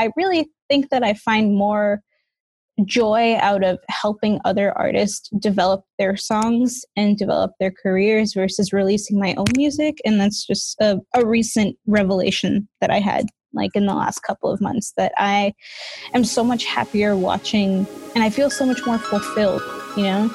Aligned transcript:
I 0.00 0.08
really 0.16 0.48
think 0.70 0.88
that 0.88 1.04
I 1.04 1.12
find 1.12 1.54
more 1.54 2.00
joy 2.86 3.36
out 3.36 3.62
of 3.62 3.78
helping 3.90 4.40
other 4.46 4.72
artists 4.78 5.28
develop 5.38 5.84
their 5.98 6.16
songs 6.16 6.86
and 6.96 7.18
develop 7.18 7.50
their 7.60 7.70
careers 7.70 8.32
versus 8.32 8.72
releasing 8.72 9.20
my 9.20 9.34
own 9.34 9.44
music. 9.56 9.98
And 10.06 10.18
that's 10.18 10.46
just 10.46 10.80
a, 10.80 11.00
a 11.14 11.26
recent 11.26 11.76
revelation 11.86 12.66
that 12.80 12.90
I 12.90 12.98
had 12.98 13.26
like 13.52 13.72
in 13.74 13.84
the 13.84 13.92
last 13.92 14.20
couple 14.20 14.50
of 14.50 14.62
months 14.62 14.94
that 14.96 15.12
I 15.18 15.52
am 16.14 16.24
so 16.24 16.42
much 16.42 16.64
happier 16.64 17.14
watching 17.14 17.86
and 18.14 18.24
I 18.24 18.30
feel 18.30 18.48
so 18.48 18.64
much 18.64 18.80
more 18.86 18.98
fulfilled, 18.98 19.60
you 19.98 20.04
know? 20.04 20.30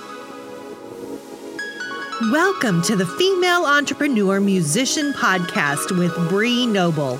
Welcome 2.32 2.84
to 2.84 2.96
the 2.96 3.08
Female 3.08 3.66
Entrepreneur 3.66 4.40
Musician 4.40 5.12
Podcast 5.14 5.98
with 5.98 6.14
Bree 6.30 6.68
Noble. 6.68 7.20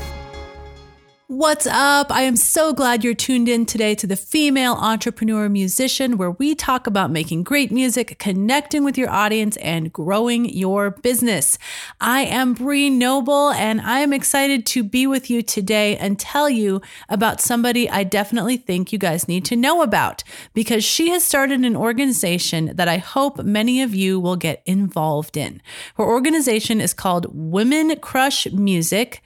What's 1.31 1.65
up? 1.65 2.11
I 2.11 2.23
am 2.23 2.35
so 2.35 2.73
glad 2.73 3.05
you're 3.05 3.13
tuned 3.13 3.47
in 3.47 3.65
today 3.65 3.95
to 3.95 4.05
the 4.05 4.17
Female 4.17 4.73
Entrepreneur 4.73 5.47
Musician, 5.47 6.17
where 6.17 6.31
we 6.31 6.55
talk 6.55 6.87
about 6.87 7.09
making 7.09 7.43
great 7.43 7.71
music, 7.71 8.19
connecting 8.19 8.83
with 8.83 8.97
your 8.97 9.09
audience, 9.09 9.55
and 9.55 9.93
growing 9.93 10.43
your 10.43 10.91
business. 10.91 11.57
I 12.01 12.23
am 12.23 12.53
Bree 12.53 12.89
Noble, 12.89 13.51
and 13.51 13.79
I 13.79 14.01
am 14.01 14.11
excited 14.11 14.65
to 14.65 14.83
be 14.83 15.07
with 15.07 15.29
you 15.29 15.41
today 15.41 15.95
and 15.95 16.19
tell 16.19 16.49
you 16.49 16.81
about 17.07 17.39
somebody 17.39 17.89
I 17.89 18.03
definitely 18.03 18.57
think 18.57 18.91
you 18.91 18.99
guys 18.99 19.29
need 19.29 19.45
to 19.45 19.55
know 19.55 19.83
about 19.83 20.25
because 20.53 20.83
she 20.83 21.11
has 21.11 21.23
started 21.23 21.61
an 21.61 21.77
organization 21.77 22.75
that 22.75 22.89
I 22.89 22.97
hope 22.97 23.41
many 23.41 23.81
of 23.81 23.95
you 23.95 24.19
will 24.19 24.35
get 24.35 24.61
involved 24.65 25.37
in. 25.37 25.61
Her 25.95 26.03
organization 26.03 26.81
is 26.81 26.93
called 26.93 27.27
Women 27.31 27.97
Crush 28.01 28.51
Music. 28.51 29.23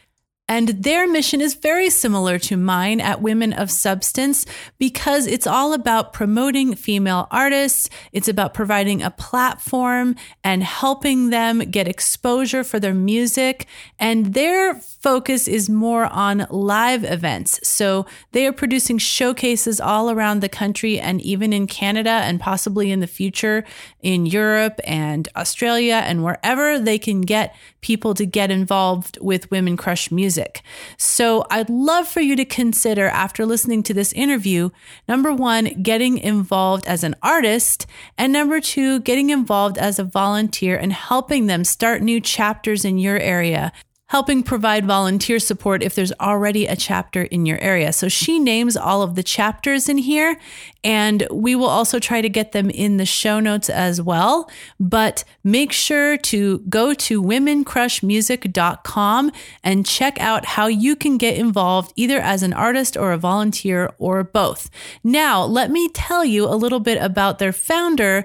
And 0.48 0.70
their 0.70 1.08
mission 1.08 1.42
is 1.42 1.56
very 1.56 1.90
similar 1.90 2.38
to 2.40 2.56
mine 2.56 3.02
at 3.02 3.20
Women 3.20 3.52
of 3.52 3.72
Substance 3.72 4.46
because 4.78 5.26
it's 5.26 5.48
all 5.48 5.74
about 5.74 6.14
promoting 6.14 6.76
female 6.76 7.28
artists. 7.32 7.90
It's 8.12 8.28
about 8.28 8.54
providing 8.54 9.02
a 9.02 9.10
platform 9.10 10.16
and 10.44 10.64
helping 10.64 11.32
them 11.32 11.60
get 11.60 11.88
exposure 11.88 12.64
for 12.64 12.80
their 12.80 12.94
music. 12.94 13.66
And 13.98 14.36
their 14.36 14.76
focus 14.76 15.48
is 15.48 15.68
more 15.68 16.06
on 16.06 16.46
live 16.52 17.04
events. 17.04 17.68
So 17.68 18.06
they 18.32 18.46
are 18.46 18.54
producing 18.54 19.00
showcases 19.00 19.82
all 19.82 20.12
around 20.12 20.42
the 20.42 20.50
country 20.50 21.00
and 21.00 21.22
even 21.22 21.54
in 21.54 21.66
Canada 21.66 22.10
and 22.10 22.40
possibly 22.40 22.92
in 22.92 23.00
the 23.00 23.08
future 23.08 23.66
in 24.04 24.28
Europe 24.28 24.80
and 24.84 25.28
Australia 25.36 26.04
and 26.06 26.24
wherever 26.24 26.78
they 26.78 27.00
can 27.00 27.22
get 27.22 27.56
people 27.82 28.14
to 28.14 28.28
get 28.28 28.52
involved 28.52 29.18
with 29.22 29.50
Women 29.50 29.76
Crush 29.76 30.12
Music 30.12 30.35
music. 30.36 30.62
So 30.98 31.46
I'd 31.50 31.70
love 31.70 32.08
for 32.08 32.20
you 32.20 32.36
to 32.36 32.44
consider 32.44 33.08
after 33.08 33.46
listening 33.46 33.84
to 33.84 33.94
this 33.94 34.12
interview 34.14 34.70
number 35.08 35.32
one, 35.32 35.82
getting 35.82 36.18
involved 36.18 36.86
as 36.88 37.04
an 37.04 37.16
artist, 37.22 37.86
and 38.18 38.34
number 38.34 38.60
two, 38.60 39.00
getting 39.00 39.30
involved 39.30 39.78
as 39.78 39.98
a 39.98 40.04
volunteer 40.04 40.76
and 40.76 40.92
helping 40.92 41.48
them 41.48 41.64
start 41.64 42.02
new 42.02 42.20
chapters 42.20 42.84
in 42.84 42.98
your 42.98 43.18
area 43.18 43.72
helping 44.08 44.44
provide 44.44 44.86
volunteer 44.86 45.40
support 45.40 45.82
if 45.82 45.96
there's 45.96 46.12
already 46.20 46.68
a 46.68 46.76
chapter 46.76 47.24
in 47.24 47.44
your 47.46 47.58
area. 47.60 47.92
So 47.92 48.08
she 48.08 48.38
names 48.38 48.78
all 48.78 49.02
of 49.02 49.16
the 49.16 49.24
chapters 49.24 49.90
in 49.90 49.98
here, 49.98 50.38
and 50.84 51.28
we 51.32 51.56
will 51.56 51.70
also 51.70 51.98
try 51.98 52.22
to 52.22 52.30
get 52.30 52.52
them 52.52 52.70
in 52.70 52.98
the 52.98 53.06
show 53.06 53.40
notes 53.40 53.68
as 53.68 54.00
well. 54.00 54.48
But 54.80 55.24
make 55.44 55.72
sure 55.72 56.18
to 56.18 56.60
go 56.70 56.94
to 56.94 57.24
womencrushmusic.com 57.24 59.32
and 59.64 59.86
check 59.86 60.22
out 60.22 60.46
how 60.46 60.68
you 60.68 60.96
can 60.96 61.18
get 61.18 61.38
involved 61.38 61.92
either 61.96 62.20
as 62.20 62.44
an 62.44 62.54
artist 62.54 62.96
or 62.96 63.12
a 63.12 63.18
volunteer 63.18 63.92
or 63.98 64.24
both. 64.24 64.70
Now, 65.04 65.44
let 65.44 65.72
me 65.72 65.90
tell 65.90 66.24
you 66.24 66.46
a 66.46 66.54
little 66.54 66.80
bit 66.80 67.02
about 67.02 67.40
their 67.40 67.54
founder, 67.54 68.24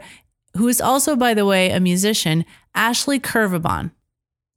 who 0.56 0.66
is 0.68 0.82
also, 0.82 1.16
by 1.16 1.32
the 1.32 1.46
way, 1.46 1.70
a 1.70 1.80
musician, 1.80 2.44
Ashley 2.74 3.18
Kervabon. 3.18 3.92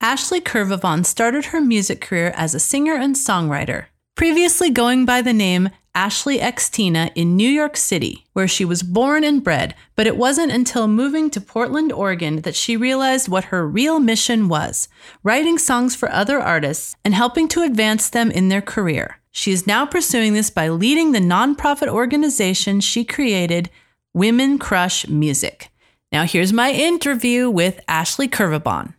Ashley 0.03 0.41
Kervabon 0.41 1.05
started 1.05 1.45
her 1.45 1.61
music 1.61 2.01
career 2.01 2.33
as 2.35 2.53
a 2.53 2.59
singer 2.59 2.93
and 2.93 3.15
songwriter, 3.15 3.85
previously 4.17 4.69
going 4.69 5.05
by 5.05 5.21
the 5.21 5.31
name 5.31 5.69
Ashley 5.95 6.41
X 6.41 6.69
Tina 6.69 7.09
in 7.15 7.37
New 7.37 7.47
York 7.47 7.77
City, 7.77 8.25
where 8.33 8.47
she 8.47 8.65
was 8.65 8.83
born 8.83 9.23
and 9.23 9.41
bred, 9.41 9.73
but 9.95 10.05
it 10.05 10.17
wasn't 10.17 10.51
until 10.51 10.89
moving 10.89 11.29
to 11.29 11.39
Portland, 11.39 11.93
Oregon 11.93 12.41
that 12.41 12.53
she 12.53 12.75
realized 12.75 13.29
what 13.29 13.45
her 13.45 13.65
real 13.65 14.01
mission 14.01 14.49
was 14.49 14.89
writing 15.23 15.57
songs 15.57 15.95
for 15.95 16.11
other 16.11 16.37
artists 16.37 16.97
and 17.05 17.13
helping 17.13 17.47
to 17.47 17.63
advance 17.63 18.09
them 18.09 18.29
in 18.29 18.49
their 18.49 18.61
career. 18.61 19.21
She 19.31 19.53
is 19.53 19.65
now 19.65 19.85
pursuing 19.85 20.33
this 20.33 20.49
by 20.49 20.67
leading 20.67 21.13
the 21.13 21.19
nonprofit 21.19 21.87
organization 21.87 22.81
she 22.81 23.05
created, 23.05 23.69
Women 24.13 24.59
Crush 24.59 25.07
Music. 25.07 25.69
Now, 26.11 26.25
here's 26.25 26.51
my 26.51 26.71
interview 26.71 27.49
with 27.49 27.79
Ashley 27.87 28.27
Kervabon. 28.27 28.95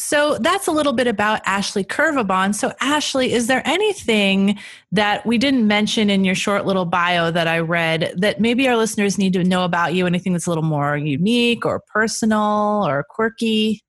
So 0.00 0.38
that's 0.38 0.66
a 0.66 0.72
little 0.72 0.94
bit 0.94 1.06
about 1.06 1.42
Ashley 1.44 1.84
Kervabon. 1.84 2.54
So, 2.54 2.72
Ashley, 2.80 3.32
is 3.32 3.48
there 3.48 3.62
anything 3.66 4.58
that 4.92 5.26
we 5.26 5.36
didn't 5.36 5.66
mention 5.66 6.08
in 6.08 6.24
your 6.24 6.34
short 6.34 6.64
little 6.64 6.86
bio 6.86 7.30
that 7.30 7.46
I 7.46 7.58
read 7.58 8.14
that 8.16 8.40
maybe 8.40 8.66
our 8.66 8.76
listeners 8.76 9.18
need 9.18 9.34
to 9.34 9.44
know 9.44 9.62
about 9.62 9.92
you? 9.92 10.06
Anything 10.06 10.32
that's 10.32 10.46
a 10.46 10.50
little 10.50 10.64
more 10.64 10.96
unique 10.96 11.66
or 11.66 11.82
personal 11.92 12.84
or 12.86 13.04
quirky? 13.10 13.82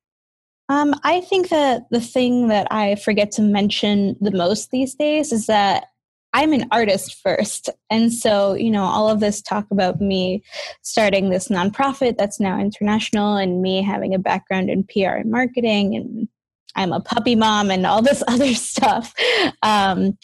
Um, 0.67 0.93
I 1.03 1.21
think 1.21 1.49
that 1.49 1.83
the 1.91 2.01
thing 2.01 2.49
that 2.49 2.67
I 2.71 2.95
forget 2.95 3.31
to 3.33 3.41
mention 3.41 4.17
the 4.19 4.31
most 4.31 4.71
these 4.71 4.93
days 4.95 5.31
is 5.31 5.47
that 5.47 5.85
I'm 6.33 6.53
an 6.53 6.67
artist 6.71 7.19
first. 7.21 7.69
And 7.89 8.13
so, 8.13 8.53
you 8.53 8.71
know, 8.71 8.83
all 8.83 9.09
of 9.09 9.19
this 9.19 9.41
talk 9.41 9.65
about 9.69 9.99
me 9.99 10.43
starting 10.81 11.29
this 11.29 11.49
nonprofit 11.49 12.17
that's 12.17 12.39
now 12.39 12.59
international 12.59 13.35
and 13.35 13.61
me 13.61 13.83
having 13.83 14.13
a 14.13 14.19
background 14.19 14.69
in 14.69 14.83
PR 14.83 15.17
and 15.17 15.31
marketing 15.31 15.95
and 15.95 16.27
I'm 16.75 16.93
a 16.93 17.01
puppy 17.01 17.35
mom 17.35 17.69
and 17.69 17.85
all 17.85 18.01
this 18.01 18.23
other 18.27 18.53
stuff. 18.53 19.13
Um, 19.61 20.17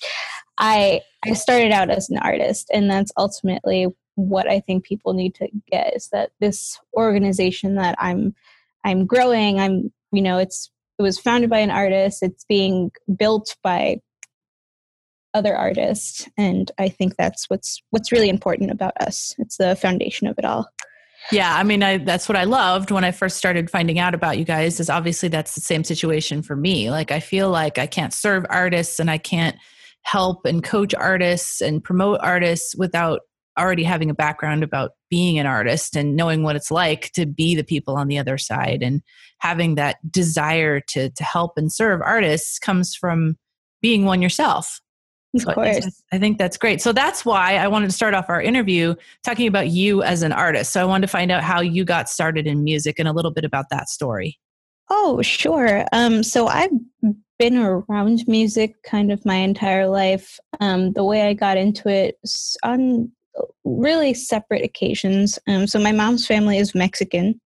I 0.57 1.01
I 1.25 1.34
started 1.34 1.72
out 1.72 1.90
as 1.90 2.09
an 2.09 2.18
artist 2.19 2.69
and 2.74 2.89
that's 2.89 3.12
ultimately 3.18 3.88
what 4.16 4.50
I 4.50 4.59
think 4.62 4.85
people 4.85 5.13
need 5.13 5.35
to 5.35 5.47
get 5.69 5.95
is 5.95 6.09
that 6.09 6.31
this 6.39 6.79
organization 6.95 7.75
that 7.75 7.95
I'm 8.00 8.34
I'm 8.84 9.06
growing, 9.06 9.59
I'm 9.59 9.91
you 10.12 10.22
know, 10.22 10.38
it's 10.38 10.72
it 10.97 11.03
was 11.03 11.19
founded 11.19 11.50
by 11.50 11.59
an 11.59 11.69
artist, 11.69 12.24
it's 12.24 12.45
being 12.45 12.91
built 13.18 13.56
by 13.62 13.97
other 15.38 15.56
artists 15.56 16.28
and 16.38 16.72
i 16.78 16.90
think 16.90 17.16
that's 17.16 17.50
what's 17.50 17.81
what's 17.92 18.12
really 18.12 18.30
important 18.30 18.72
about 18.72 18.94
us. 19.00 19.36
It's 19.38 19.58
the 19.58 19.75
foundation 19.75 20.28
of 20.28 20.38
it 20.38 20.46
all. 20.46 20.68
Yeah 21.31 21.56
i 21.56 21.64
mean 21.64 21.84
I, 21.84 21.98
that's 21.98 22.28
what 22.28 22.36
i 22.36 22.44
loved 22.44 22.92
when 22.92 23.03
i 23.03 23.12
first 23.12 23.38
started 23.38 23.70
finding 23.70 24.00
out 24.00 24.16
about 24.16 24.38
you 24.38 24.46
guys 24.46 24.80
is 24.80 24.90
obviously 24.90 25.30
that's 25.30 25.56
the 25.56 25.62
same 25.62 25.84
situation 25.84 26.42
for 26.42 26.56
me. 26.56 26.90
Like 26.90 27.12
i 27.12 27.20
feel 27.20 27.50
like 27.50 27.78
i 27.78 27.86
can't 27.86 28.14
serve 28.14 28.46
artists 28.50 29.00
and 29.00 29.12
i 29.12 29.18
can't 29.18 29.56
help 30.03 30.46
and 30.46 30.64
coach 30.64 30.96
artists 30.96 31.62
and 31.62 31.84
promote 31.84 32.19
artists 32.22 32.75
without 32.75 33.22
already 33.60 33.84
having 33.84 34.10
a 34.10 34.13
background 34.13 34.63
about 34.63 34.92
being 35.10 35.39
an 35.39 35.45
artist 35.45 35.95
and 35.95 36.16
knowing 36.16 36.44
what 36.44 36.56
it's 36.56 36.72
like 36.72 37.12
to 37.13 37.25
be 37.25 37.56
the 37.56 37.63
people 37.63 37.95
on 37.95 38.07
the 38.07 38.19
other 38.19 38.38
side. 38.38 38.84
And 38.84 39.01
having 39.39 39.75
that 39.75 39.98
desire 40.12 40.80
to 40.80 41.10
to 41.10 41.24
help 41.24 41.54
and 41.57 41.72
serve 41.72 42.01
artists 42.01 42.60
comes 42.60 42.95
from 42.95 43.38
being 43.81 44.06
one 44.06 44.22
yourself 44.22 44.80
of 45.45 45.54
course. 45.56 46.04
I, 46.12 46.18
think 46.18 46.38
that's 46.38 46.57
great. 46.57 46.81
So 46.81 46.92
that's 46.92 47.25
why 47.25 47.57
I 47.57 47.68
wanted 47.68 47.88
to 47.88 47.94
start 47.94 48.13
off 48.13 48.30
our 48.30 48.42
interview 48.42 48.95
talking 49.24 49.48
about 49.48 49.68
you 49.69 50.04
as 50.04 50.24
an 50.24 50.31
artist. 50.31 50.72
So 50.72 50.81
I 50.81 50.86
wanted 50.86 51.07
to 51.07 51.12
find 51.12 51.31
out 51.31 51.44
how 51.44 51.62
you 51.62 51.84
got 51.84 52.10
started 52.10 52.48
in 52.48 52.63
music 52.63 53.00
and 53.00 53.07
a 53.07 53.12
little 53.12 53.31
bit 53.31 53.45
about 53.45 53.66
that 53.72 53.89
story. 53.89 54.39
Oh, 54.89 55.22
sure. 55.22 55.86
Um, 55.92 56.24
so 56.24 56.48
I've 56.48 56.72
been 57.39 57.57
around 57.57 58.28
music 58.28 58.81
kind 58.84 59.12
of 59.12 59.25
my 59.25 59.36
entire 59.36 59.88
life. 59.88 60.39
Um, 60.60 60.94
the 60.94 61.04
way 61.04 61.28
I 61.28 61.34
got 61.34 61.57
into 61.57 61.89
it 61.89 62.18
on 62.63 63.12
really 63.63 64.13
separate 64.13 64.63
occasions. 64.63 65.38
Um, 65.48 65.68
so 65.68 65.80
my 65.80 65.92
mom's 65.92 66.25
family 66.25 66.57
is 66.57 66.74
Mexican, 66.74 67.39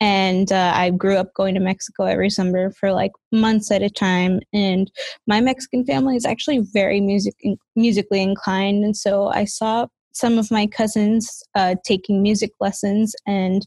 and 0.00 0.52
uh, 0.52 0.72
I 0.74 0.90
grew 0.90 1.16
up 1.16 1.34
going 1.34 1.54
to 1.54 1.60
Mexico 1.60 2.04
every 2.04 2.30
summer 2.30 2.70
for 2.72 2.92
like 2.92 3.12
months 3.32 3.70
at 3.70 3.82
a 3.82 3.90
time. 3.90 4.40
And 4.52 4.90
my 5.26 5.40
Mexican 5.40 5.84
family 5.84 6.16
is 6.16 6.24
actually 6.24 6.58
very 6.72 7.00
music 7.00 7.34
musically 7.76 8.22
inclined, 8.22 8.84
and 8.84 8.96
so 8.96 9.28
I 9.28 9.44
saw 9.44 9.86
some 10.18 10.36
of 10.36 10.50
my 10.50 10.66
cousins 10.66 11.42
uh, 11.54 11.76
taking 11.84 12.22
music 12.22 12.50
lessons. 12.60 13.14
And 13.26 13.66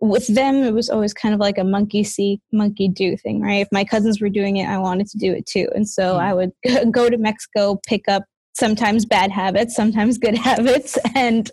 with 0.00 0.26
them 0.26 0.56
it 0.56 0.74
was 0.74 0.90
always 0.90 1.14
kind 1.14 1.34
of 1.34 1.40
like 1.40 1.56
a 1.56 1.64
monkey 1.64 2.04
see 2.04 2.40
monkey 2.52 2.88
do 2.88 3.16
thing 3.16 3.40
right? 3.40 3.62
If 3.62 3.68
my 3.72 3.84
cousins 3.84 4.20
were 4.20 4.28
doing 4.28 4.56
it 4.56 4.68
i 4.68 4.76
wanted 4.76 5.06
to 5.08 5.18
do 5.18 5.32
it 5.32 5.46
too. 5.46 5.68
And 5.74 5.88
so 5.88 6.02
mm-hmm. 6.02 6.20
i 6.20 6.34
would 6.34 6.52
go 6.92 7.08
to 7.08 7.16
mexico 7.16 7.80
pick 7.86 8.08
up 8.08 8.24
sometimes 8.54 9.04
bad 9.04 9.30
habits 9.30 9.74
sometimes 9.74 10.18
good 10.18 10.36
habits. 10.48 10.98
And 11.14 11.50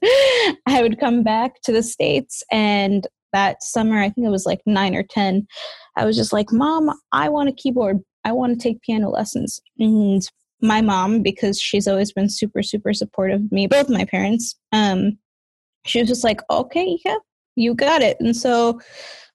i 0.68 0.82
would 0.82 1.00
come 1.00 1.24
back 1.24 1.62
to 1.64 1.72
the 1.72 1.84
states 1.84 2.44
and 2.52 3.08
that 3.34 3.64
summer 3.64 4.00
i 4.00 4.10
think 4.10 4.26
it 4.26 4.32
was 4.32 4.46
like 4.46 4.62
9 4.66 4.96
or 4.96 5.04
10 5.04 5.46
i 5.98 6.06
was 6.06 6.16
just 6.16 6.34
like 6.34 6.52
mom 6.52 6.90
i 7.12 7.30
want 7.30 7.50
a 7.50 7.54
keyboard 7.54 8.00
i 8.26 8.32
want 8.32 8.54
to 8.54 8.62
take 8.62 8.82
piano 8.82 9.10
lessons 9.10 9.60
and 9.80 10.30
my 10.62 10.82
mom, 10.82 11.22
because 11.22 11.60
she's 11.60 11.88
always 11.88 12.12
been 12.12 12.30
super, 12.30 12.62
super 12.62 12.94
supportive 12.94 13.42
of 13.42 13.52
me, 13.52 13.68
both 13.68 13.90
my 13.90 14.06
parents, 14.06 14.56
um, 14.72 15.18
she 15.86 16.00
was 16.00 16.08
just 16.08 16.24
like, 16.24 16.42
okay, 16.50 17.00
yeah, 17.04 17.18
you 17.56 17.74
got 17.74 18.02
it. 18.02 18.18
And 18.20 18.36
so 18.36 18.80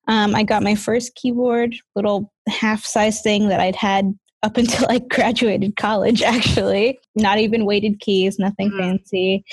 um, 0.09 0.35
I 0.35 0.45
got 0.45 0.63
my 0.63 0.75
first 0.75 1.15
keyboard, 1.17 1.75
little 1.97 2.33
half 2.49 2.85
size 2.85 3.21
thing 3.21 3.49
that 3.49 3.61
I'd 3.61 3.75
had 3.75 4.15
up 4.43 4.57
until 4.57 4.87
I 4.89 5.01
graduated 5.01 5.77
college, 5.77 6.23
actually. 6.23 6.99
Not 7.17 7.39
even 7.39 7.67
weighted 7.67 8.01
keys, 8.01 8.39
nothing 8.39 8.71
mm-hmm. 8.71 8.81
fancy. 8.81 9.45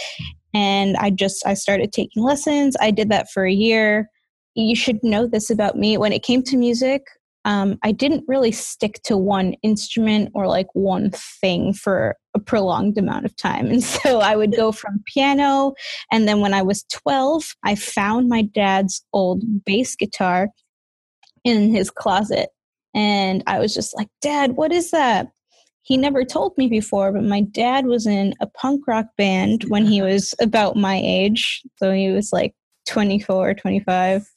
And 0.54 0.96
I 0.98 1.10
just, 1.10 1.46
I 1.48 1.56
started 1.56 1.92
taking 1.92 2.22
lessons. 2.22 2.78
I 2.80 2.92
did 2.92 3.10
that 3.10 3.32
for 3.32 3.44
a 3.44 3.52
year. 3.52 4.10
You 4.56 4.76
should 4.76 5.04
know 5.04 5.28
this 5.28 5.50
about 5.50 5.78
me. 5.78 5.98
When 5.98 6.14
it 6.14 6.24
came 6.24 6.44
to 6.44 6.58
music, 6.58 7.04
um, 7.46 7.78
I 7.84 7.92
didn't 7.92 8.24
really 8.28 8.52
stick 8.52 9.02
to 9.04 9.18
one 9.18 9.54
instrument 9.64 10.32
or 10.34 10.48
like 10.48 10.68
one 10.74 11.12
thing 11.12 11.74
for 11.74 12.16
a 12.34 12.40
prolonged 12.40 12.98
amount 12.98 13.26
of 13.26 13.36
time. 13.36 13.68
And 13.68 13.84
so 13.84 14.20
I 14.20 14.36
would 14.36 14.56
go 14.56 14.72
from 14.72 15.04
piano. 15.06 15.74
And 16.12 16.28
then 16.28 16.40
when 16.40 16.54
I 16.54 16.62
was 16.62 16.86
12, 16.92 17.56
I 17.64 17.76
found 17.76 18.30
my 18.30 18.44
dad's 18.44 19.04
old 19.14 19.44
bass 19.66 19.96
guitar 19.96 20.50
in 21.44 21.74
his 21.74 21.90
closet. 21.90 22.50
And 22.96 23.44
I 23.48 23.60
was 23.60 23.74
just 23.74 23.96
like, 23.96 24.08
Dad, 24.22 24.54
what 24.54 24.72
is 24.72 24.92
that? 24.92 25.28
He 25.82 25.98
never 25.98 26.24
told 26.24 26.58
me 26.58 26.68
before, 26.70 27.12
but 27.12 27.24
my 27.24 27.42
dad 27.42 27.88
was 27.88 28.08
in 28.08 28.34
a 28.40 28.48
punk 28.48 28.88
rock 28.88 29.08
band 29.18 29.66
when 29.68 29.86
he 29.86 30.02
was 30.02 30.34
about 30.40 30.78
my 30.78 31.02
age. 31.04 31.62
So 31.78 31.92
he 31.92 32.10
was 32.10 32.32
like 32.32 32.54
24, 32.88 33.56
25. 33.56 34.30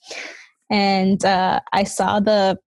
And 0.70 1.24
uh, 1.24 1.60
I 1.72 1.84
saw 1.84 2.20
the 2.20 2.58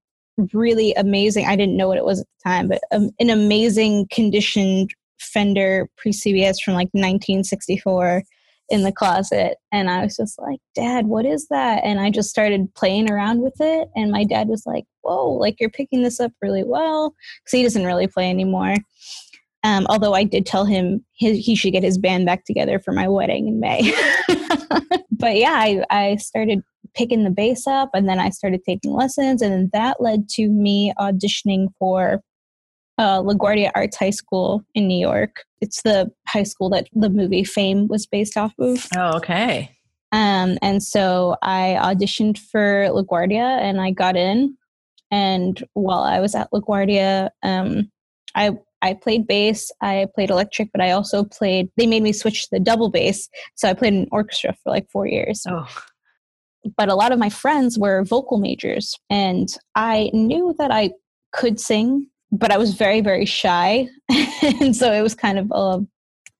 really 0.53 0.93
amazing. 0.93 1.45
I 1.45 1.55
didn't 1.55 1.77
know 1.77 1.87
what 1.87 1.97
it 1.97 2.05
was 2.05 2.21
at 2.21 2.27
the 2.27 2.49
time, 2.49 2.67
but 2.67 2.81
um, 2.91 3.11
an 3.19 3.29
amazing 3.29 4.07
conditioned 4.11 4.93
Fender 5.19 5.89
pre 5.97 6.11
CBS 6.11 6.61
from 6.63 6.75
like 6.75 6.89
1964 6.93 8.23
in 8.69 8.83
the 8.83 8.91
closet. 8.91 9.57
And 9.71 9.89
I 9.89 10.03
was 10.03 10.15
just 10.15 10.39
like, 10.39 10.59
Dad, 10.75 11.07
what 11.07 11.25
is 11.25 11.47
that? 11.49 11.83
And 11.83 11.99
I 11.99 12.09
just 12.09 12.29
started 12.29 12.73
playing 12.75 13.09
around 13.09 13.41
with 13.41 13.55
it. 13.59 13.89
And 13.95 14.11
my 14.11 14.23
dad 14.23 14.47
was 14.47 14.63
like, 14.65 14.85
Whoa, 15.01 15.29
like 15.31 15.59
you're 15.59 15.69
picking 15.69 16.03
this 16.03 16.19
up 16.19 16.31
really 16.41 16.63
well. 16.63 17.13
Because 17.43 17.57
he 17.57 17.63
doesn't 17.63 17.85
really 17.85 18.07
play 18.07 18.29
anymore. 18.29 18.75
Um, 19.63 19.85
although 19.89 20.13
I 20.13 20.23
did 20.23 20.45
tell 20.45 20.65
him 20.65 21.03
he, 21.13 21.39
he 21.39 21.55
should 21.55 21.73
get 21.73 21.83
his 21.83 21.97
band 21.97 22.25
back 22.25 22.45
together 22.45 22.79
for 22.79 22.93
my 22.93 23.07
wedding 23.07 23.47
in 23.47 23.59
May. 23.59 23.93
but 25.11 25.35
yeah, 25.35 25.53
I, 25.53 25.83
I 25.89 26.15
started 26.15 26.61
picking 26.95 27.23
the 27.23 27.29
bass 27.29 27.67
up 27.67 27.89
and 27.93 28.07
then 28.07 28.19
I 28.19 28.29
started 28.29 28.63
taking 28.63 28.93
lessons. 28.93 29.41
And 29.41 29.51
then 29.51 29.69
that 29.73 30.01
led 30.01 30.29
to 30.29 30.47
me 30.47 30.93
auditioning 30.97 31.67
for 31.77 32.21
uh, 32.97 33.21
LaGuardia 33.21 33.71
Arts 33.75 33.97
High 33.97 34.09
School 34.09 34.63
in 34.75 34.87
New 34.87 34.99
York. 34.99 35.43
It's 35.61 35.81
the 35.83 36.09
high 36.27 36.43
school 36.43 36.69
that 36.69 36.87
the 36.93 37.09
movie 37.09 37.43
Fame 37.43 37.87
was 37.87 38.05
based 38.05 38.37
off 38.37 38.53
of. 38.59 38.85
Oh, 38.95 39.17
okay. 39.17 39.75
Um, 40.11 40.57
and 40.61 40.81
so 40.81 41.35
I 41.41 41.77
auditioned 41.79 42.37
for 42.37 42.87
LaGuardia 42.89 43.59
and 43.61 43.79
I 43.79 43.91
got 43.91 44.15
in. 44.15 44.57
And 45.11 45.63
while 45.73 46.01
I 46.01 46.19
was 46.19 46.35
at 46.35 46.51
LaGuardia, 46.51 47.29
um, 47.43 47.91
I 48.35 48.57
I 48.81 48.93
played 48.93 49.27
bass, 49.27 49.71
I 49.81 50.07
played 50.15 50.29
electric, 50.29 50.71
but 50.71 50.81
I 50.81 50.91
also 50.91 51.23
played. 51.23 51.69
They 51.75 51.85
made 51.85 52.03
me 52.03 52.13
switch 52.13 52.43
to 52.43 52.49
the 52.51 52.59
double 52.59 52.89
bass, 52.89 53.29
so 53.55 53.69
I 53.69 53.73
played 53.73 53.93
in 53.93 54.07
orchestra 54.11 54.55
for 54.63 54.69
like 54.69 54.89
four 54.89 55.07
years. 55.07 55.45
Oh 55.49 55.67
but 56.77 56.89
a 56.89 56.95
lot 56.95 57.11
of 57.11 57.19
my 57.19 57.29
friends 57.29 57.77
were 57.77 58.03
vocal 58.03 58.37
majors 58.37 58.95
and 59.09 59.55
i 59.75 60.09
knew 60.13 60.53
that 60.57 60.71
i 60.71 60.91
could 61.31 61.59
sing 61.59 62.07
but 62.31 62.51
i 62.51 62.57
was 62.57 62.73
very 62.73 63.01
very 63.01 63.25
shy 63.25 63.87
and 64.09 64.75
so 64.75 64.91
it 64.91 65.01
was 65.01 65.15
kind 65.15 65.39
of 65.39 65.51
a, 65.51 65.85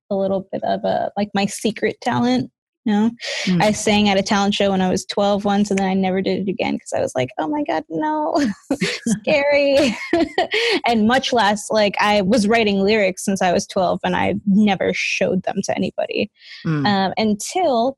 a 0.10 0.16
little 0.16 0.48
bit 0.52 0.64
of 0.64 0.84
a 0.84 1.12
like 1.18 1.30
my 1.34 1.46
secret 1.46 2.00
talent 2.02 2.52
know 2.90 3.12
mm. 3.46 3.64
i 3.64 3.72
sang 3.72 4.10
at 4.10 4.18
a 4.18 4.22
talent 4.22 4.54
show 4.54 4.72
when 4.72 4.82
i 4.82 4.90
was 4.90 5.06
12 5.06 5.46
once 5.46 5.70
and 5.70 5.80
then 5.80 5.88
i 5.88 5.94
never 5.94 6.22
did 6.22 6.48
it 6.48 6.52
again 6.52 6.74
because 6.74 6.94
i 6.94 7.00
was 7.00 7.14
like 7.16 7.30
oh 7.38 7.48
my 7.48 7.64
god 7.64 7.84
no 7.90 8.36
scary 9.22 9.96
and 10.86 11.08
much 11.08 11.32
less 11.32 11.70
like 11.70 11.96
i 12.00 12.22
was 12.22 12.48
writing 12.48 12.82
lyrics 12.82 13.24
since 13.24 13.42
i 13.42 13.54
was 13.54 13.66
12 13.68 14.00
and 14.04 14.16
i 14.16 14.34
never 14.46 14.92
showed 14.94 15.44
them 15.44 15.58
to 15.64 15.76
anybody 15.76 16.30
mm. 16.66 16.86
um, 16.86 17.14
until 17.18 17.98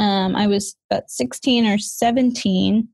um, 0.00 0.34
I 0.34 0.46
was 0.46 0.74
about 0.90 1.10
16 1.10 1.66
or 1.66 1.78
17, 1.78 2.88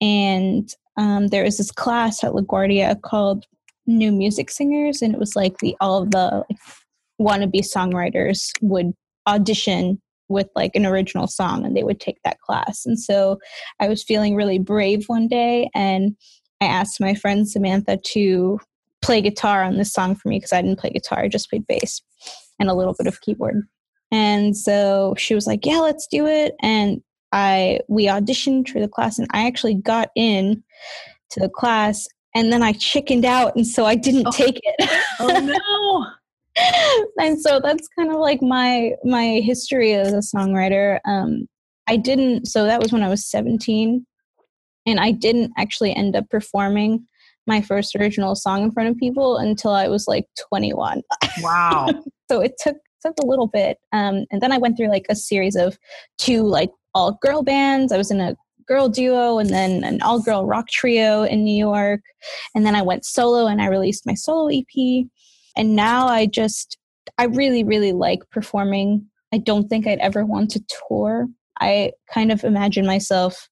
and 0.00 0.74
um, 0.96 1.28
there 1.28 1.44
was 1.44 1.58
this 1.58 1.70
class 1.70 2.24
at 2.24 2.32
LaGuardia 2.32 3.00
called 3.02 3.44
New 3.86 4.10
Music 4.10 4.50
Singers, 4.50 5.02
and 5.02 5.12
it 5.12 5.20
was 5.20 5.36
like 5.36 5.58
the 5.58 5.76
all 5.80 6.02
of 6.02 6.10
the 6.10 6.42
like, 6.48 6.58
wannabe 7.20 7.60
songwriters 7.60 8.50
would 8.62 8.94
audition 9.26 10.00
with 10.28 10.48
like 10.54 10.74
an 10.74 10.86
original 10.86 11.26
song, 11.26 11.64
and 11.64 11.76
they 11.76 11.84
would 11.84 12.00
take 12.00 12.18
that 12.24 12.40
class. 12.40 12.84
And 12.86 12.98
so 12.98 13.38
I 13.80 13.88
was 13.88 14.02
feeling 14.02 14.34
really 14.34 14.58
brave 14.58 15.04
one 15.06 15.28
day, 15.28 15.68
and 15.74 16.16
I 16.60 16.66
asked 16.66 17.00
my 17.00 17.14
friend 17.14 17.48
Samantha 17.48 17.98
to 18.12 18.58
play 19.02 19.20
guitar 19.20 19.62
on 19.62 19.76
this 19.76 19.92
song 19.92 20.14
for 20.14 20.28
me 20.28 20.38
because 20.38 20.52
I 20.52 20.62
didn't 20.62 20.78
play 20.78 20.90
guitar, 20.90 21.20
I 21.20 21.28
just 21.28 21.50
played 21.50 21.66
bass 21.66 22.00
and 22.58 22.70
a 22.70 22.74
little 22.74 22.94
bit 22.96 23.08
of 23.08 23.20
keyboard. 23.20 23.66
And 24.12 24.56
so 24.56 25.14
she 25.18 25.34
was 25.34 25.46
like, 25.46 25.66
"Yeah, 25.66 25.78
let's 25.78 26.06
do 26.06 26.26
it." 26.26 26.54
And 26.60 27.02
I 27.32 27.80
we 27.88 28.06
auditioned 28.06 28.68
for 28.68 28.80
the 28.80 28.88
class, 28.88 29.18
and 29.18 29.28
I 29.32 29.46
actually 29.46 29.74
got 29.74 30.10
in 30.14 30.62
to 31.30 31.40
the 31.40 31.48
class, 31.48 32.06
and 32.34 32.52
then 32.52 32.62
I 32.62 32.72
chickened 32.72 33.24
out, 33.24 33.56
and 33.56 33.66
so 33.66 33.86
I 33.86 33.94
didn't 33.94 34.28
oh. 34.28 34.32
take 34.32 34.60
it. 34.62 35.00
oh 35.20 35.40
no! 35.40 36.06
and 37.18 37.40
so 37.40 37.60
that's 37.60 37.88
kind 37.98 38.10
of 38.10 38.18
like 38.18 38.42
my 38.42 38.92
my 39.04 39.40
history 39.42 39.92
as 39.94 40.12
a 40.12 40.36
songwriter. 40.36 40.98
Um, 41.06 41.46
I 41.88 41.96
didn't. 41.96 42.46
So 42.46 42.64
that 42.64 42.80
was 42.80 42.92
when 42.92 43.02
I 43.02 43.08
was 43.08 43.26
seventeen, 43.26 44.06
and 44.86 45.00
I 45.00 45.12
didn't 45.12 45.52
actually 45.56 45.94
end 45.94 46.16
up 46.16 46.28
performing 46.30 47.06
my 47.46 47.60
first 47.60 47.96
original 47.96 48.34
song 48.34 48.62
in 48.62 48.70
front 48.70 48.88
of 48.88 48.96
people 48.96 49.36
until 49.36 49.72
I 49.72 49.88
was 49.88 50.06
like 50.06 50.26
21. 50.48 51.02
Wow. 51.40 51.88
so 52.30 52.40
it 52.40 52.52
took 52.62 52.76
took 53.02 53.14
a 53.20 53.26
little 53.26 53.48
bit. 53.48 53.78
Um, 53.92 54.26
and 54.30 54.40
then 54.40 54.52
I 54.52 54.58
went 54.58 54.76
through 54.76 54.90
like 54.90 55.06
a 55.08 55.16
series 55.16 55.56
of 55.56 55.76
two 56.18 56.42
like 56.42 56.70
all 56.94 57.18
girl 57.20 57.42
bands. 57.42 57.92
I 57.92 57.98
was 57.98 58.10
in 58.10 58.20
a 58.20 58.36
girl 58.66 58.88
duo 58.88 59.38
and 59.38 59.50
then 59.50 59.82
an 59.82 60.00
all 60.02 60.20
girl 60.20 60.46
rock 60.46 60.68
trio 60.68 61.24
in 61.24 61.42
New 61.44 61.56
York. 61.56 62.00
And 62.54 62.64
then 62.64 62.76
I 62.76 62.82
went 62.82 63.04
solo 63.04 63.46
and 63.46 63.60
I 63.60 63.66
released 63.66 64.06
my 64.06 64.14
solo 64.14 64.48
EP. 64.48 65.06
And 65.56 65.76
now 65.76 66.06
I 66.06 66.26
just, 66.26 66.78
I 67.18 67.24
really, 67.24 67.64
really 67.64 67.92
like 67.92 68.20
performing. 68.30 69.06
I 69.32 69.38
don't 69.38 69.68
think 69.68 69.86
I'd 69.86 69.98
ever 69.98 70.24
want 70.24 70.50
to 70.52 70.64
tour. 70.88 71.28
I 71.60 71.92
kind 72.12 72.32
of 72.32 72.44
imagine 72.44 72.86
myself 72.86 73.48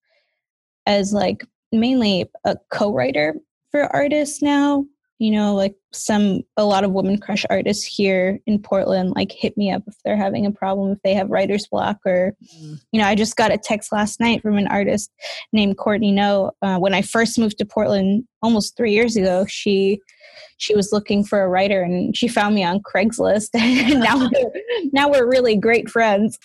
as 0.86 1.12
like 1.12 1.44
mainly 1.72 2.26
a 2.44 2.56
co 2.72 2.92
writer 2.92 3.34
for 3.70 3.84
artists 3.94 4.42
now 4.42 4.84
you 5.20 5.30
know 5.30 5.54
like 5.54 5.76
some 5.92 6.40
a 6.56 6.64
lot 6.64 6.82
of 6.82 6.92
women 6.92 7.18
crush 7.18 7.44
artists 7.50 7.84
here 7.84 8.40
in 8.46 8.58
portland 8.60 9.12
like 9.14 9.30
hit 9.30 9.56
me 9.56 9.70
up 9.70 9.82
if 9.86 9.94
they're 10.04 10.16
having 10.16 10.46
a 10.46 10.50
problem 10.50 10.90
if 10.90 10.98
they 11.04 11.14
have 11.14 11.30
writer's 11.30 11.66
block 11.68 11.98
or 12.04 12.34
mm. 12.56 12.80
you 12.90 13.00
know 13.00 13.06
i 13.06 13.14
just 13.14 13.36
got 13.36 13.52
a 13.52 13.58
text 13.58 13.92
last 13.92 14.18
night 14.18 14.42
from 14.42 14.56
an 14.56 14.66
artist 14.68 15.12
named 15.52 15.76
courtney 15.76 16.10
no 16.10 16.50
uh, 16.62 16.78
when 16.78 16.94
i 16.94 17.02
first 17.02 17.38
moved 17.38 17.58
to 17.58 17.64
portland 17.64 18.24
almost 18.42 18.76
three 18.76 18.92
years 18.92 19.14
ago 19.14 19.44
she 19.46 20.00
she 20.56 20.74
was 20.74 20.90
looking 20.92 21.24
for 21.24 21.42
a 21.42 21.48
writer 21.48 21.82
and 21.82 22.16
she 22.16 22.28
found 22.28 22.54
me 22.54 22.62
on 22.62 22.80
craigslist. 22.80 23.48
And 23.54 24.00
now 24.00 24.18
we're, 24.32 24.62
now 24.92 25.08
we're 25.10 25.28
really 25.28 25.56
great 25.56 25.88
friends 25.88 26.38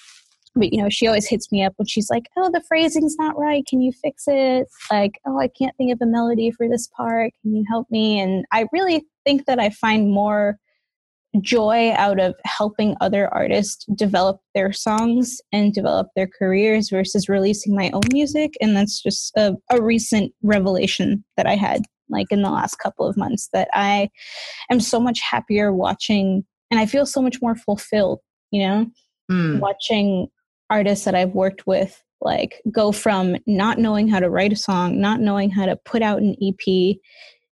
but 0.56 0.72
you 0.74 0.82
know 0.82 0.90
she 0.90 1.08
always 1.08 1.28
hits 1.28 1.52
me 1.52 1.64
up 1.64 1.74
when 1.78 1.88
she's 1.88 2.10
like 2.10 2.30
oh 2.38 2.50
the 2.52 2.64
phrasing's 2.68 3.16
not 3.18 3.38
right 3.38 3.66
can 3.68 3.82
you 3.82 3.92
fix 3.92 4.24
it 4.28 4.68
like 4.92 5.20
oh 5.26 5.40
i 5.40 5.48
can't 5.48 5.76
think 5.78 5.92
of 5.92 6.00
a 6.02 6.06
melody 6.06 6.52
for 6.52 6.68
this 6.68 6.88
part 6.88 7.32
can 7.42 7.56
you 7.56 7.64
help 7.70 7.88
me 7.90 8.20
and 8.20 8.46
i 8.52 8.66
really 8.72 9.06
think 9.26 9.46
that 9.46 9.60
i 9.60 9.70
find 9.70 10.12
more 10.12 10.58
joy 11.42 11.92
out 11.94 12.20
of 12.20 12.36
helping 12.46 12.96
other 13.02 13.34
artists 13.34 13.86
develop 13.96 14.40
their 14.54 14.72
songs 14.72 15.42
and 15.52 15.74
develop 15.74 16.08
their 16.16 16.28
careers 16.28 16.90
versus 16.90 17.30
releasing 17.30 17.76
my 17.76 17.90
own 17.92 18.04
music. 18.12 18.54
And 18.62 18.76
that's 18.76 19.02
just 19.02 19.36
a, 19.36 19.54
a 19.72 19.82
recent 19.82 20.34
revelation 20.44 21.24
that 21.38 21.46
I 21.46 21.56
had 21.56 21.84
like 22.10 22.28
in 22.32 22.42
the 22.42 22.52
last 22.52 22.76
couple 22.76 23.08
of 23.08 23.18
months 23.18 23.50
that 23.52 23.68
I 23.74 24.10
am 24.70 24.80
so 24.80 25.00
much 25.00 25.20
happier 25.20 25.74
watching 25.74 26.46
and 26.72 26.80
I 26.80 26.86
feel 26.86 27.06
so 27.06 27.22
much 27.22 27.42
more 27.42 27.56
fulfilled, 27.56 28.20
you 28.52 28.66
know, 28.66 28.88
mm. 29.32 29.60
watching 29.60 30.28
artists 30.70 31.06
that 31.06 31.16
I've 31.16 31.34
worked 31.34 31.68
with 31.68 32.02
like 32.22 32.62
go 32.72 32.92
from 32.92 33.38
not 33.46 33.78
knowing 33.78 34.08
how 34.08 34.20
to 34.20 34.30
write 34.30 34.54
a 34.54 34.58
song, 34.58 35.00
not 35.00 35.20
knowing 35.20 35.50
how 35.50 35.66
to 35.66 35.76
put 35.76 36.02
out 36.02 36.22
an 36.22 36.36
EP, 36.42 36.98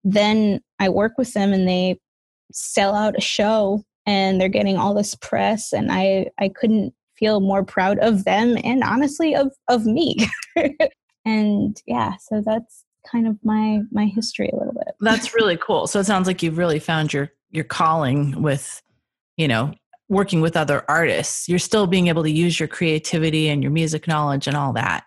then 0.05 0.61
I 0.79 0.89
work 0.89 1.13
with 1.19 1.33
them 1.33 1.53
and 1.53 1.69
they 1.69 1.99
sell 2.53 2.95
out 2.95 3.17
a 3.17 3.21
show 3.21 3.83
and 4.07 4.41
they're 4.41 4.49
getting 4.49 4.77
all 4.77 4.95
this 4.95 5.15
press 5.17 5.73
and 5.73 5.91
I 5.91 6.31
I 6.39 6.49
couldn't 6.49 6.95
feel 7.17 7.41
more 7.41 7.65
proud 7.65 7.99
of 8.01 8.25
them 8.25 8.57
and 8.63 8.83
honestly 8.83 9.35
of 9.35 9.53
of 9.69 9.87
me. 9.87 10.17
and 11.25 11.81
yeah, 11.87 12.15
so 12.21 12.43
that's 12.45 12.85
kind 13.11 13.27
of 13.27 13.39
my 13.45 13.81
my 13.91 14.07
history 14.07 14.51
a 14.53 14.57
little 14.57 14.75
bit. 14.75 14.95
That's 15.01 15.35
really 15.35 15.57
cool. 15.57 15.87
So 15.87 16.01
it 16.01 16.07
sounds 16.07 16.27
like 16.27 16.43
you've 16.43 16.59
really 16.59 16.79
found 16.79 17.13
your 17.13 17.33
your 17.51 17.65
calling 17.65 18.43
with 18.43 18.83
you 19.37 19.49
know 19.49 19.73
working 20.09 20.41
with 20.41 20.57
other 20.57 20.85
artists. 20.89 21.49
You're 21.49 21.59
still 21.59 21.87
being 21.87 22.09
able 22.09 22.23
to 22.23 22.31
use 22.31 22.59
your 22.61 22.69
creativity 22.69 23.49
and 23.49 23.63
your 23.63 23.73
music 23.73 24.07
knowledge 24.07 24.47
and 24.47 24.57
all 24.57 24.73
that. 24.75 25.05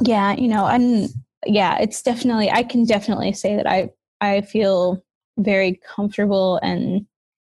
Yeah, 0.00 0.34
you 0.34 0.48
know, 0.48 0.66
and 0.66 1.08
yeah, 1.46 1.78
it's 1.78 2.02
definitely 2.02 2.50
I 2.50 2.62
can 2.62 2.84
definitely 2.84 3.32
say 3.32 3.56
that 3.56 3.66
I 3.66 3.90
I 4.20 4.42
feel 4.42 5.02
very 5.38 5.80
comfortable 5.86 6.58
and 6.62 7.06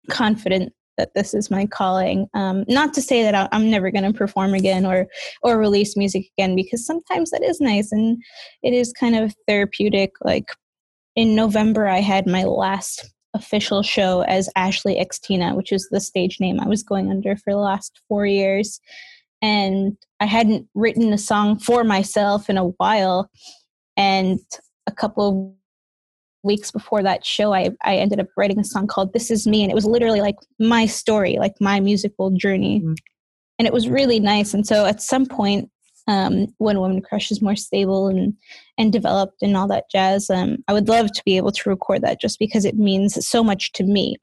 confident 0.09 0.73
that 0.97 1.13
this 1.15 1.33
is 1.33 1.49
my 1.49 1.65
calling. 1.65 2.27
Um, 2.33 2.65
not 2.67 2.93
to 2.93 3.01
say 3.01 3.23
that 3.23 3.49
I'm 3.51 3.69
never 3.69 3.89
going 3.91 4.03
to 4.03 4.17
perform 4.17 4.53
again 4.53 4.85
or 4.85 5.07
or 5.41 5.57
release 5.57 5.95
music 5.95 6.25
again, 6.37 6.55
because 6.55 6.85
sometimes 6.85 7.31
that 7.31 7.43
is 7.43 7.61
nice 7.61 7.91
and 7.91 8.21
it 8.61 8.73
is 8.73 8.93
kind 8.93 9.15
of 9.15 9.33
therapeutic. 9.47 10.11
Like 10.23 10.49
in 11.15 11.35
November, 11.35 11.87
I 11.87 11.99
had 11.99 12.27
my 12.27 12.43
last 12.43 13.12
official 13.33 13.81
show 13.81 14.21
as 14.21 14.49
Ashley 14.55 14.95
Xtina, 14.95 15.55
which 15.55 15.71
is 15.71 15.87
the 15.89 15.99
stage 15.99 16.39
name 16.39 16.59
I 16.59 16.67
was 16.67 16.83
going 16.83 17.09
under 17.09 17.35
for 17.35 17.51
the 17.51 17.57
last 17.57 18.01
four 18.07 18.25
years, 18.25 18.79
and 19.41 19.97
I 20.19 20.25
hadn't 20.25 20.67
written 20.73 21.11
a 21.13 21.17
song 21.17 21.59
for 21.59 21.83
myself 21.83 22.49
in 22.49 22.57
a 22.57 22.67
while, 22.67 23.29
and 23.97 24.39
a 24.87 24.91
couple 24.91 25.29
of 25.29 25.53
weeks 26.43 26.71
before 26.71 27.01
that 27.01 27.25
show 27.25 27.53
I, 27.53 27.69
I 27.83 27.95
ended 27.95 28.19
up 28.19 28.27
writing 28.35 28.59
a 28.59 28.65
song 28.65 28.85
called 28.85 29.13
this 29.13 29.31
is 29.31 29.47
me. 29.47 29.63
And 29.63 29.71
it 29.71 29.75
was 29.75 29.85
literally 29.85 30.19
like 30.19 30.35
my 30.59 30.85
story 30.85 31.37
like 31.39 31.53
my 31.61 31.79
musical 31.79 32.31
journey. 32.31 32.81
Mm-hmm. 32.81 32.93
and 33.59 33.65
it 33.65 33.73
was 33.73 33.87
really 33.87 34.19
nice. 34.19 34.53
And 34.53 34.67
so 34.67 34.85
at 34.85 35.01
some 35.01 35.25
point 35.25 35.69
um, 36.07 36.47
when 36.57 36.79
woman 36.79 37.01
crush 37.01 37.31
is 37.31 37.41
more 37.41 37.55
stable 37.55 38.07
and 38.07 38.33
and 38.77 38.91
developed 38.91 39.41
and 39.41 39.55
all 39.55 39.67
that 39.67 39.85
jazz 39.91 40.29
um, 40.29 40.57
i 40.67 40.73
would 40.73 40.87
love 40.87 41.11
to 41.11 41.21
be 41.25 41.37
able 41.37 41.51
to 41.51 41.69
record 41.69 42.01
that 42.01 42.19
just 42.19 42.39
because 42.39 42.65
it 42.65 42.75
means 42.75 43.27
so 43.27 43.43
much 43.43 43.71
to 43.73 43.83
me. 43.83 44.17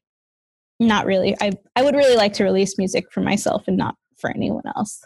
Not 0.78 1.06
really. 1.06 1.36
I 1.40 1.52
i 1.76 1.82
would 1.82 1.94
really 1.94 2.16
like 2.16 2.32
to 2.34 2.44
release 2.44 2.78
music 2.78 3.12
for 3.12 3.20
myself 3.20 3.64
and 3.66 3.76
not 3.76 3.96
for 4.16 4.30
anyone 4.30 4.62
else. 4.76 5.04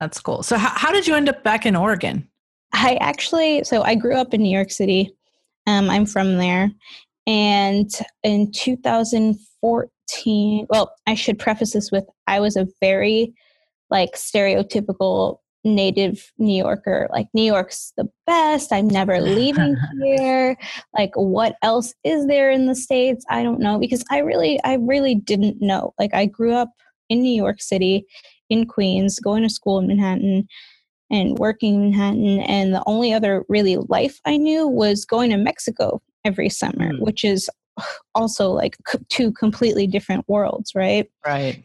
That's 0.00 0.20
cool. 0.20 0.42
So 0.42 0.56
how, 0.56 0.70
how 0.70 0.92
did 0.92 1.06
you 1.06 1.14
end 1.14 1.28
up 1.28 1.44
back 1.44 1.66
in 1.66 1.76
oregon? 1.76 2.26
I 2.72 2.96
actually 3.00 3.64
so 3.64 3.82
i 3.82 3.94
grew 3.94 4.16
up 4.16 4.34
in 4.34 4.42
new 4.42 4.54
york 4.54 4.70
city. 4.70 5.12
Um, 5.66 5.90
I'm 5.90 6.06
from 6.06 6.38
there. 6.38 6.70
And 7.26 7.90
in 8.22 8.50
2014, 8.52 10.66
well, 10.70 10.94
I 11.06 11.14
should 11.14 11.38
preface 11.38 11.74
this 11.74 11.92
with 11.92 12.04
I 12.26 12.40
was 12.40 12.56
a 12.56 12.66
very 12.80 13.34
like 13.90 14.12
stereotypical 14.14 15.40
native 15.64 16.32
New 16.38 16.56
Yorker. 16.56 17.08
Like, 17.10 17.28
New 17.34 17.42
York's 17.42 17.92
the 17.96 18.08
best. 18.26 18.72
I'm 18.72 18.88
never 18.88 19.20
leaving 19.20 19.76
here. 20.02 20.56
Like, 20.96 21.12
what 21.14 21.56
else 21.62 21.94
is 22.04 22.26
there 22.26 22.50
in 22.50 22.66
the 22.66 22.74
States? 22.74 23.24
I 23.28 23.42
don't 23.42 23.60
know 23.60 23.78
because 23.78 24.04
I 24.10 24.18
really, 24.18 24.58
I 24.64 24.74
really 24.74 25.14
didn't 25.14 25.60
know. 25.60 25.94
Like, 25.98 26.14
I 26.14 26.26
grew 26.26 26.54
up 26.54 26.70
in 27.08 27.22
New 27.22 27.34
York 27.34 27.60
City, 27.60 28.06
in 28.48 28.66
Queens, 28.66 29.18
going 29.18 29.42
to 29.42 29.50
school 29.50 29.78
in 29.78 29.86
Manhattan 29.86 30.48
and 31.10 31.38
working 31.38 31.74
in 31.74 31.80
Manhattan. 31.90 32.40
And 32.40 32.74
the 32.74 32.82
only 32.86 33.12
other 33.12 33.44
really 33.48 33.76
life 33.88 34.20
I 34.24 34.36
knew 34.36 34.66
was 34.66 35.04
going 35.04 35.30
to 35.30 35.36
Mexico 35.36 36.00
every 36.24 36.48
summer, 36.48 36.92
mm. 36.92 37.00
which 37.00 37.24
is 37.24 37.50
also 38.14 38.50
like 38.50 38.76
two 39.08 39.32
completely 39.32 39.86
different 39.86 40.28
worlds, 40.28 40.72
right? 40.74 41.10
Right. 41.26 41.64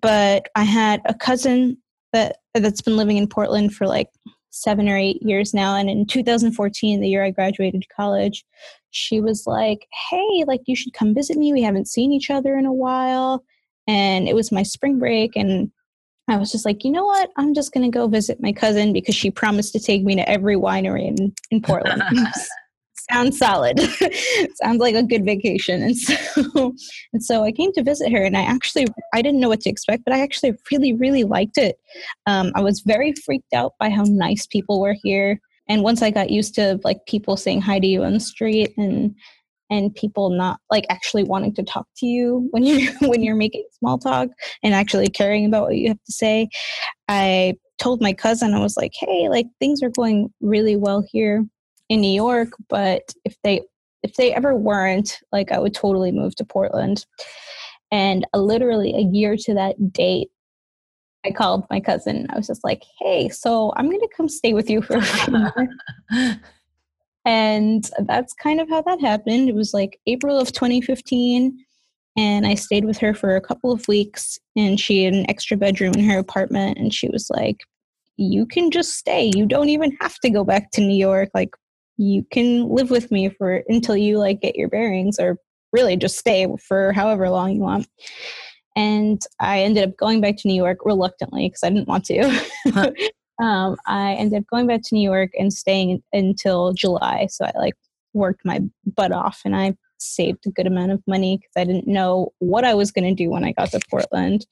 But 0.00 0.48
I 0.54 0.64
had 0.64 1.02
a 1.04 1.14
cousin 1.14 1.76
that 2.12 2.38
that's 2.54 2.82
been 2.82 2.96
living 2.96 3.16
in 3.16 3.28
Portland 3.28 3.74
for 3.74 3.86
like 3.86 4.08
seven 4.50 4.88
or 4.88 4.96
eight 4.96 5.22
years 5.22 5.54
now. 5.54 5.76
And 5.76 5.88
in 5.88 6.06
2014, 6.06 7.00
the 7.00 7.08
year 7.08 7.24
I 7.24 7.30
graduated 7.30 7.84
college, 7.94 8.44
she 8.90 9.20
was 9.20 9.46
like, 9.46 9.86
Hey, 10.10 10.44
like 10.46 10.62
you 10.66 10.76
should 10.76 10.92
come 10.92 11.14
visit 11.14 11.36
me. 11.36 11.52
We 11.52 11.62
haven't 11.62 11.88
seen 11.88 12.12
each 12.12 12.30
other 12.30 12.56
in 12.56 12.66
a 12.66 12.72
while. 12.72 13.44
And 13.86 14.28
it 14.28 14.34
was 14.34 14.52
my 14.52 14.62
spring 14.62 14.98
break 14.98 15.36
and 15.36 15.70
I 16.28 16.36
was 16.36 16.52
just 16.52 16.64
like, 16.64 16.84
you 16.84 16.92
know 16.92 17.04
what? 17.04 17.30
I'm 17.36 17.54
just 17.54 17.72
going 17.72 17.90
to 17.90 17.96
go 17.96 18.06
visit 18.06 18.40
my 18.40 18.52
cousin 18.52 18.92
because 18.92 19.16
she 19.16 19.32
promised 19.32 19.72
to 19.72 19.80
take 19.80 20.04
me 20.04 20.14
to 20.14 20.28
every 20.28 20.54
winery 20.54 21.08
in, 21.08 21.34
in 21.50 21.60
Portland. 21.62 22.02
Sounds 23.10 23.38
solid. 23.38 23.80
Sounds 24.62 24.78
like 24.78 24.94
a 24.94 25.02
good 25.02 25.24
vacation. 25.24 25.82
And 25.82 25.96
so, 25.96 26.74
and 27.12 27.22
so 27.22 27.44
I 27.44 27.52
came 27.52 27.72
to 27.72 27.82
visit 27.82 28.12
her 28.12 28.22
and 28.22 28.36
I 28.36 28.42
actually, 28.42 28.86
I 29.12 29.22
didn't 29.22 29.40
know 29.40 29.48
what 29.48 29.60
to 29.62 29.70
expect, 29.70 30.04
but 30.04 30.14
I 30.14 30.20
actually 30.20 30.54
really, 30.70 30.92
really 30.92 31.24
liked 31.24 31.58
it. 31.58 31.76
Um, 32.26 32.52
I 32.54 32.60
was 32.60 32.80
very 32.80 33.12
freaked 33.24 33.52
out 33.52 33.72
by 33.80 33.90
how 33.90 34.04
nice 34.06 34.46
people 34.46 34.80
were 34.80 34.96
here. 35.02 35.40
And 35.68 35.82
once 35.82 36.02
I 36.02 36.10
got 36.10 36.30
used 36.30 36.54
to 36.56 36.80
like 36.84 36.98
people 37.06 37.36
saying 37.36 37.62
hi 37.62 37.78
to 37.78 37.86
you 37.86 38.04
on 38.04 38.14
the 38.14 38.20
street 38.20 38.72
and 38.76 39.14
and 39.70 39.94
people 39.94 40.30
not 40.30 40.58
like 40.70 40.84
actually 40.90 41.22
wanting 41.22 41.54
to 41.54 41.62
talk 41.62 41.86
to 41.98 42.06
you 42.06 42.48
when 42.50 42.64
you're 42.64 42.92
when 43.02 43.22
you're 43.22 43.36
making 43.36 43.64
small 43.78 43.98
talk 43.98 44.28
and 44.62 44.74
actually 44.74 45.08
caring 45.08 45.46
about 45.46 45.62
what 45.62 45.76
you 45.76 45.88
have 45.88 46.02
to 46.04 46.12
say 46.12 46.48
i 47.08 47.54
told 47.78 48.02
my 48.02 48.12
cousin 48.12 48.52
i 48.52 48.58
was 48.58 48.76
like 48.76 48.92
hey 48.98 49.28
like 49.28 49.46
things 49.60 49.82
are 49.82 49.90
going 49.90 50.28
really 50.40 50.76
well 50.76 51.04
here 51.12 51.46
in 51.90 52.00
new 52.00 52.10
york 52.10 52.48
but 52.68 53.12
if 53.26 53.36
they 53.44 53.60
if 54.02 54.14
they 54.14 54.34
ever 54.34 54.54
weren't 54.54 55.18
like 55.32 55.52
i 55.52 55.58
would 55.58 55.74
totally 55.74 56.10
move 56.10 56.34
to 56.34 56.44
portland 56.44 57.04
and 57.92 58.26
uh, 58.32 58.38
literally 58.38 58.94
a 58.94 59.10
year 59.12 59.36
to 59.36 59.54
that 59.54 59.92
date 59.92 60.28
I 61.22 61.32
called 61.32 61.66
my 61.68 61.80
cousin. 61.80 62.26
I 62.30 62.36
was 62.38 62.46
just 62.46 62.64
like, 62.64 62.82
"Hey, 62.98 63.28
so 63.28 63.74
I'm 63.76 63.90
going 63.90 64.00
to 64.00 64.08
come 64.16 64.26
stay 64.26 64.54
with 64.54 64.70
you 64.70 64.80
for 64.80 64.96
a 64.96 65.02
few 65.02 65.50
And 67.24 67.88
that's 68.06 68.32
kind 68.32 68.60
of 68.60 68.68
how 68.68 68.82
that 68.82 69.00
happened. 69.00 69.48
It 69.48 69.54
was 69.54 69.74
like 69.74 70.00
April 70.06 70.38
of 70.38 70.52
2015. 70.52 71.56
And 72.16 72.46
I 72.46 72.54
stayed 72.54 72.84
with 72.84 72.98
her 72.98 73.14
for 73.14 73.36
a 73.36 73.40
couple 73.40 73.72
of 73.72 73.86
weeks. 73.88 74.38
And 74.56 74.80
she 74.80 75.04
had 75.04 75.14
an 75.14 75.28
extra 75.28 75.56
bedroom 75.56 75.92
in 75.94 76.08
her 76.08 76.18
apartment. 76.18 76.78
And 76.78 76.92
she 76.94 77.08
was 77.08 77.28
like, 77.30 77.58
You 78.16 78.46
can 78.46 78.70
just 78.70 78.96
stay. 78.96 79.30
You 79.34 79.46
don't 79.46 79.68
even 79.68 79.96
have 80.00 80.16
to 80.20 80.30
go 80.30 80.44
back 80.44 80.70
to 80.72 80.80
New 80.80 80.96
York. 80.96 81.30
Like, 81.34 81.50
you 82.00 82.24
can 82.32 82.68
live 82.68 82.90
with 82.90 83.10
me 83.10 83.28
for 83.28 83.62
until 83.68 83.96
you 83.96 84.18
like 84.18 84.40
get 84.40 84.56
your 84.56 84.68
bearings 84.68 85.18
or 85.18 85.36
really 85.72 85.96
just 85.96 86.18
stay 86.18 86.46
for 86.66 86.92
however 86.92 87.28
long 87.30 87.52
you 87.52 87.60
want 87.60 87.86
and 88.76 89.22
i 89.38 89.60
ended 89.60 89.88
up 89.88 89.96
going 89.96 90.20
back 90.20 90.36
to 90.36 90.48
new 90.48 90.54
york 90.54 90.78
reluctantly 90.84 91.48
because 91.48 91.62
i 91.62 91.68
didn't 91.68 91.88
want 91.88 92.04
to 92.04 92.20
um, 93.40 93.76
I 93.86 94.14
ended 94.14 94.40
up 94.40 94.46
going 94.48 94.66
back 94.66 94.82
to 94.84 94.94
New 94.94 95.08
York 95.08 95.30
and 95.38 95.52
staying 95.52 96.02
until 96.12 96.72
July. 96.72 97.26
So 97.30 97.46
I 97.46 97.52
like 97.56 97.74
worked 98.12 98.44
my 98.44 98.60
butt 98.96 99.12
off 99.12 99.40
and 99.44 99.56
I 99.56 99.74
saved 99.98 100.46
a 100.46 100.50
good 100.50 100.66
amount 100.66 100.92
of 100.92 101.02
money 101.06 101.38
because 101.38 101.52
I 101.56 101.64
didn't 101.64 101.86
know 101.86 102.32
what 102.38 102.64
I 102.64 102.74
was 102.74 102.90
going 102.90 103.04
to 103.04 103.24
do 103.24 103.30
when 103.30 103.44
I 103.44 103.52
got 103.52 103.70
to 103.70 103.80
Portland. 103.90 104.46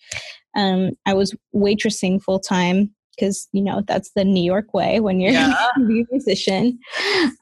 Um, 0.56 0.92
I 1.06 1.14
was 1.14 1.34
waitressing 1.54 2.22
full 2.22 2.40
time 2.40 2.94
because 3.18 3.48
you 3.52 3.62
know 3.62 3.82
that's 3.86 4.10
the 4.14 4.24
New 4.24 4.42
York 4.42 4.72
way 4.74 5.00
when 5.00 5.20
you're 5.20 5.32
yeah. 5.32 5.68
a 5.76 5.80
musician. 5.80 6.78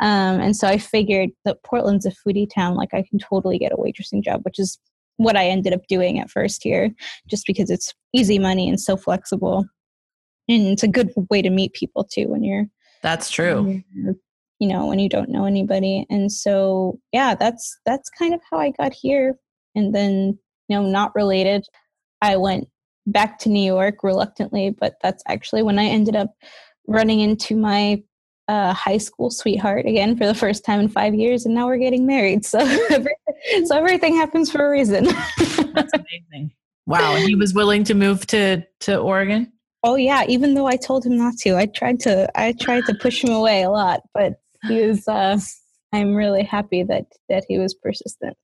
Um, 0.00 0.40
and 0.40 0.56
so 0.56 0.66
I 0.68 0.78
figured 0.78 1.30
that 1.44 1.62
Portland's 1.62 2.06
a 2.06 2.10
foodie 2.10 2.48
town, 2.52 2.74
like 2.74 2.94
I 2.94 3.04
can 3.08 3.18
totally 3.18 3.58
get 3.58 3.72
a 3.72 3.76
waitressing 3.76 4.22
job, 4.22 4.42
which 4.44 4.58
is 4.58 4.78
what 5.18 5.36
I 5.36 5.46
ended 5.46 5.72
up 5.72 5.86
doing 5.88 6.18
at 6.18 6.30
first 6.30 6.62
here, 6.62 6.90
just 7.26 7.46
because 7.46 7.70
it's 7.70 7.94
easy 8.12 8.38
money 8.38 8.68
and 8.68 8.80
so 8.80 8.96
flexible 8.96 9.66
and 10.48 10.66
it's 10.68 10.82
a 10.82 10.88
good 10.88 11.12
way 11.30 11.42
to 11.42 11.50
meet 11.50 11.72
people 11.72 12.04
too 12.04 12.28
when 12.28 12.42
you're 12.42 12.66
that's 13.02 13.30
true 13.30 13.82
you're, 13.92 14.14
you 14.58 14.68
know 14.68 14.86
when 14.86 14.98
you 14.98 15.08
don't 15.08 15.28
know 15.28 15.44
anybody 15.44 16.06
and 16.10 16.30
so 16.30 16.98
yeah 17.12 17.34
that's 17.34 17.78
that's 17.84 18.08
kind 18.10 18.34
of 18.34 18.40
how 18.50 18.58
i 18.58 18.70
got 18.70 18.92
here 18.92 19.36
and 19.74 19.94
then 19.94 20.38
you 20.68 20.76
know 20.76 20.82
not 20.82 21.14
related 21.14 21.64
i 22.22 22.36
went 22.36 22.68
back 23.06 23.38
to 23.38 23.48
new 23.48 23.64
york 23.64 24.02
reluctantly 24.02 24.70
but 24.70 24.96
that's 25.02 25.22
actually 25.28 25.62
when 25.62 25.78
i 25.78 25.84
ended 25.84 26.16
up 26.16 26.34
running 26.86 27.20
into 27.20 27.56
my 27.56 28.02
uh, 28.48 28.72
high 28.72 28.98
school 28.98 29.30
sweetheart 29.30 29.86
again 29.86 30.16
for 30.16 30.26
the 30.26 30.34
first 30.34 30.64
time 30.64 30.80
in 30.80 30.88
five 30.88 31.14
years, 31.14 31.46
and 31.46 31.54
now 31.54 31.66
we're 31.66 31.78
getting 31.78 32.06
married. 32.06 32.44
So, 32.44 32.60
so 33.64 33.76
everything 33.76 34.14
happens 34.14 34.50
for 34.50 34.66
a 34.66 34.70
reason. 34.70 35.04
That's 35.04 35.92
amazing. 35.94 36.52
Wow. 36.86 37.16
He 37.16 37.34
was 37.34 37.52
willing 37.54 37.82
to 37.84 37.94
move 37.94 38.26
to 38.28 38.62
to 38.80 38.98
Oregon? 38.98 39.52
Oh 39.82 39.96
yeah, 39.96 40.24
even 40.28 40.54
though 40.54 40.66
I 40.66 40.76
told 40.76 41.04
him 41.04 41.16
not 41.16 41.34
to. 41.38 41.56
I 41.56 41.66
tried 41.66 42.00
to 42.00 42.30
I 42.38 42.52
tried 42.60 42.84
to 42.86 42.94
push 42.94 43.22
him 43.22 43.30
away 43.30 43.62
a 43.62 43.70
lot, 43.70 44.00
but 44.14 44.34
he 44.68 44.80
was 44.86 45.06
uh 45.08 45.38
I'm 45.92 46.14
really 46.14 46.42
happy 46.42 46.82
that 46.82 47.06
that 47.28 47.44
he 47.48 47.58
was 47.58 47.74
persistent. 47.74 48.36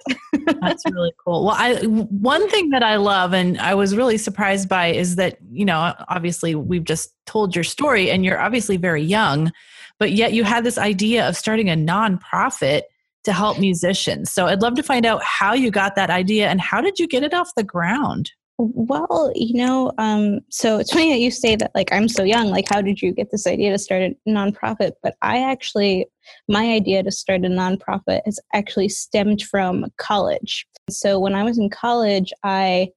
That's 0.60 0.82
really 0.90 1.12
cool. 1.24 1.44
Well, 1.44 1.56
I 1.58 1.82
one 1.84 2.48
thing 2.48 2.70
that 2.70 2.82
I 2.82 2.96
love 2.96 3.32
and 3.32 3.58
I 3.58 3.74
was 3.74 3.96
really 3.96 4.16
surprised 4.16 4.68
by 4.68 4.88
is 4.88 5.16
that, 5.16 5.38
you 5.50 5.64
know, 5.64 5.94
obviously 6.08 6.54
we've 6.54 6.84
just 6.84 7.12
told 7.26 7.54
your 7.54 7.64
story 7.64 8.10
and 8.10 8.24
you're 8.24 8.40
obviously 8.40 8.76
very 8.76 9.02
young, 9.02 9.50
but 9.98 10.12
yet 10.12 10.32
you 10.32 10.44
had 10.44 10.64
this 10.64 10.78
idea 10.78 11.28
of 11.28 11.36
starting 11.36 11.68
a 11.68 11.74
nonprofit 11.74 12.82
to 13.24 13.32
help 13.32 13.58
musicians. 13.58 14.32
So 14.32 14.46
I'd 14.46 14.62
love 14.62 14.74
to 14.76 14.82
find 14.82 15.06
out 15.06 15.22
how 15.22 15.52
you 15.52 15.70
got 15.70 15.94
that 15.96 16.10
idea 16.10 16.48
and 16.48 16.60
how 16.60 16.80
did 16.80 16.98
you 16.98 17.06
get 17.06 17.22
it 17.22 17.34
off 17.34 17.54
the 17.56 17.64
ground? 17.64 18.32
Well, 18.64 19.32
you 19.34 19.54
know, 19.54 19.90
um, 19.98 20.38
so 20.48 20.78
it's 20.78 20.92
funny 20.92 21.10
that 21.10 21.18
you 21.18 21.32
say 21.32 21.56
that, 21.56 21.72
like, 21.74 21.92
I'm 21.92 22.08
so 22.08 22.22
young. 22.22 22.46
Like, 22.46 22.66
how 22.68 22.80
did 22.80 23.02
you 23.02 23.12
get 23.12 23.32
this 23.32 23.44
idea 23.44 23.72
to 23.72 23.78
start 23.78 24.02
a 24.02 24.14
nonprofit? 24.28 24.92
But 25.02 25.16
I 25.20 25.42
actually, 25.42 26.06
my 26.48 26.66
idea 26.70 27.02
to 27.02 27.10
start 27.10 27.44
a 27.44 27.48
nonprofit 27.48 28.20
has 28.24 28.38
actually 28.54 28.88
stemmed 28.88 29.42
from 29.42 29.86
college. 29.98 30.64
So 30.88 31.18
when 31.18 31.34
I 31.34 31.42
was 31.42 31.58
in 31.58 31.70
college, 31.70 32.32
I 32.44 32.90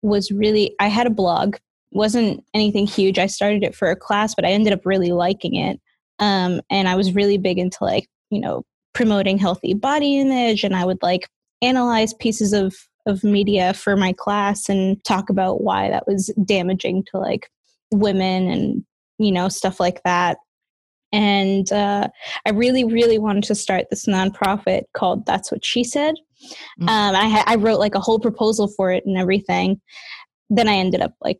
was 0.00 0.30
really, 0.30 0.74
I 0.80 0.88
had 0.88 1.06
a 1.06 1.10
blog. 1.10 1.56
wasn't 1.94 2.44
anything 2.52 2.86
huge. 2.86 3.18
I 3.18 3.26
started 3.26 3.62
it 3.62 3.74
for 3.74 3.90
a 3.90 3.96
class, 3.96 4.34
but 4.34 4.44
I 4.44 4.50
ended 4.50 4.72
up 4.72 4.84
really 4.84 5.12
liking 5.12 5.54
it. 5.54 5.80
Um, 6.18 6.60
and 6.70 6.88
I 6.88 6.96
was 6.96 7.14
really 7.14 7.38
big 7.38 7.58
into 7.58 7.78
like, 7.82 8.08
you 8.30 8.40
know, 8.40 8.64
promoting 8.92 9.38
healthy 9.38 9.74
body 9.74 10.18
image, 10.18 10.64
and 10.64 10.74
I 10.76 10.84
would 10.84 11.02
like 11.02 11.28
analyze 11.62 12.12
pieces 12.14 12.52
of 12.52 12.74
of 13.06 13.24
media 13.24 13.74
for 13.74 13.96
my 13.96 14.12
class 14.12 14.68
and 14.68 15.02
talk 15.04 15.30
about 15.30 15.62
why 15.62 15.90
that 15.90 16.06
was 16.06 16.32
damaging 16.44 17.04
to 17.10 17.18
like 17.18 17.50
women 17.92 18.48
and 18.48 18.84
you 19.18 19.32
know 19.32 19.48
stuff 19.48 19.80
like 19.80 20.02
that. 20.04 20.38
And 21.12 21.70
uh, 21.70 22.08
i 22.44 22.50
really 22.50 22.82
really 22.84 23.18
wanted 23.18 23.44
to 23.44 23.54
start 23.54 23.86
this 23.88 24.06
nonprofit 24.06 24.82
called 24.94 25.26
that's 25.26 25.52
what 25.52 25.64
she 25.64 25.84
said. 25.84 26.14
Mm-hmm. 26.80 26.88
um, 26.88 27.14
I, 27.14 27.28
ha- 27.28 27.44
I 27.46 27.54
wrote 27.54 27.78
like 27.78 27.94
a 27.94 28.00
whole 28.00 28.18
proposal 28.18 28.68
for 28.68 28.90
it 28.90 29.04
and 29.06 29.16
everything. 29.16 29.80
Then 30.50 30.68
i 30.68 30.74
ended 30.74 31.00
up 31.00 31.14
like 31.20 31.38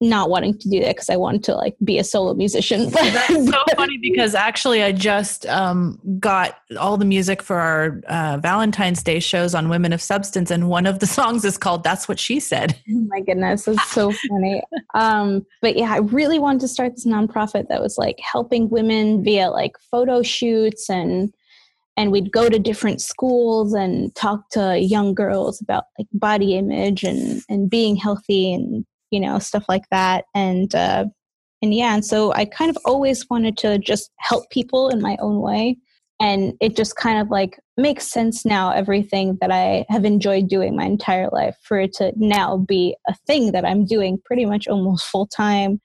not 0.00 0.28
wanting 0.28 0.58
to 0.58 0.68
do 0.68 0.80
that 0.80 0.96
because 0.96 1.08
I 1.08 1.16
wanted 1.16 1.42
to 1.44 1.54
like 1.54 1.74
be 1.82 1.98
a 1.98 2.04
solo 2.04 2.34
musician. 2.34 2.90
That's 2.90 3.28
so 3.28 3.62
funny 3.76 3.96
because 3.98 4.34
actually 4.34 4.82
I 4.82 4.92
just 4.92 5.46
um, 5.46 5.98
got 6.18 6.58
all 6.78 6.96
the 6.96 7.04
music 7.04 7.42
for 7.42 7.56
our 7.56 8.00
uh, 8.08 8.38
Valentine's 8.38 9.02
Day 9.02 9.20
shows 9.20 9.54
on 9.54 9.68
Women 9.68 9.92
of 9.92 10.02
Substance, 10.02 10.50
and 10.50 10.68
one 10.68 10.86
of 10.86 10.98
the 10.98 11.06
songs 11.06 11.44
is 11.44 11.56
called 11.56 11.82
"That's 11.82 12.08
What 12.08 12.18
She 12.18 12.40
Said." 12.40 12.78
Oh 12.90 13.06
my 13.08 13.20
goodness, 13.20 13.66
it's 13.66 13.90
so 13.90 14.12
funny. 14.28 14.62
Um, 14.94 15.46
but 15.62 15.76
yeah, 15.76 15.92
I 15.92 15.98
really 15.98 16.38
wanted 16.38 16.60
to 16.60 16.68
start 16.68 16.94
this 16.94 17.06
nonprofit 17.06 17.68
that 17.68 17.80
was 17.80 17.96
like 17.96 18.20
helping 18.20 18.68
women 18.68 19.24
via 19.24 19.50
like 19.50 19.76
photo 19.90 20.22
shoots 20.22 20.90
and 20.90 21.32
and 21.98 22.12
we'd 22.12 22.30
go 22.30 22.50
to 22.50 22.58
different 22.58 23.00
schools 23.00 23.72
and 23.72 24.14
talk 24.14 24.50
to 24.50 24.78
young 24.78 25.14
girls 25.14 25.62
about 25.62 25.84
like 25.98 26.08
body 26.12 26.56
image 26.56 27.02
and 27.02 27.42
and 27.48 27.70
being 27.70 27.96
healthy 27.96 28.52
and 28.52 28.84
you 29.10 29.20
know 29.20 29.38
stuff 29.38 29.64
like 29.68 29.84
that. 29.90 30.24
And 30.34 30.74
uh 30.74 31.06
and 31.62 31.74
yeah 31.74 31.94
and 31.94 32.04
so 32.04 32.32
i 32.34 32.44
kind 32.44 32.70
of 32.70 32.76
always 32.84 33.26
wanted 33.30 33.56
to 33.56 33.78
just 33.78 34.10
help 34.18 34.48
people 34.50 34.88
in 34.88 35.00
my 35.00 35.16
own 35.20 35.40
way. 35.40 35.78
And 36.18 36.54
it 36.62 36.76
just 36.76 36.96
kind 36.96 37.20
of 37.20 37.28
like 37.28 37.58
makes 37.76 38.10
sense 38.10 38.46
now 38.46 38.70
everything 38.70 39.36
that 39.40 39.50
i 39.50 39.84
have 39.88 40.04
enjoyed 40.04 40.48
doing 40.48 40.74
my 40.76 40.84
entire 40.84 41.28
life 41.30 41.56
for 41.62 41.78
it 41.78 41.92
to 41.94 42.12
now 42.16 42.56
be 42.56 42.96
a 43.08 43.14
thing 43.26 43.52
that 43.52 43.66
i'm 43.66 43.84
doing 43.84 44.18
pretty 44.24 44.46
much 44.46 44.66
almost 44.66 45.04
full 45.06 45.26
time 45.26 45.78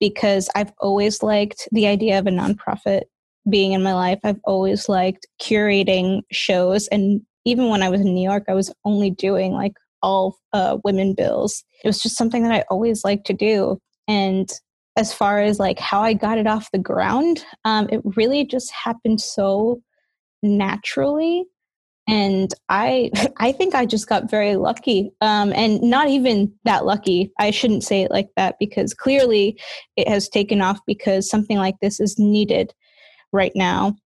because 0.00 0.48
i've 0.54 0.72
always 0.80 1.22
liked 1.22 1.68
the 1.72 1.86
idea 1.86 2.18
of 2.18 2.26
a 2.26 2.30
nonprofit 2.30 3.02
being 3.50 3.72
in 3.72 3.82
my 3.82 3.92
life. 3.92 4.20
I've 4.24 4.40
always 4.44 4.88
liked 4.88 5.26
curating 5.40 6.22
shows 6.32 6.88
and 6.88 7.20
even 7.44 7.68
when 7.68 7.82
i 7.82 7.90
was 7.90 8.00
in 8.00 8.14
new 8.14 8.22
york 8.22 8.44
i 8.48 8.54
was 8.54 8.72
only 8.84 9.10
doing 9.10 9.52
like 9.52 9.74
all 10.04 10.38
uh, 10.52 10.76
women 10.84 11.14
bills. 11.14 11.64
It 11.82 11.88
was 11.88 12.02
just 12.02 12.16
something 12.16 12.42
that 12.42 12.52
I 12.52 12.64
always 12.70 13.04
liked 13.04 13.26
to 13.28 13.32
do. 13.32 13.78
And 14.06 14.48
as 14.96 15.12
far 15.12 15.40
as 15.40 15.58
like 15.58 15.78
how 15.78 16.02
I 16.02 16.12
got 16.12 16.38
it 16.38 16.46
off 16.46 16.70
the 16.70 16.78
ground, 16.78 17.44
um, 17.64 17.88
it 17.90 18.02
really 18.16 18.44
just 18.44 18.70
happened 18.70 19.20
so 19.20 19.80
naturally. 20.42 21.44
And 22.06 22.52
I, 22.68 23.10
I 23.38 23.50
think 23.52 23.74
I 23.74 23.86
just 23.86 24.06
got 24.06 24.30
very 24.30 24.56
lucky, 24.56 25.10
um, 25.22 25.52
and 25.54 25.80
not 25.80 26.08
even 26.08 26.52
that 26.64 26.84
lucky. 26.84 27.32
I 27.40 27.50
shouldn't 27.50 27.82
say 27.82 28.02
it 28.02 28.10
like 28.10 28.28
that 28.36 28.56
because 28.60 28.92
clearly 28.92 29.58
it 29.96 30.06
has 30.06 30.28
taken 30.28 30.60
off 30.60 30.78
because 30.86 31.30
something 31.30 31.56
like 31.56 31.76
this 31.80 31.98
is 31.98 32.18
needed 32.18 32.74
right 33.32 33.52
now 33.54 33.96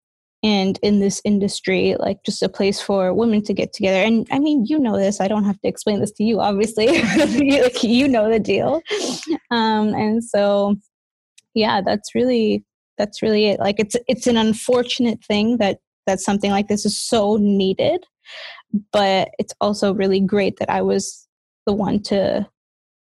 and 0.42 0.78
in 0.82 1.00
this 1.00 1.20
industry 1.24 1.96
like 1.98 2.18
just 2.24 2.42
a 2.42 2.48
place 2.48 2.80
for 2.80 3.12
women 3.12 3.42
to 3.42 3.52
get 3.52 3.72
together. 3.72 4.02
And 4.02 4.26
i 4.30 4.38
mean 4.38 4.64
you 4.66 4.78
know 4.78 4.96
this 4.96 5.20
i 5.20 5.28
don't 5.28 5.44
have 5.44 5.60
to 5.60 5.68
explain 5.68 6.00
this 6.00 6.12
to 6.12 6.24
you 6.24 6.40
obviously. 6.40 6.86
Like 7.62 7.82
you 7.82 8.08
know 8.08 8.30
the 8.30 8.40
deal. 8.40 8.82
Um 9.50 9.94
and 9.94 10.22
so 10.22 10.76
yeah 11.54 11.80
that's 11.84 12.14
really 12.14 12.64
that's 12.98 13.22
really 13.22 13.46
it. 13.46 13.60
Like 13.60 13.78
it's 13.78 13.96
it's 14.06 14.26
an 14.26 14.36
unfortunate 14.36 15.24
thing 15.24 15.58
that 15.58 15.78
that 16.06 16.20
something 16.20 16.50
like 16.50 16.68
this 16.68 16.86
is 16.86 17.00
so 17.00 17.36
needed 17.36 18.04
but 18.92 19.28
it's 19.38 19.54
also 19.60 19.94
really 19.94 20.20
great 20.20 20.58
that 20.58 20.70
i 20.70 20.82
was 20.82 21.26
the 21.66 21.72
one 21.72 22.02
to 22.02 22.46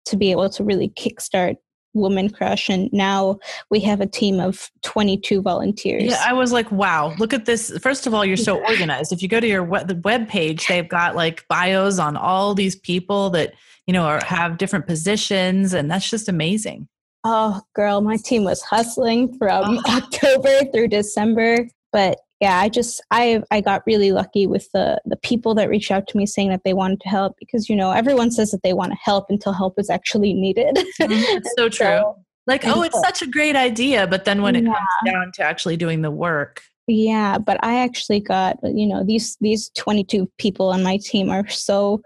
to 0.06 0.18
be 0.18 0.32
able 0.32 0.50
to 0.50 0.64
really 0.64 0.90
kickstart 0.90 1.56
Woman 1.94 2.30
Crush, 2.30 2.70
and 2.70 2.92
now 2.92 3.40
we 3.70 3.80
have 3.82 4.02
a 4.02 4.06
team 4.06 4.40
of 4.40 4.72
22 4.84 5.42
volunteers. 5.42 6.04
Yeah, 6.04 6.24
I 6.26 6.34
was 6.34 6.52
like, 6.52 6.72
wow, 6.72 7.14
look 7.18 7.34
at 7.34 7.46
this. 7.46 7.76
First 7.80 8.08
of 8.08 8.14
all, 8.14 8.26
you're 8.26 8.38
so 8.38 8.64
organized. 8.66 9.12
If 9.12 9.22
you 9.22 9.28
go 9.28 9.40
to 9.40 9.48
your 9.48 9.64
web, 9.64 9.88
the 9.88 9.96
web 9.96 10.28
page, 10.28 10.68
they've 10.68 10.88
got 10.88 11.16
like 11.16 11.48
bios 11.48 12.00
on 12.00 12.18
all 12.18 12.56
these 12.56 12.76
people 12.76 13.30
that 13.32 13.54
you 13.88 13.94
know 13.94 14.04
are, 14.04 14.24
have 14.26 14.58
different 14.58 14.88
positions, 14.88 15.74
and 15.74 15.90
that's 15.90 16.10
just 16.10 16.28
amazing. 16.28 16.88
Oh, 17.24 17.62
girl, 17.74 18.02
my 18.02 18.18
team 18.18 18.44
was 18.44 18.62
hustling 18.62 19.38
from 19.38 19.80
oh. 19.86 19.98
October 19.98 20.66
through 20.72 20.90
December, 20.90 21.70
but 21.92 22.20
yeah, 22.44 22.60
I 22.60 22.68
just 22.68 23.02
I 23.10 23.42
I 23.52 23.62
got 23.62 23.84
really 23.88 24.12
lucky 24.12 24.48
with 24.48 24.70
the 24.74 25.00
the 25.06 25.16
people 25.16 25.56
that 25.56 25.70
reached 25.70 25.92
out 25.92 26.08
to 26.08 26.18
me 26.18 26.26
saying 26.26 26.50
that 26.50 26.66
they 26.66 26.74
wanted 26.74 27.00
to 27.02 27.08
help 27.08 27.38
because 27.40 27.70
you 27.70 27.76
know 27.76 27.92
everyone 27.92 28.32
says 28.32 28.52
that 28.52 28.64
they 28.64 28.74
want 28.74 28.92
to 28.92 28.98
help 29.02 29.28
until 29.30 29.54
help 29.54 29.80
is 29.80 29.90
actually 29.90 30.34
needed. 30.34 30.78
Mm, 31.04 31.42
so 31.58 31.70
true. 31.70 31.86
So, 31.86 32.16
like, 32.48 32.66
oh, 32.66 32.82
it's 32.82 33.00
such 33.00 33.22
a 33.22 33.28
great 33.28 33.56
idea, 33.56 34.08
but 34.08 34.26
then 34.26 34.42
when 34.42 34.56
it 34.56 34.64
yeah. 34.64 34.74
comes 34.74 35.14
down 35.14 35.32
to 35.36 35.44
actually 35.44 35.76
doing 35.76 36.02
the 36.02 36.12
work, 36.12 36.62
yeah, 36.88 37.38
but 37.38 37.58
I 37.64 37.80
actually 37.80 38.20
got 38.20 38.58
you 38.64 38.88
know 38.88 39.04
these 39.04 39.38
these 39.40 39.70
22 39.78 40.30
people 40.38 40.70
on 40.70 40.84
my 40.84 40.98
team 40.98 41.30
are 41.30 41.48
so 41.48 42.02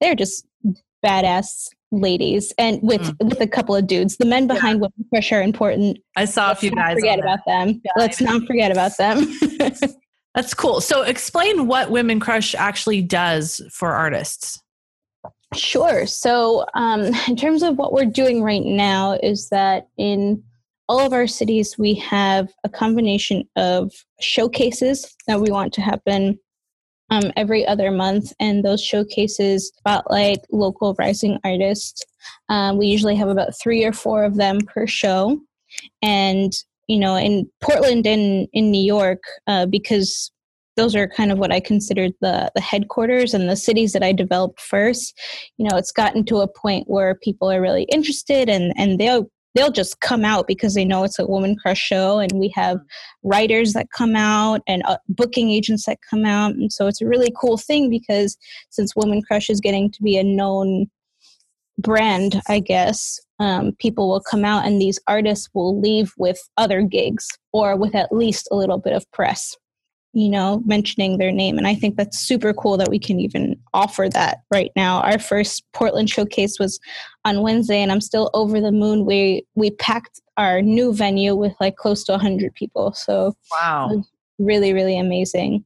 they're 0.00 0.14
just 0.14 0.46
badass 1.04 1.68
ladies 1.92 2.52
and 2.58 2.80
with 2.82 3.02
mm. 3.02 3.28
with 3.28 3.40
a 3.40 3.46
couple 3.46 3.76
of 3.76 3.86
dudes. 3.86 4.16
The 4.16 4.24
men 4.24 4.46
behind 4.46 4.78
yeah. 4.78 4.88
Women 4.88 5.08
Crush 5.10 5.32
are 5.32 5.42
important. 5.42 5.98
I 6.16 6.24
saw 6.24 6.48
Let's 6.48 6.58
a 6.58 6.60
few 6.60 6.70
guys. 6.72 6.94
Forget 6.94 7.20
about 7.20 7.40
them. 7.46 7.80
Yeah, 7.84 7.92
Let's 7.96 8.20
not 8.20 8.42
forget 8.46 8.72
about 8.72 8.96
them. 8.96 9.26
That's 10.34 10.54
cool. 10.54 10.80
So 10.80 11.02
explain 11.02 11.66
what 11.66 11.90
Women 11.90 12.18
Crush 12.18 12.54
actually 12.54 13.02
does 13.02 13.60
for 13.70 13.92
artists. 13.92 14.58
Sure. 15.54 16.06
So 16.06 16.64
um, 16.74 17.10
in 17.28 17.36
terms 17.36 17.62
of 17.62 17.76
what 17.76 17.92
we're 17.92 18.06
doing 18.06 18.42
right 18.42 18.64
now 18.64 19.18
is 19.22 19.50
that 19.50 19.88
in 19.98 20.42
all 20.88 21.00
of 21.00 21.12
our 21.12 21.26
cities 21.26 21.78
we 21.78 21.94
have 21.94 22.52
a 22.64 22.68
combination 22.68 23.48
of 23.56 23.92
showcases 24.20 25.14
that 25.26 25.40
we 25.40 25.50
want 25.50 25.72
to 25.74 25.80
happen 25.80 26.38
um, 27.12 27.30
every 27.36 27.66
other 27.66 27.90
month, 27.90 28.32
and 28.40 28.64
those 28.64 28.82
showcases 28.82 29.68
spotlight 29.76 30.38
local 30.50 30.94
rising 30.98 31.38
artists. 31.44 32.02
Um, 32.48 32.78
we 32.78 32.86
usually 32.86 33.16
have 33.16 33.28
about 33.28 33.52
three 33.62 33.84
or 33.84 33.92
four 33.92 34.24
of 34.24 34.36
them 34.36 34.60
per 34.62 34.86
show, 34.86 35.38
and 36.00 36.52
you 36.88 36.98
know, 36.98 37.16
in 37.16 37.50
Portland 37.60 38.06
and 38.06 38.48
in 38.54 38.70
New 38.70 38.82
York, 38.82 39.22
uh, 39.46 39.66
because 39.66 40.32
those 40.76 40.96
are 40.96 41.06
kind 41.06 41.30
of 41.30 41.38
what 41.38 41.52
I 41.52 41.60
considered 41.60 42.12
the 42.22 42.50
the 42.54 42.62
headquarters 42.62 43.34
and 43.34 43.46
the 43.46 43.56
cities 43.56 43.92
that 43.92 44.02
I 44.02 44.12
developed 44.12 44.60
first. 44.62 45.12
You 45.58 45.68
know, 45.68 45.76
it's 45.76 45.92
gotten 45.92 46.24
to 46.26 46.38
a 46.38 46.48
point 46.48 46.88
where 46.88 47.14
people 47.16 47.52
are 47.52 47.60
really 47.60 47.84
interested 47.92 48.48
and 48.48 48.72
and 48.78 48.98
they'll 48.98 49.30
they'll 49.54 49.70
just 49.70 50.00
come 50.00 50.24
out 50.24 50.46
because 50.46 50.74
they 50.74 50.84
know 50.84 51.04
it's 51.04 51.18
a 51.18 51.26
woman 51.26 51.56
crush 51.56 51.80
show 51.80 52.18
and 52.18 52.32
we 52.32 52.48
have 52.54 52.78
writers 53.22 53.72
that 53.72 53.90
come 53.90 54.16
out 54.16 54.60
and 54.66 54.82
uh, 54.86 54.96
booking 55.08 55.50
agents 55.50 55.86
that 55.86 55.98
come 56.08 56.24
out. 56.24 56.54
And 56.54 56.72
so 56.72 56.86
it's 56.86 57.02
a 57.02 57.06
really 57.06 57.32
cool 57.38 57.56
thing 57.56 57.90
because 57.90 58.36
since 58.70 58.96
woman 58.96 59.22
crush 59.22 59.50
is 59.50 59.60
getting 59.60 59.90
to 59.90 60.02
be 60.02 60.16
a 60.16 60.24
known 60.24 60.86
brand 61.78 62.40
i 62.48 62.60
guess 62.60 63.18
um, 63.38 63.72
people 63.78 64.08
will 64.08 64.20
come 64.20 64.44
out 64.44 64.64
and 64.64 64.80
these 64.80 65.00
artists 65.08 65.48
will 65.52 65.80
leave 65.80 66.12
with 66.16 66.38
other 66.56 66.82
gigs 66.82 67.26
or 67.52 67.76
with 67.76 67.94
at 67.94 68.12
least 68.12 68.46
a 68.52 68.56
little 68.56 68.78
bit 68.78 68.92
of 68.92 69.10
press 69.12 69.56
you 70.12 70.28
know, 70.28 70.62
mentioning 70.66 71.18
their 71.18 71.32
name. 71.32 71.56
And 71.56 71.66
I 71.66 71.74
think 71.74 71.96
that's 71.96 72.18
super 72.18 72.52
cool 72.52 72.76
that 72.76 72.90
we 72.90 72.98
can 72.98 73.18
even 73.18 73.58
offer 73.72 74.08
that 74.10 74.42
right 74.50 74.70
now. 74.76 75.00
Our 75.00 75.18
first 75.18 75.64
Portland 75.72 76.10
showcase 76.10 76.58
was 76.58 76.78
on 77.24 77.42
Wednesday, 77.42 77.82
and 77.82 77.90
I'm 77.90 78.00
still 78.00 78.30
over 78.34 78.60
the 78.60 78.72
moon. 78.72 79.06
We 79.06 79.46
we 79.54 79.70
packed 79.70 80.20
our 80.36 80.60
new 80.60 80.92
venue 80.92 81.34
with 81.34 81.54
like 81.60 81.76
close 81.76 82.04
to 82.04 82.12
100 82.12 82.54
people. 82.54 82.92
So 82.92 83.34
wow, 83.50 84.02
really, 84.38 84.72
really 84.72 84.98
amazing. 84.98 85.64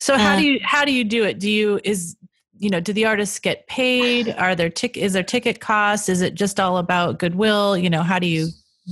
So 0.00 0.18
how 0.18 0.34
uh, 0.34 0.40
do 0.40 0.46
you 0.46 0.60
how 0.62 0.84
do 0.84 0.92
you 0.92 1.04
do 1.04 1.24
it? 1.24 1.38
Do 1.38 1.50
you 1.50 1.80
is 1.82 2.16
you 2.58 2.68
know 2.68 2.80
do 2.80 2.92
the 2.92 3.06
artists 3.06 3.38
get 3.38 3.66
paid? 3.66 4.34
Are 4.36 4.54
there 4.54 4.68
tick 4.68 4.98
is 4.98 5.14
there 5.14 5.22
ticket 5.22 5.60
costs? 5.60 6.10
Is 6.10 6.20
it 6.20 6.34
just 6.34 6.60
all 6.60 6.76
about 6.76 7.18
goodwill? 7.18 7.78
You 7.78 7.88
know 7.88 8.02
how 8.02 8.18
do 8.18 8.26
you 8.26 8.48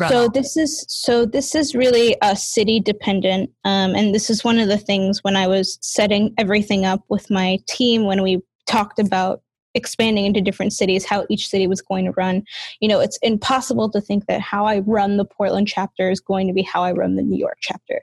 so 0.09 0.29
this 0.29 0.57
is 0.57 0.85
so 0.89 1.25
this 1.25 1.55
is 1.55 1.75
really 1.75 2.17
a 2.23 2.35
city 2.35 2.81
dependent 2.81 3.51
um, 3.65 3.95
and 3.95 4.15
this 4.15 4.29
is 4.31 4.45
one 4.45 4.59
of 4.59 4.69
the 4.69 4.79
things 4.79 5.23
when 5.23 5.37
i 5.37 5.47
was 5.47 5.79
setting 5.81 6.33
everything 6.39 6.85
up 6.85 7.03
with 7.09 7.31
my 7.31 7.59
team 7.69 8.05
when 8.05 8.23
we 8.23 8.41
talked 8.67 8.99
about 8.99 9.43
expanding 9.75 10.25
into 10.25 10.41
different 10.41 10.73
cities 10.73 11.05
how 11.05 11.27
each 11.29 11.49
city 11.49 11.67
was 11.67 11.83
going 11.83 12.05
to 12.05 12.13
run. 12.13 12.43
You 12.81 12.89
know 12.89 13.01
it's 13.01 13.19
impossible 13.23 13.91
to 13.91 14.01
think 14.01 14.27
that 14.27 14.41
how 14.41 14.65
i 14.67 14.79
run 14.81 15.17
the 15.17 15.25
portland 15.25 15.69
chapter 15.69 16.11
is 16.11 16.21
going 16.21 16.47
to 16.47 16.53
be 16.53 16.63
how 16.63 16.83
i 16.85 16.93
run 16.93 17.17
the 17.17 17.23
new 17.23 17.39
york 17.39 17.59
chapter 17.61 18.03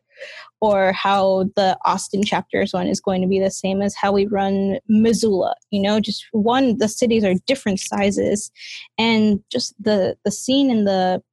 or 0.60 0.92
how 0.92 1.46
the 1.56 1.78
austin 1.86 2.24
chapters 2.24 2.74
one 2.74 2.88
is 2.88 3.00
going 3.00 3.22
to 3.22 3.28
be 3.28 3.40
the 3.40 3.50
same 3.50 3.82
as 3.82 3.96
how 3.96 4.12
we 4.12 4.26
run 4.28 4.80
missoula. 4.90 5.56
You 5.72 5.82
know 5.82 6.00
just 6.00 6.26
one 6.32 6.78
the 6.78 6.90
cities 6.90 7.24
are 7.24 7.36
different 7.48 7.80
sizes 7.80 8.52
and 8.98 9.40
just 9.50 9.74
the 9.82 10.18
the 10.26 10.32
scene 10.32 10.70
and 10.70 10.86
the 10.86 11.24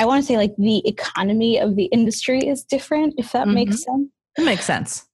I 0.00 0.06
want 0.06 0.22
to 0.22 0.26
say 0.26 0.38
like 0.38 0.56
the 0.56 0.80
economy 0.88 1.58
of 1.58 1.76
the 1.76 1.84
industry 1.84 2.40
is 2.40 2.64
different, 2.64 3.14
if 3.18 3.32
that 3.32 3.44
mm-hmm. 3.44 3.54
makes 3.54 3.82
sense. 3.82 4.08
It 4.38 4.44
makes 4.46 4.64
sense. 4.64 5.06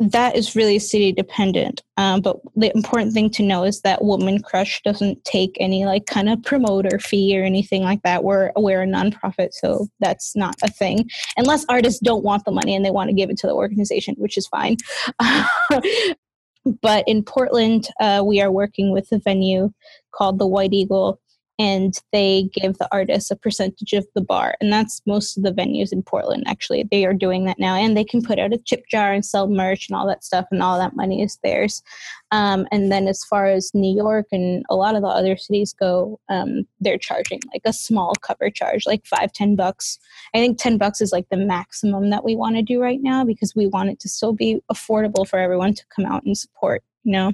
That 0.00 0.36
is 0.36 0.54
really 0.54 0.78
city 0.78 1.12
dependent. 1.12 1.82
Um, 1.96 2.20
but 2.20 2.36
the 2.54 2.70
important 2.76 3.14
thing 3.14 3.30
to 3.30 3.42
know 3.42 3.64
is 3.64 3.80
that 3.80 4.04
Woman 4.04 4.42
Crush 4.42 4.82
doesn't 4.82 5.24
take 5.24 5.56
any 5.58 5.86
like 5.86 6.04
kind 6.04 6.28
of 6.28 6.42
promoter 6.42 6.98
fee 6.98 7.40
or 7.40 7.42
anything 7.42 7.82
like 7.82 8.02
that. 8.02 8.22
We're 8.22 8.52
we're 8.54 8.82
a 8.82 8.86
nonprofit, 8.86 9.54
so 9.54 9.88
that's 9.98 10.36
not 10.36 10.56
a 10.62 10.68
thing. 10.68 11.08
Unless 11.38 11.64
artists 11.70 11.98
don't 11.98 12.22
want 12.22 12.44
the 12.44 12.52
money 12.52 12.76
and 12.76 12.84
they 12.84 12.90
want 12.90 13.08
to 13.08 13.16
give 13.16 13.30
it 13.30 13.38
to 13.38 13.46
the 13.46 13.54
organization, 13.54 14.14
which 14.18 14.36
is 14.36 14.46
fine. 14.46 14.76
but 16.82 17.02
in 17.08 17.24
Portland, 17.24 17.88
uh, 17.98 18.22
we 18.24 18.42
are 18.42 18.52
working 18.52 18.92
with 18.92 19.10
a 19.10 19.18
venue 19.18 19.72
called 20.12 20.38
the 20.38 20.46
White 20.46 20.74
Eagle 20.74 21.18
and 21.58 22.00
they 22.12 22.48
give 22.52 22.78
the 22.78 22.88
artists 22.92 23.30
a 23.30 23.36
percentage 23.36 23.92
of 23.92 24.06
the 24.14 24.20
bar 24.20 24.54
and 24.60 24.72
that's 24.72 25.02
most 25.06 25.36
of 25.36 25.42
the 25.42 25.52
venues 25.52 25.92
in 25.92 26.02
portland 26.02 26.44
actually. 26.46 26.86
They 26.90 27.04
are 27.04 27.14
doing 27.14 27.44
that 27.44 27.58
now 27.58 27.74
and 27.74 27.96
they 27.96 28.04
can 28.04 28.22
put 28.22 28.38
out 28.38 28.52
a 28.52 28.58
chip 28.58 28.84
jar 28.90 29.12
and 29.12 29.24
sell 29.24 29.48
merch 29.48 29.88
and 29.88 29.96
all 29.96 30.06
that 30.06 30.24
stuff 30.24 30.46
and 30.50 30.62
all 30.62 30.78
that 30.78 30.96
money 30.96 31.22
is 31.22 31.38
theirs. 31.42 31.82
Um, 32.30 32.66
and 32.70 32.92
then 32.92 33.08
as 33.08 33.24
far 33.24 33.46
as 33.46 33.74
new 33.74 33.94
york 33.94 34.26
and 34.32 34.64
a 34.68 34.76
lot 34.76 34.94
of 34.94 35.02
the 35.02 35.08
other 35.08 35.36
cities 35.36 35.72
go 35.72 36.20
um, 36.28 36.66
they're 36.80 36.98
charging 36.98 37.40
like 37.52 37.62
a 37.64 37.72
small 37.72 38.14
cover 38.20 38.50
charge 38.50 38.86
like 38.86 39.06
five 39.06 39.32
ten 39.32 39.56
bucks. 39.56 39.98
I 40.34 40.38
think 40.38 40.58
10 40.58 40.78
bucks 40.78 41.00
is 41.00 41.12
like 41.12 41.28
the 41.30 41.36
maximum 41.36 42.10
that 42.10 42.24
we 42.24 42.36
want 42.36 42.56
to 42.56 42.62
do 42.62 42.80
right 42.80 43.00
now 43.00 43.24
because 43.24 43.54
we 43.54 43.66
want 43.66 43.90
it 43.90 44.00
to 44.00 44.08
still 44.08 44.32
be 44.32 44.60
affordable 44.70 45.26
for 45.26 45.38
everyone 45.38 45.74
to 45.74 45.84
come 45.94 46.04
out 46.04 46.24
and 46.24 46.36
support 46.36 46.82
you 47.08 47.12
know? 47.12 47.32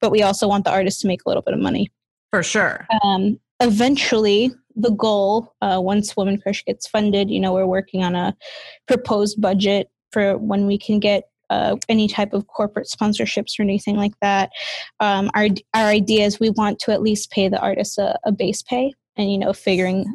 But 0.00 0.10
we 0.10 0.22
also 0.22 0.48
want 0.48 0.64
the 0.64 0.72
artists 0.72 1.00
to 1.02 1.06
make 1.06 1.24
a 1.24 1.28
little 1.28 1.42
bit 1.42 1.54
of 1.54 1.60
money. 1.60 1.90
For 2.30 2.42
sure. 2.42 2.86
Um, 3.04 3.38
eventually 3.62 4.50
the 4.74 4.90
goal 4.90 5.54
uh, 5.60 5.78
once 5.82 6.16
woman 6.16 6.40
crush 6.40 6.64
gets 6.64 6.86
funded 6.86 7.30
you 7.30 7.40
know 7.40 7.52
we're 7.52 7.66
working 7.66 8.02
on 8.02 8.14
a 8.14 8.34
proposed 8.86 9.40
budget 9.40 9.90
for 10.10 10.36
when 10.38 10.66
we 10.66 10.78
can 10.78 10.98
get 10.98 11.24
uh, 11.50 11.76
any 11.88 12.08
type 12.08 12.32
of 12.32 12.46
corporate 12.46 12.88
sponsorships 12.88 13.58
or 13.58 13.62
anything 13.62 13.96
like 13.96 14.14
that 14.20 14.50
um, 15.00 15.30
our, 15.34 15.48
our 15.74 15.86
idea 15.86 16.24
is 16.24 16.40
we 16.40 16.50
want 16.50 16.78
to 16.78 16.90
at 16.92 17.02
least 17.02 17.30
pay 17.30 17.48
the 17.48 17.60
artist 17.60 17.98
a, 17.98 18.18
a 18.24 18.32
base 18.32 18.62
pay 18.62 18.92
and 19.16 19.30
you 19.30 19.38
know 19.38 19.52
figuring 19.52 20.06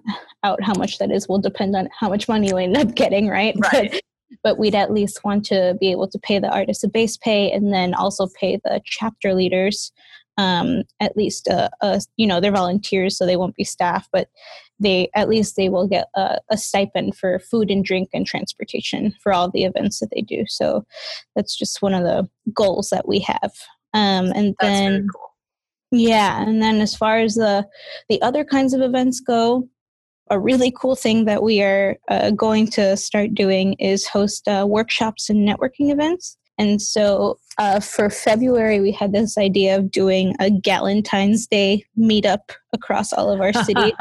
out 0.44 0.62
how 0.64 0.74
much 0.74 0.98
that 0.98 1.12
is 1.12 1.28
will 1.28 1.40
depend 1.40 1.76
on 1.76 1.88
how 1.98 2.10
much 2.10 2.28
money 2.28 2.48
you 2.48 2.58
end 2.58 2.78
up 2.78 2.96
getting 2.96 3.28
right, 3.28 3.56
right. 3.74 3.92
But, 3.92 4.02
but 4.44 4.58
we'd 4.58 4.76
at 4.76 4.92
least 4.92 5.24
want 5.24 5.46
to 5.46 5.78
be 5.80 5.92
able 5.92 6.08
to 6.10 6.20
pay 6.20 6.40
the 6.40 6.50
artist 6.50 6.84
a 6.84 6.90
base 6.90 7.18
pay 7.18 7.52
and 7.52 7.74
then 7.74 7.94
also 7.94 8.28
pay 8.40 8.60
the 8.64 8.82
chapter 8.86 9.34
leaders 9.34 9.92
um, 10.38 10.84
at 11.00 11.18
least 11.18 11.48
a, 11.48 11.70
a, 11.82 12.02
you 12.16 12.28
know 12.28 12.40
they're 12.40 12.52
volunteers 12.52 13.18
so 13.18 13.26
they 13.26 13.38
won't 13.38 13.56
be 13.56 13.64
staff 13.64 14.08
but 14.12 14.30
they 14.80 15.10
at 15.16 15.30
least 15.30 15.56
they 15.56 15.70
will 15.70 15.88
get 15.88 16.08
a, 16.16 16.40
a, 16.50 16.58
stipend 16.58 17.16
for 17.16 17.40
food 17.40 17.72
and 17.72 17.84
drink 17.84 18.10
and 18.14 18.26
transportation 18.26 19.14
for 19.22 19.34
all 19.34 19.50
the 19.50 19.64
events 19.64 20.00
that 20.00 20.10
they 20.14 20.22
do. 20.22 20.44
So 20.48 20.86
that's 21.36 21.56
just 21.56 21.82
one 21.82 21.94
of 21.94 22.04
the 22.04 22.30
goals 22.54 22.90
that 22.90 23.08
we 23.08 23.20
have. 23.20 23.54
Um, 23.94 24.32
and 24.36 24.56
that's 24.60 24.80
then 24.80 25.08
cool. 25.08 25.34
yeah 25.92 26.44
and 26.44 26.62
then 26.62 26.82
as 26.82 26.94
far 26.96 27.20
as 27.20 27.36
the 27.36 27.66
the 28.10 28.22
other 28.22 28.44
kinds 28.44 28.74
of 28.74 28.82
events 28.82 29.22
go 29.22 29.68
a 30.30 30.38
really 30.38 30.72
cool 30.78 30.96
thing 30.96 31.24
that 31.24 31.42
we 31.42 31.64
are 31.64 31.96
uh, 32.10 32.32
going 32.32 32.68
to 32.68 32.98
start 32.98 33.34
doing 33.34 33.74
is 33.80 34.06
host 34.06 34.46
uh, 34.50 34.66
workshops 34.68 35.30
and 35.30 35.48
networking 35.48 35.90
events 35.90 36.38
and 36.58 36.82
so 36.82 37.38
uh, 37.58 37.80
for 37.80 38.10
February, 38.10 38.80
we 38.80 38.92
had 38.92 39.12
this 39.12 39.38
idea 39.38 39.78
of 39.78 39.92
doing 39.92 40.36
a 40.40 40.50
Galentine's 40.50 41.48
Day 41.48 41.84
meetup 41.98 42.52
across 42.74 43.14
all 43.14 43.32
of 43.32 43.42
our 43.42 43.54
city. 43.54 43.94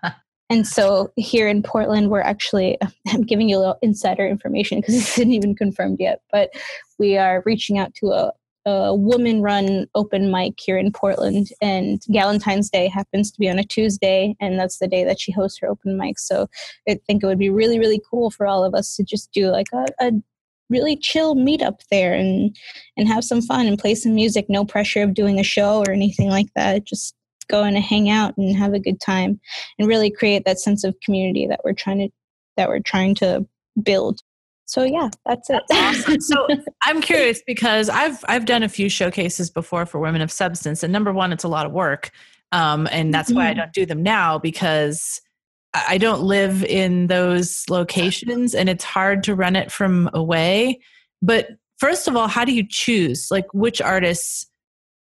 and 0.50 0.66
so 0.66 1.12
here 1.16 1.48
in 1.48 1.62
Portland, 1.62 2.10
we're 2.10 2.20
actually, 2.20 2.78
I'm 3.08 3.22
giving 3.22 3.48
you 3.48 3.58
a 3.58 3.60
little 3.60 3.78
insider 3.82 4.26
information 4.26 4.80
because 4.80 4.94
it 4.94 4.98
isn't 5.18 5.32
even 5.32 5.54
confirmed 5.54 5.98
yet, 6.00 6.22
but 6.30 6.50
we 6.98 7.16
are 7.16 7.42
reaching 7.46 7.78
out 7.78 7.94
to 7.96 8.08
a, 8.08 8.32
a 8.66 8.94
woman 8.94 9.42
run 9.42 9.86
open 9.94 10.30
mic 10.30 10.54
here 10.58 10.78
in 10.78 10.90
Portland. 10.90 11.48
And 11.60 12.00
Galentine's 12.12 12.70
Day 12.70 12.88
happens 12.88 13.30
to 13.30 13.38
be 13.38 13.48
on 13.48 13.58
a 13.58 13.64
Tuesday, 13.64 14.34
and 14.40 14.58
that's 14.58 14.78
the 14.78 14.88
day 14.88 15.04
that 15.04 15.20
she 15.20 15.30
hosts 15.30 15.58
her 15.60 15.68
open 15.68 15.96
mic. 15.96 16.18
So 16.18 16.48
I 16.88 16.98
think 17.06 17.22
it 17.22 17.26
would 17.26 17.38
be 17.38 17.50
really, 17.50 17.78
really 17.78 18.00
cool 18.10 18.30
for 18.30 18.46
all 18.46 18.64
of 18.64 18.74
us 18.74 18.96
to 18.96 19.04
just 19.04 19.30
do 19.32 19.50
like 19.50 19.68
a, 19.72 19.86
a 20.00 20.12
really 20.70 20.96
chill 20.96 21.34
meetup 21.34 21.80
there 21.90 22.14
and 22.14 22.56
and 22.96 23.08
have 23.08 23.24
some 23.24 23.42
fun 23.42 23.66
and 23.66 23.78
play 23.78 23.94
some 23.94 24.14
music 24.14 24.46
no 24.48 24.64
pressure 24.64 25.02
of 25.02 25.14
doing 25.14 25.38
a 25.38 25.44
show 25.44 25.80
or 25.80 25.90
anything 25.90 26.28
like 26.28 26.48
that 26.56 26.84
just 26.84 27.14
go 27.48 27.64
in 27.64 27.76
and 27.76 27.84
hang 27.84 28.08
out 28.08 28.36
and 28.36 28.56
have 28.56 28.72
a 28.72 28.78
good 28.78 29.00
time 29.00 29.38
and 29.78 29.88
really 29.88 30.10
create 30.10 30.44
that 30.44 30.58
sense 30.58 30.84
of 30.84 30.94
community 31.04 31.46
that 31.46 31.60
we're 31.64 31.72
trying 31.72 31.98
to 31.98 32.08
that 32.56 32.68
we're 32.68 32.80
trying 32.80 33.14
to 33.14 33.46
build 33.82 34.20
so 34.66 34.82
yeah 34.84 35.08
that's 35.26 35.50
it 35.50 35.62
that's 35.68 36.08
awesome. 36.08 36.20
so 36.20 36.46
i'm 36.84 37.02
curious 37.02 37.42
because 37.46 37.88
i've 37.88 38.24
i've 38.28 38.46
done 38.46 38.62
a 38.62 38.68
few 38.68 38.88
showcases 38.88 39.50
before 39.50 39.84
for 39.84 39.98
women 39.98 40.22
of 40.22 40.32
substance 40.32 40.82
and 40.82 40.92
number 40.92 41.12
one 41.12 41.32
it's 41.32 41.44
a 41.44 41.48
lot 41.48 41.66
of 41.66 41.72
work 41.72 42.10
um, 42.52 42.88
and 42.92 43.12
that's 43.12 43.30
mm-hmm. 43.30 43.38
why 43.38 43.46
i 43.46 43.50
mm-hmm. 43.50 43.60
don't 43.60 43.72
do 43.72 43.84
them 43.84 44.02
now 44.02 44.38
because 44.38 45.20
I 45.74 45.98
don't 45.98 46.22
live 46.22 46.64
in 46.64 47.08
those 47.08 47.64
locations 47.68 48.54
and 48.54 48.68
it's 48.68 48.84
hard 48.84 49.24
to 49.24 49.34
run 49.34 49.56
it 49.56 49.72
from 49.72 50.08
away. 50.14 50.80
But 51.20 51.48
first 51.78 52.06
of 52.06 52.16
all, 52.16 52.28
how 52.28 52.44
do 52.44 52.52
you 52.52 52.64
choose 52.68 53.28
like 53.30 53.46
which 53.52 53.80
artists 53.80 54.46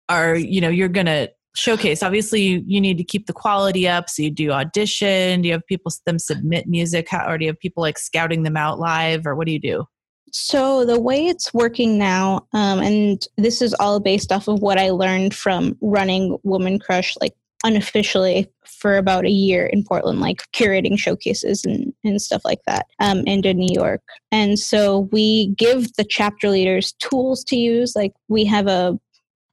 are, 0.09 0.37
you 0.37 0.61
know, 0.61 0.69
you're 0.69 0.89
going 0.89 1.07
to 1.07 1.31
showcase? 1.57 2.05
Obviously, 2.05 2.43
you, 2.43 2.63
you 2.67 2.81
need 2.81 2.99
to 2.99 3.05
keep 3.05 3.27
the 3.27 3.33
quality 3.33 3.89
up. 3.89 4.09
So 4.09 4.23
you 4.23 4.31
do 4.31 4.53
audition, 4.53 5.43
do 5.43 5.49
you 5.49 5.55
have 5.55 5.67
people 5.67 5.91
them 6.07 6.21
submit 6.21 6.69
music 6.69 7.09
or 7.13 7.37
do 7.37 7.47
you 7.47 7.51
have 7.51 7.59
people 7.59 7.81
like 7.81 7.99
scouting 7.99 8.45
them 8.45 8.57
out 8.57 8.79
live 8.79 9.27
or 9.27 9.35
what 9.35 9.47
do 9.47 9.53
you 9.53 9.61
do? 9.61 9.87
So 10.33 10.85
the 10.85 11.01
way 11.01 11.27
it's 11.27 11.53
working 11.53 11.99
now, 11.99 12.47
um, 12.53 12.79
and 12.79 13.27
this 13.37 13.61
is 13.61 13.75
all 13.75 13.99
based 13.99 14.31
off 14.31 14.47
of 14.47 14.61
what 14.61 14.79
I 14.79 14.91
learned 14.91 15.35
from 15.35 15.77
running 15.81 16.39
Woman 16.45 16.79
Crush 16.79 17.17
like 17.21 17.35
unofficially 17.65 18.51
for 18.65 18.97
about 18.97 19.27
a 19.27 19.31
year 19.31 19.67
in 19.67 19.85
Portland, 19.85 20.21
like 20.21 20.43
curating 20.53 20.99
showcases 20.99 21.65
and, 21.65 21.93
and 22.05 22.21
stuff 22.21 22.43
like 22.45 22.61
that, 22.67 22.87
um, 22.99 23.23
and 23.27 23.45
in 23.45 23.59
New 23.59 23.75
York. 23.75 24.01
And 24.33 24.59
so 24.59 25.09
we 25.13 25.49
give 25.57 25.93
the 25.95 26.05
chapter 26.05 26.49
leaders 26.49 26.93
tools 26.93 27.45
to 27.45 27.57
use. 27.57 27.95
Like 27.95 28.13
we 28.29 28.45
have 28.47 28.67
a, 28.67 28.99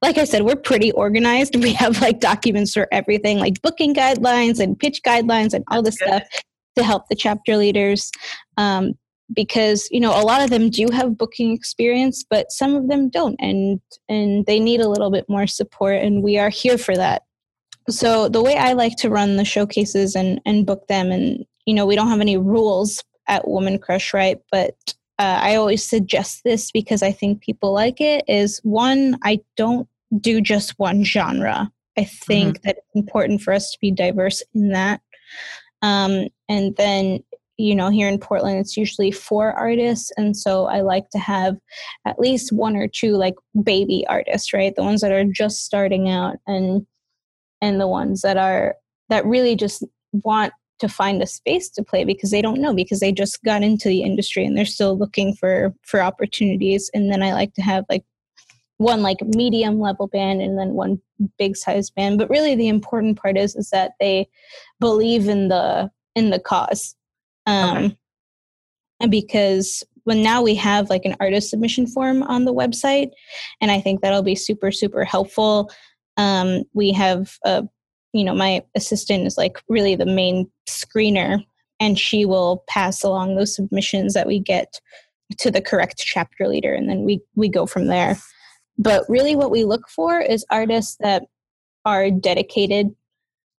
like 0.00 0.16
I 0.16 0.24
said, 0.24 0.42
we're 0.42 0.56
pretty 0.56 0.92
organized. 0.92 1.56
We 1.62 1.72
have 1.74 2.00
like 2.00 2.20
documents 2.20 2.72
for 2.72 2.88
everything, 2.92 3.38
like 3.38 3.60
booking 3.62 3.94
guidelines 3.94 4.60
and 4.60 4.78
pitch 4.78 5.02
guidelines 5.06 5.52
and 5.52 5.64
all 5.70 5.82
this 5.82 5.96
stuff 5.96 6.22
to 6.76 6.84
help 6.84 7.08
the 7.08 7.16
chapter 7.16 7.56
leaders. 7.56 8.10
Um, 8.56 8.94
because 9.34 9.88
you 9.90 10.00
know 10.00 10.18
a 10.18 10.24
lot 10.24 10.42
of 10.42 10.50
them 10.50 10.70
do 10.70 10.88
have 10.90 11.18
booking 11.18 11.52
experience 11.52 12.24
but 12.28 12.50
some 12.50 12.74
of 12.74 12.88
them 12.88 13.10
don't 13.10 13.36
and 13.38 13.78
and 14.08 14.46
they 14.46 14.58
need 14.58 14.80
a 14.80 14.88
little 14.88 15.10
bit 15.10 15.26
more 15.28 15.46
support 15.46 15.96
and 15.96 16.22
we 16.22 16.38
are 16.38 16.48
here 16.48 16.78
for 16.78 16.96
that 16.96 17.24
so 17.88 18.28
the 18.28 18.42
way 18.42 18.56
I 18.56 18.72
like 18.72 18.96
to 18.96 19.10
run 19.10 19.36
the 19.36 19.44
showcases 19.44 20.14
and 20.14 20.40
and 20.44 20.66
book 20.66 20.86
them, 20.88 21.10
and 21.10 21.44
you 21.66 21.74
know, 21.74 21.86
we 21.86 21.96
don't 21.96 22.08
have 22.08 22.20
any 22.20 22.36
rules 22.36 23.02
at 23.28 23.48
Woman 23.48 23.78
Crush, 23.78 24.12
right? 24.14 24.38
But 24.50 24.74
uh, 25.18 25.40
I 25.42 25.56
always 25.56 25.82
suggest 25.84 26.44
this 26.44 26.70
because 26.70 27.02
I 27.02 27.12
think 27.12 27.40
people 27.42 27.72
like 27.72 28.00
it. 28.00 28.24
Is 28.28 28.60
one, 28.62 29.18
I 29.24 29.40
don't 29.56 29.88
do 30.20 30.40
just 30.40 30.78
one 30.78 31.04
genre. 31.04 31.70
I 31.96 32.04
think 32.04 32.58
mm-hmm. 32.58 32.66
that 32.66 32.78
it's 32.78 32.94
important 32.94 33.42
for 33.42 33.52
us 33.52 33.72
to 33.72 33.78
be 33.80 33.90
diverse 33.90 34.42
in 34.54 34.70
that. 34.70 35.00
Um, 35.82 36.28
and 36.48 36.76
then 36.76 37.20
you 37.58 37.74
know, 37.74 37.90
here 37.90 38.08
in 38.08 38.18
Portland, 38.18 38.58
it's 38.58 38.76
usually 38.76 39.10
four 39.10 39.52
artists. 39.52 40.12
And 40.16 40.36
so 40.36 40.66
I 40.66 40.80
like 40.80 41.10
to 41.10 41.18
have 41.18 41.56
at 42.06 42.20
least 42.20 42.52
one 42.52 42.76
or 42.76 42.86
two 42.86 43.16
like 43.16 43.34
baby 43.64 44.06
artists, 44.08 44.52
right? 44.52 44.74
The 44.74 44.84
ones 44.84 45.00
that 45.00 45.10
are 45.10 45.24
just 45.24 45.64
starting 45.64 46.08
out 46.08 46.36
and 46.46 46.86
and 47.60 47.80
the 47.80 47.88
ones 47.88 48.22
that 48.22 48.36
are 48.36 48.76
that 49.08 49.24
really 49.26 49.56
just 49.56 49.84
want 50.12 50.52
to 50.78 50.88
find 50.88 51.20
a 51.22 51.26
space 51.26 51.68
to 51.70 51.82
play 51.82 52.04
because 52.04 52.30
they 52.30 52.42
don't 52.42 52.60
know 52.60 52.72
because 52.72 53.00
they 53.00 53.10
just 53.10 53.42
got 53.42 53.62
into 53.62 53.88
the 53.88 54.02
industry 54.02 54.44
and 54.44 54.56
they're 54.56 54.64
still 54.64 54.96
looking 54.96 55.34
for 55.34 55.74
for 55.82 56.00
opportunities. 56.00 56.90
And 56.94 57.10
then 57.10 57.22
i 57.22 57.32
like 57.32 57.54
to 57.54 57.62
have 57.62 57.84
like 57.88 58.04
one 58.76 59.02
like 59.02 59.18
medium 59.22 59.80
level 59.80 60.06
band 60.06 60.40
and 60.40 60.56
then 60.56 60.70
one 60.70 61.00
big 61.36 61.56
size 61.56 61.90
band. 61.90 62.18
But 62.18 62.30
really 62.30 62.54
the 62.54 62.68
important 62.68 63.20
part 63.20 63.36
is 63.36 63.56
is 63.56 63.70
that 63.70 63.92
they 64.00 64.28
believe 64.78 65.28
in 65.28 65.48
the 65.48 65.90
in 66.14 66.30
the 66.30 66.38
cause. 66.40 66.94
Um 67.46 67.76
okay. 67.76 67.96
and 69.00 69.10
because 69.10 69.82
when 70.04 70.22
now 70.22 70.40
we 70.40 70.54
have 70.54 70.88
like 70.88 71.04
an 71.04 71.16
artist 71.20 71.50
submission 71.50 71.86
form 71.86 72.22
on 72.22 72.46
the 72.46 72.54
website 72.54 73.10
and 73.60 73.70
i 73.70 73.78
think 73.78 74.00
that'll 74.00 74.22
be 74.22 74.34
super 74.34 74.72
super 74.72 75.04
helpful 75.04 75.70
um 76.18 76.62
we 76.74 76.92
have 76.92 77.38
a 77.44 77.66
you 78.12 78.24
know 78.24 78.34
my 78.34 78.62
assistant 78.74 79.26
is 79.26 79.38
like 79.38 79.62
really 79.68 79.94
the 79.94 80.06
main 80.06 80.50
screener 80.68 81.42
and 81.80 81.98
she 81.98 82.24
will 82.24 82.64
pass 82.68 83.02
along 83.02 83.36
those 83.36 83.54
submissions 83.54 84.14
that 84.14 84.26
we 84.26 84.38
get 84.38 84.80
to 85.36 85.50
the 85.50 85.60
correct 85.60 85.98
chapter 85.98 86.48
leader 86.48 86.72
and 86.72 86.88
then 86.88 87.02
we 87.02 87.20
we 87.34 87.48
go 87.48 87.66
from 87.66 87.86
there. 87.86 88.16
But 88.78 89.04
really 89.08 89.36
what 89.36 89.50
we 89.50 89.64
look 89.64 89.88
for 89.88 90.20
is 90.20 90.46
artists 90.50 90.96
that 91.00 91.24
are 91.84 92.10
dedicated 92.10 92.94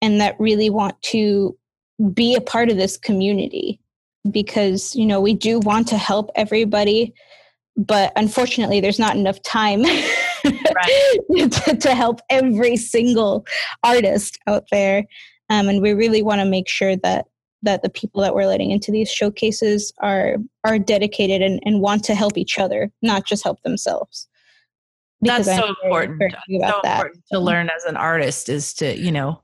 and 0.00 0.20
that 0.20 0.38
really 0.38 0.70
want 0.70 1.00
to 1.02 1.56
be 2.12 2.34
a 2.34 2.40
part 2.40 2.70
of 2.70 2.76
this 2.76 2.96
community 2.96 3.80
because 4.30 4.94
you 4.94 5.06
know 5.06 5.20
we 5.20 5.34
do 5.34 5.58
want 5.60 5.88
to 5.88 5.96
help 5.96 6.30
everybody 6.34 7.14
but 7.76 8.12
unfortunately 8.16 8.80
there's 8.80 8.98
not 8.98 9.16
enough 9.16 9.40
time 9.42 9.82
to, 11.50 11.76
to, 11.80 11.94
help 11.94 12.20
every 12.30 12.76
single 12.76 13.46
artist 13.82 14.38
out 14.46 14.64
there. 14.70 15.04
Um, 15.50 15.68
and 15.68 15.82
we 15.82 15.92
really 15.92 16.22
want 16.22 16.40
to 16.40 16.44
make 16.44 16.68
sure 16.68 16.96
that 16.96 17.26
that 17.62 17.82
the 17.82 17.90
people 17.90 18.22
that 18.22 18.34
we're 18.34 18.46
letting 18.46 18.70
into 18.70 18.92
these 18.92 19.10
showcases 19.10 19.92
are 20.00 20.36
are 20.64 20.78
dedicated 20.78 21.42
and, 21.42 21.60
and 21.64 21.80
want 21.80 22.04
to 22.04 22.14
help 22.14 22.38
each 22.38 22.58
other 22.58 22.92
not 23.02 23.26
just 23.26 23.44
help 23.44 23.62
themselves. 23.62 24.28
Because 25.20 25.46
that's 25.46 25.60
so 25.60 25.74
important 25.82 26.22
so 26.32 26.80
that. 26.84 26.98
important 26.98 27.24
to 27.32 27.40
learn 27.40 27.68
as 27.76 27.84
an 27.84 27.96
artist 27.96 28.48
is 28.48 28.72
to 28.74 28.96
you 28.96 29.10
know 29.10 29.42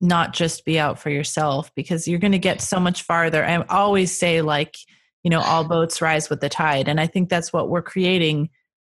not 0.00 0.32
just 0.32 0.64
be 0.64 0.78
out 0.78 0.98
for 0.98 1.10
yourself 1.10 1.74
because 1.74 2.06
you're 2.06 2.20
going 2.20 2.32
to 2.32 2.38
get 2.38 2.60
so 2.60 2.78
much 2.78 3.02
farther. 3.02 3.44
I 3.44 3.56
always 3.68 4.16
say 4.16 4.42
like 4.42 4.76
you 5.22 5.30
know 5.30 5.40
all 5.40 5.64
boats 5.64 6.00
rise 6.00 6.30
with 6.30 6.40
the 6.40 6.48
tide 6.48 6.88
and 6.88 7.00
i 7.00 7.06
think 7.06 7.28
that's 7.28 7.52
what 7.52 7.68
we're 7.68 7.82
creating 7.82 8.48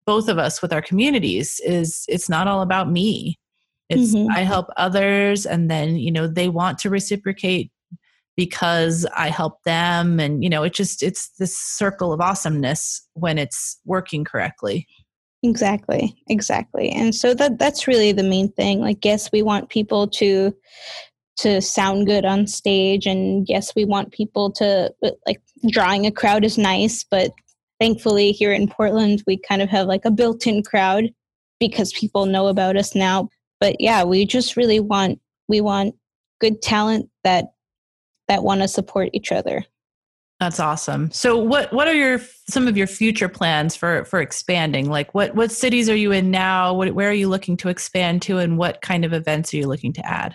both 0.05 0.27
of 0.27 0.37
us 0.37 0.61
with 0.61 0.71
our 0.71 0.81
communities 0.81 1.59
is 1.63 2.05
it's 2.07 2.29
not 2.29 2.47
all 2.47 2.61
about 2.61 2.91
me. 2.91 3.39
It's 3.89 4.15
mm-hmm. 4.15 4.31
i 4.31 4.39
help 4.39 4.67
others 4.77 5.45
and 5.45 5.69
then 5.69 5.97
you 5.97 6.11
know 6.11 6.27
they 6.27 6.49
want 6.49 6.79
to 6.79 6.89
reciprocate 6.89 7.71
because 8.35 9.05
i 9.15 9.29
help 9.29 9.61
them 9.63 10.19
and 10.19 10.43
you 10.43 10.49
know 10.49 10.63
it 10.63 10.73
just 10.73 11.03
it's 11.03 11.29
this 11.37 11.55
circle 11.55 12.11
of 12.11 12.19
awesomeness 12.19 13.07
when 13.13 13.37
it's 13.37 13.79
working 13.85 14.23
correctly. 14.23 14.87
Exactly 15.43 16.15
exactly. 16.27 16.89
And 16.89 17.13
so 17.13 17.35
that 17.35 17.59
that's 17.59 17.87
really 17.87 18.11
the 18.11 18.23
main 18.23 18.51
thing. 18.53 18.81
Like 18.81 19.05
yes 19.05 19.31
we 19.31 19.43
want 19.43 19.69
people 19.69 20.07
to 20.07 20.55
to 21.37 21.61
sound 21.61 22.07
good 22.07 22.25
on 22.25 22.47
stage 22.47 23.05
and 23.05 23.45
yes 23.47 23.75
we 23.75 23.85
want 23.85 24.11
people 24.11 24.51
to 24.53 24.91
like 25.27 25.41
drawing 25.69 26.05
a 26.05 26.11
crowd 26.11 26.45
is 26.45 26.57
nice 26.57 27.03
but 27.03 27.31
thankfully 27.85 28.31
here 28.31 28.51
in 28.51 28.67
Portland, 28.67 29.21
we 29.27 29.37
kind 29.37 29.61
of 29.61 29.69
have 29.69 29.85
like 29.85 30.05
a 30.05 30.11
built 30.11 30.47
in 30.47 30.63
crowd 30.63 31.13
because 31.59 31.93
people 31.93 32.25
know 32.25 32.47
about 32.47 32.75
us 32.75 32.95
now. 32.95 33.29
But 33.59 33.75
yeah, 33.79 34.03
we 34.03 34.25
just 34.25 34.57
really 34.57 34.79
want 34.79 35.19
we 35.47 35.61
want 35.61 35.93
good 36.41 36.63
talent 36.63 37.09
that 37.23 37.45
that 38.27 38.43
want 38.43 38.61
to 38.61 38.67
support 38.67 39.09
each 39.13 39.31
other. 39.31 39.63
That's 40.39 40.59
awesome. 40.59 41.11
So 41.11 41.37
what 41.37 41.71
what 41.73 41.87
are 41.87 41.93
your 41.93 42.19
some 42.49 42.67
of 42.67 42.75
your 42.75 42.87
future 42.87 43.29
plans 43.29 43.75
for 43.75 44.03
for 44.05 44.19
expanding? 44.19 44.89
Like 44.89 45.13
what 45.13 45.35
what 45.35 45.51
cities 45.51 45.87
are 45.87 45.95
you 45.95 46.11
in 46.11 46.31
now? 46.31 46.73
What, 46.73 46.95
where 46.95 47.09
are 47.09 47.13
you 47.13 47.29
looking 47.29 47.55
to 47.57 47.69
expand 47.69 48.23
to 48.23 48.39
and 48.39 48.57
what 48.57 48.81
kind 48.81 49.05
of 49.05 49.13
events 49.13 49.53
are 49.53 49.57
you 49.57 49.67
looking 49.67 49.93
to 49.93 50.05
add? 50.05 50.33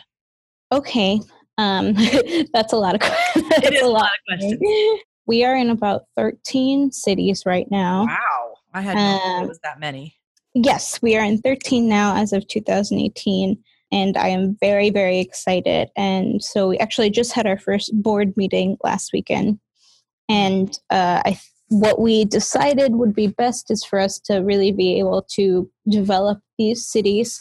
Okay. 0.70 1.20
Um, 1.58 1.94
that's 2.54 2.72
a 2.72 2.76
lot 2.76 2.94
of 2.94 3.00
that's 3.34 3.66
it 3.66 3.74
is 3.74 3.82
a 3.82 3.86
lot, 3.86 4.02
lot 4.02 4.10
of 4.12 4.38
questions. 4.38 5.00
We 5.30 5.44
are 5.44 5.54
in 5.54 5.70
about 5.70 6.06
13 6.16 6.90
cities 6.90 7.44
right 7.46 7.70
now. 7.70 8.04
Wow. 8.04 8.54
I 8.74 8.80
had 8.80 8.96
no 8.96 9.20
um, 9.20 9.44
it 9.44 9.48
was 9.48 9.60
that 9.62 9.78
many. 9.78 10.16
Yes, 10.54 11.00
we 11.02 11.16
are 11.16 11.24
in 11.24 11.38
13 11.38 11.88
now 11.88 12.16
as 12.16 12.32
of 12.32 12.48
2018 12.48 13.56
and 13.92 14.16
I 14.16 14.26
am 14.26 14.56
very, 14.58 14.90
very 14.90 15.20
excited. 15.20 15.88
And 15.96 16.42
so 16.42 16.66
we 16.66 16.78
actually 16.78 17.10
just 17.10 17.30
had 17.30 17.46
our 17.46 17.60
first 17.60 17.92
board 18.02 18.36
meeting 18.36 18.76
last 18.82 19.12
weekend. 19.12 19.60
And 20.28 20.76
uh, 20.90 21.22
I, 21.24 21.38
what 21.68 22.00
we 22.00 22.24
decided 22.24 22.96
would 22.96 23.14
be 23.14 23.28
best 23.28 23.70
is 23.70 23.84
for 23.84 24.00
us 24.00 24.18
to 24.24 24.38
really 24.38 24.72
be 24.72 24.98
able 24.98 25.22
to 25.36 25.70
develop 25.88 26.40
these 26.58 26.84
cities 26.84 27.40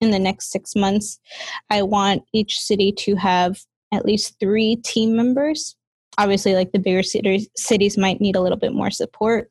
in 0.00 0.10
the 0.10 0.18
next 0.18 0.50
six 0.50 0.74
months. 0.74 1.20
I 1.68 1.82
want 1.82 2.22
each 2.32 2.58
city 2.58 2.92
to 2.92 3.14
have 3.16 3.60
at 3.92 4.06
least 4.06 4.40
three 4.40 4.76
team 4.76 5.14
members 5.14 5.76
obviously 6.18 6.54
like 6.54 6.72
the 6.72 6.78
bigger 6.78 7.02
cities 7.02 7.48
cities 7.56 7.98
might 7.98 8.20
need 8.20 8.36
a 8.36 8.40
little 8.40 8.58
bit 8.58 8.72
more 8.72 8.90
support 8.90 9.50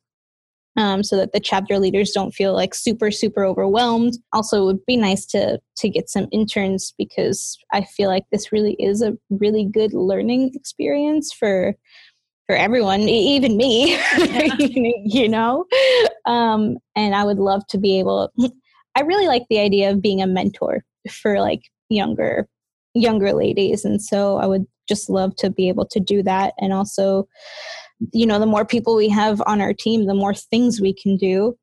um, 0.78 1.04
so 1.04 1.16
that 1.16 1.32
the 1.32 1.40
chapter 1.40 1.80
leaders 1.80 2.12
don't 2.12 2.34
feel 2.34 2.54
like 2.54 2.76
super 2.76 3.12
super 3.12 3.46
overwhelmed. 3.46 4.18
Also 4.34 4.62
it 4.62 4.66
would 4.66 4.86
be 4.86 4.98
nice 4.98 5.26
to 5.28 5.60
to 5.78 5.90
get 5.90 6.10
some 6.10 6.28
interns 6.32 6.94
because 6.98 7.58
i 7.74 7.84
feel 7.84 8.10
like 8.10 8.24
this 8.32 8.52
really 8.52 8.74
is 8.74 9.02
a 9.02 9.18
really 9.30 9.66
good 9.66 9.94
learning 9.94 10.52
experience 10.54 11.32
for 11.32 11.76
for 12.48 12.56
everyone 12.56 13.02
even 13.02 13.58
me 13.58 13.98
you 15.06 15.28
know? 15.28 15.66
Um, 16.26 16.78
and 16.96 17.16
i 17.16 17.24
would 17.24 17.40
love 17.40 17.66
to 17.68 17.78
be 17.78 18.00
able 18.00 18.32
i 18.96 19.02
really 19.02 19.28
like 19.28 19.44
the 19.50 19.60
idea 19.60 19.92
of 19.92 20.02
being 20.02 20.22
a 20.22 20.28
mentor 20.28 20.84
for 21.10 21.40
like 21.40 21.64
younger 21.90 22.48
younger 22.94 23.34
ladies 23.34 23.86
and 23.86 24.02
so 24.02 24.38
i 24.38 24.46
would 24.46 24.66
just 24.88 25.10
love 25.10 25.36
to 25.38 25.50
be 25.50 25.68
able 25.70 25.86
to 25.86 26.00
do 26.00 26.24
that. 26.24 26.54
And 26.60 26.74
also 26.74 27.28
you 28.12 28.26
know 28.26 28.40
the 28.40 28.46
more 28.46 28.66
people 28.66 28.96
we 28.96 29.10
have 29.10 29.42
on 29.46 29.62
our 29.62 29.74
team 29.74 30.06
the 30.06 30.14
more 30.14 30.34
things 30.34 30.82
we 30.82 30.94
can 30.94 31.18
do. 31.18 31.58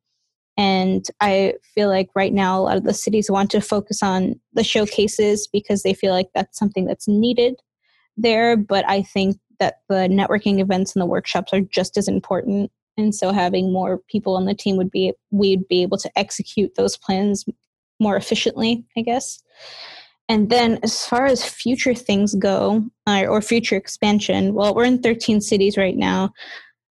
And 0.56 1.04
i 1.20 1.54
feel 1.74 1.88
like 1.88 2.08
right 2.14 2.32
now 2.32 2.58
a 2.58 2.62
lot 2.62 2.76
of 2.76 2.84
the 2.84 2.94
cities 2.94 3.30
want 3.30 3.50
to 3.50 3.60
focus 3.60 4.02
on 4.02 4.40
the 4.52 4.64
showcases 4.64 5.46
because 5.46 5.82
they 5.82 5.94
feel 5.94 6.12
like 6.12 6.28
that's 6.34 6.58
something 6.58 6.86
that's 6.86 7.08
needed 7.08 7.56
there. 8.16 8.56
But 8.56 8.88
i 8.88 9.02
think 9.02 9.36
that 9.58 9.76
the 9.88 10.08
networking 10.08 10.60
events 10.60 10.94
and 10.94 11.02
the 11.02 11.06
workshops 11.06 11.52
are 11.52 11.60
just 11.60 11.96
as 11.96 12.08
important. 12.08 12.72
And 12.96 13.14
so 13.14 13.32
having 13.32 13.72
more 13.72 14.00
people 14.08 14.36
on 14.36 14.44
the 14.44 14.54
team 14.54 14.76
would 14.76 14.90
be 14.90 15.12
we'd 15.30 15.66
be 15.68 15.82
able 15.82 15.98
to 15.98 16.10
execute 16.18 16.74
those 16.76 16.96
plans 16.96 17.44
more 18.00 18.16
efficiently 18.16 18.84
i 18.96 19.00
guess 19.00 19.40
and 20.32 20.48
then, 20.48 20.78
as 20.82 21.04
far 21.04 21.26
as 21.26 21.44
future 21.44 21.92
things 21.92 22.34
go, 22.34 22.82
uh, 23.06 23.26
or 23.28 23.42
future 23.42 23.76
expansion, 23.76 24.54
well, 24.54 24.74
we're 24.74 24.86
in 24.86 25.02
13 25.02 25.42
cities 25.42 25.76
right 25.76 25.94
now. 25.94 26.32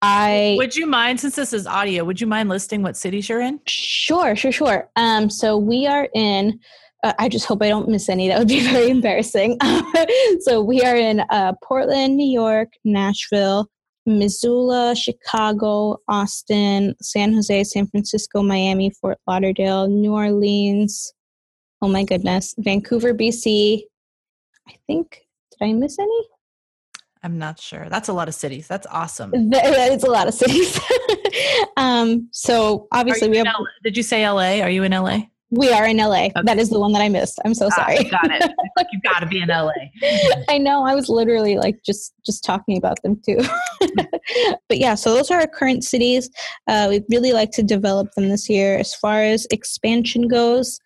I 0.00 0.54
would 0.56 0.74
you 0.74 0.86
mind, 0.86 1.20
since 1.20 1.36
this 1.36 1.52
is 1.52 1.66
audio, 1.66 2.02
would 2.02 2.18
you 2.18 2.26
mind 2.26 2.48
listing 2.48 2.82
what 2.82 2.96
cities 2.96 3.28
you're 3.28 3.42
in? 3.42 3.60
Sure, 3.66 4.34
sure, 4.36 4.52
sure. 4.52 4.88
Um, 4.96 5.28
so 5.28 5.58
we 5.58 5.86
are 5.86 6.08
in. 6.14 6.58
Uh, 7.04 7.12
I 7.18 7.28
just 7.28 7.44
hope 7.44 7.62
I 7.62 7.68
don't 7.68 7.90
miss 7.90 8.08
any. 8.08 8.28
That 8.28 8.38
would 8.38 8.48
be 8.48 8.60
very 8.70 8.88
embarrassing. 8.88 9.58
so 10.40 10.62
we 10.62 10.80
are 10.80 10.96
in 10.96 11.20
uh, 11.28 11.52
Portland, 11.62 12.16
New 12.16 12.32
York, 12.32 12.70
Nashville, 12.86 13.68
Missoula, 14.06 14.96
Chicago, 14.96 15.98
Austin, 16.08 16.94
San 17.02 17.34
Jose, 17.34 17.64
San 17.64 17.86
Francisco, 17.88 18.42
Miami, 18.42 18.92
Fort 18.98 19.18
Lauderdale, 19.26 19.88
New 19.88 20.14
Orleans, 20.14 21.12
Oh 21.82 21.88
my 21.88 22.04
goodness. 22.04 22.54
Vancouver, 22.58 23.14
BC. 23.14 23.82
I 24.68 24.74
think, 24.86 25.26
did 25.52 25.66
I 25.66 25.72
miss 25.72 25.98
any? 25.98 26.28
I'm 27.22 27.38
not 27.38 27.60
sure. 27.60 27.88
That's 27.88 28.08
a 28.08 28.12
lot 28.12 28.28
of 28.28 28.34
cities. 28.34 28.68
That's 28.68 28.86
awesome. 28.86 29.32
It's 29.34 30.04
a 30.04 30.10
lot 30.10 30.28
of 30.28 30.34
cities. 30.34 30.80
um, 31.76 32.28
so 32.32 32.86
obviously 32.92 33.28
we 33.28 33.38
have. 33.38 33.46
LA? 33.46 33.66
Did 33.82 33.96
you 33.96 34.02
say 34.02 34.28
LA? 34.28 34.60
Are 34.60 34.70
you 34.70 34.84
in 34.84 34.92
LA? 34.92 35.22
We 35.50 35.70
are 35.70 35.86
in 35.86 35.96
LA. 35.98 36.26
Okay. 36.26 36.42
That 36.44 36.58
is 36.58 36.70
the 36.70 36.80
one 36.80 36.92
that 36.92 37.02
I 37.02 37.08
missed. 37.08 37.38
I'm 37.44 37.54
so 37.54 37.66
ah, 37.66 37.70
sorry. 37.70 38.04
Got 38.04 38.30
it. 38.30 38.42
like 38.76 38.88
you 38.92 39.00
got 39.00 39.20
to 39.20 39.26
be 39.26 39.40
in 39.40 39.48
LA. 39.48 39.72
I 40.48 40.58
know. 40.58 40.84
I 40.84 40.94
was 40.94 41.08
literally 41.08 41.56
like 41.56 41.82
just 41.84 42.14
just 42.24 42.44
talking 42.44 42.76
about 42.76 43.00
them 43.02 43.20
too. 43.24 43.38
but 44.68 44.78
yeah, 44.78 44.94
so 44.96 45.14
those 45.14 45.30
are 45.30 45.40
our 45.40 45.46
current 45.46 45.84
cities. 45.84 46.30
Uh, 46.66 46.88
we'd 46.90 47.04
really 47.10 47.32
like 47.32 47.52
to 47.52 47.62
develop 47.62 48.12
them 48.14 48.28
this 48.28 48.48
year. 48.48 48.76
As 48.76 48.94
far 48.94 49.22
as 49.22 49.46
expansion 49.50 50.26
goes, 50.26 50.80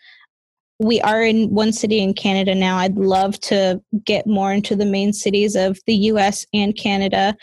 we 0.81 0.99
are 1.03 1.23
in 1.23 1.51
one 1.51 1.73
city 1.73 2.01
in 2.01 2.15
Canada 2.15 2.55
now. 2.55 2.79
I'd 2.79 2.97
love 2.97 3.39
to 3.41 3.81
get 4.05 4.27
more 4.27 4.51
into 4.53 4.75
the 4.75 4.87
main 4.87 5.13
cities 5.13 5.55
of 5.55 5.79
the 5.87 5.95
US 5.95 6.47
and 6.55 6.75
Canada. 6.75 7.37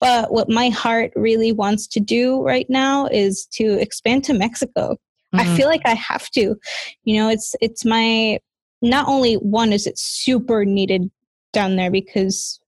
But 0.00 0.32
what 0.32 0.48
my 0.48 0.70
heart 0.70 1.12
really 1.14 1.52
wants 1.52 1.86
to 1.88 2.00
do 2.00 2.42
right 2.42 2.68
now 2.68 3.06
is 3.06 3.46
to 3.52 3.80
expand 3.80 4.24
to 4.24 4.34
Mexico. 4.34 4.96
Mm-hmm. 5.32 5.40
I 5.40 5.56
feel 5.56 5.68
like 5.68 5.82
I 5.84 5.94
have 5.94 6.28
to. 6.30 6.56
You 7.04 7.16
know, 7.16 7.28
it's 7.28 7.54
it's 7.60 7.84
my 7.84 8.40
not 8.82 9.06
only 9.06 9.34
one 9.34 9.72
is 9.72 9.86
it 9.86 9.98
super 9.98 10.64
needed 10.64 11.10
down 11.52 11.76
there 11.76 11.90
because 11.90 12.59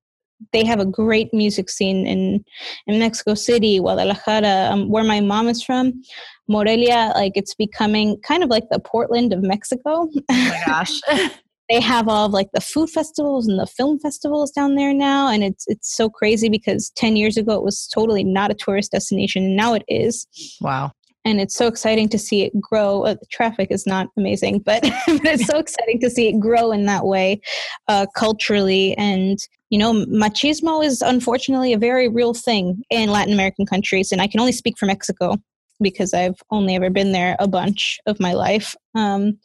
they 0.52 0.64
have 0.64 0.80
a 0.80 0.84
great 0.84 1.32
music 1.32 1.70
scene 1.70 2.06
in 2.06 2.44
in 2.86 2.98
Mexico 2.98 3.34
City, 3.34 3.78
Guadalajara, 3.78 4.70
um, 4.72 4.88
where 4.88 5.04
my 5.04 5.20
mom 5.20 5.48
is 5.48 5.62
from. 5.62 6.02
Morelia, 6.48 7.12
like 7.14 7.32
it's 7.34 7.54
becoming 7.54 8.18
kind 8.26 8.42
of 8.42 8.50
like 8.50 8.64
the 8.70 8.78
Portland 8.78 9.32
of 9.32 9.42
Mexico. 9.42 10.08
Oh 10.08 10.22
my 10.28 10.62
gosh. 10.66 11.00
they 11.68 11.80
have 11.80 12.08
all 12.08 12.26
of 12.26 12.32
like 12.32 12.48
the 12.52 12.60
food 12.60 12.90
festivals 12.90 13.48
and 13.48 13.58
the 13.58 13.66
film 13.66 13.98
festivals 13.98 14.50
down 14.50 14.74
there 14.74 14.92
now 14.92 15.28
and 15.28 15.42
it's 15.42 15.64
it's 15.68 15.94
so 15.94 16.10
crazy 16.10 16.48
because 16.48 16.90
10 16.96 17.16
years 17.16 17.36
ago 17.36 17.54
it 17.54 17.62
was 17.62 17.86
totally 17.86 18.24
not 18.24 18.50
a 18.50 18.54
tourist 18.54 18.92
destination 18.92 19.44
and 19.44 19.56
now 19.56 19.72
it 19.72 19.84
is 19.88 20.26
wow 20.60 20.92
and 21.24 21.40
it's 21.40 21.54
so 21.54 21.66
exciting 21.66 22.08
to 22.10 22.18
see 22.18 22.42
it 22.42 22.60
grow. 22.60 23.02
Uh, 23.02 23.14
the 23.14 23.26
traffic 23.30 23.70
is 23.70 23.86
not 23.86 24.08
amazing, 24.16 24.60
but, 24.60 24.82
but 25.06 25.26
it's 25.26 25.46
so 25.46 25.58
exciting 25.58 26.00
to 26.00 26.10
see 26.10 26.28
it 26.28 26.40
grow 26.40 26.72
in 26.72 26.86
that 26.86 27.06
way 27.06 27.40
uh, 27.88 28.06
culturally. 28.16 28.96
And, 28.96 29.38
you 29.70 29.78
know, 29.78 29.92
machismo 29.92 30.84
is 30.84 31.00
unfortunately 31.00 31.72
a 31.72 31.78
very 31.78 32.08
real 32.08 32.34
thing 32.34 32.82
in 32.90 33.10
Latin 33.10 33.32
American 33.32 33.66
countries. 33.66 34.12
And 34.12 34.20
I 34.20 34.26
can 34.26 34.40
only 34.40 34.52
speak 34.52 34.76
for 34.78 34.86
Mexico 34.86 35.36
because 35.80 36.14
I've 36.14 36.40
only 36.50 36.74
ever 36.74 36.90
been 36.90 37.12
there 37.12 37.36
a 37.38 37.48
bunch 37.48 37.98
of 38.06 38.20
my 38.20 38.32
life. 38.32 38.74
Um, 38.94 39.38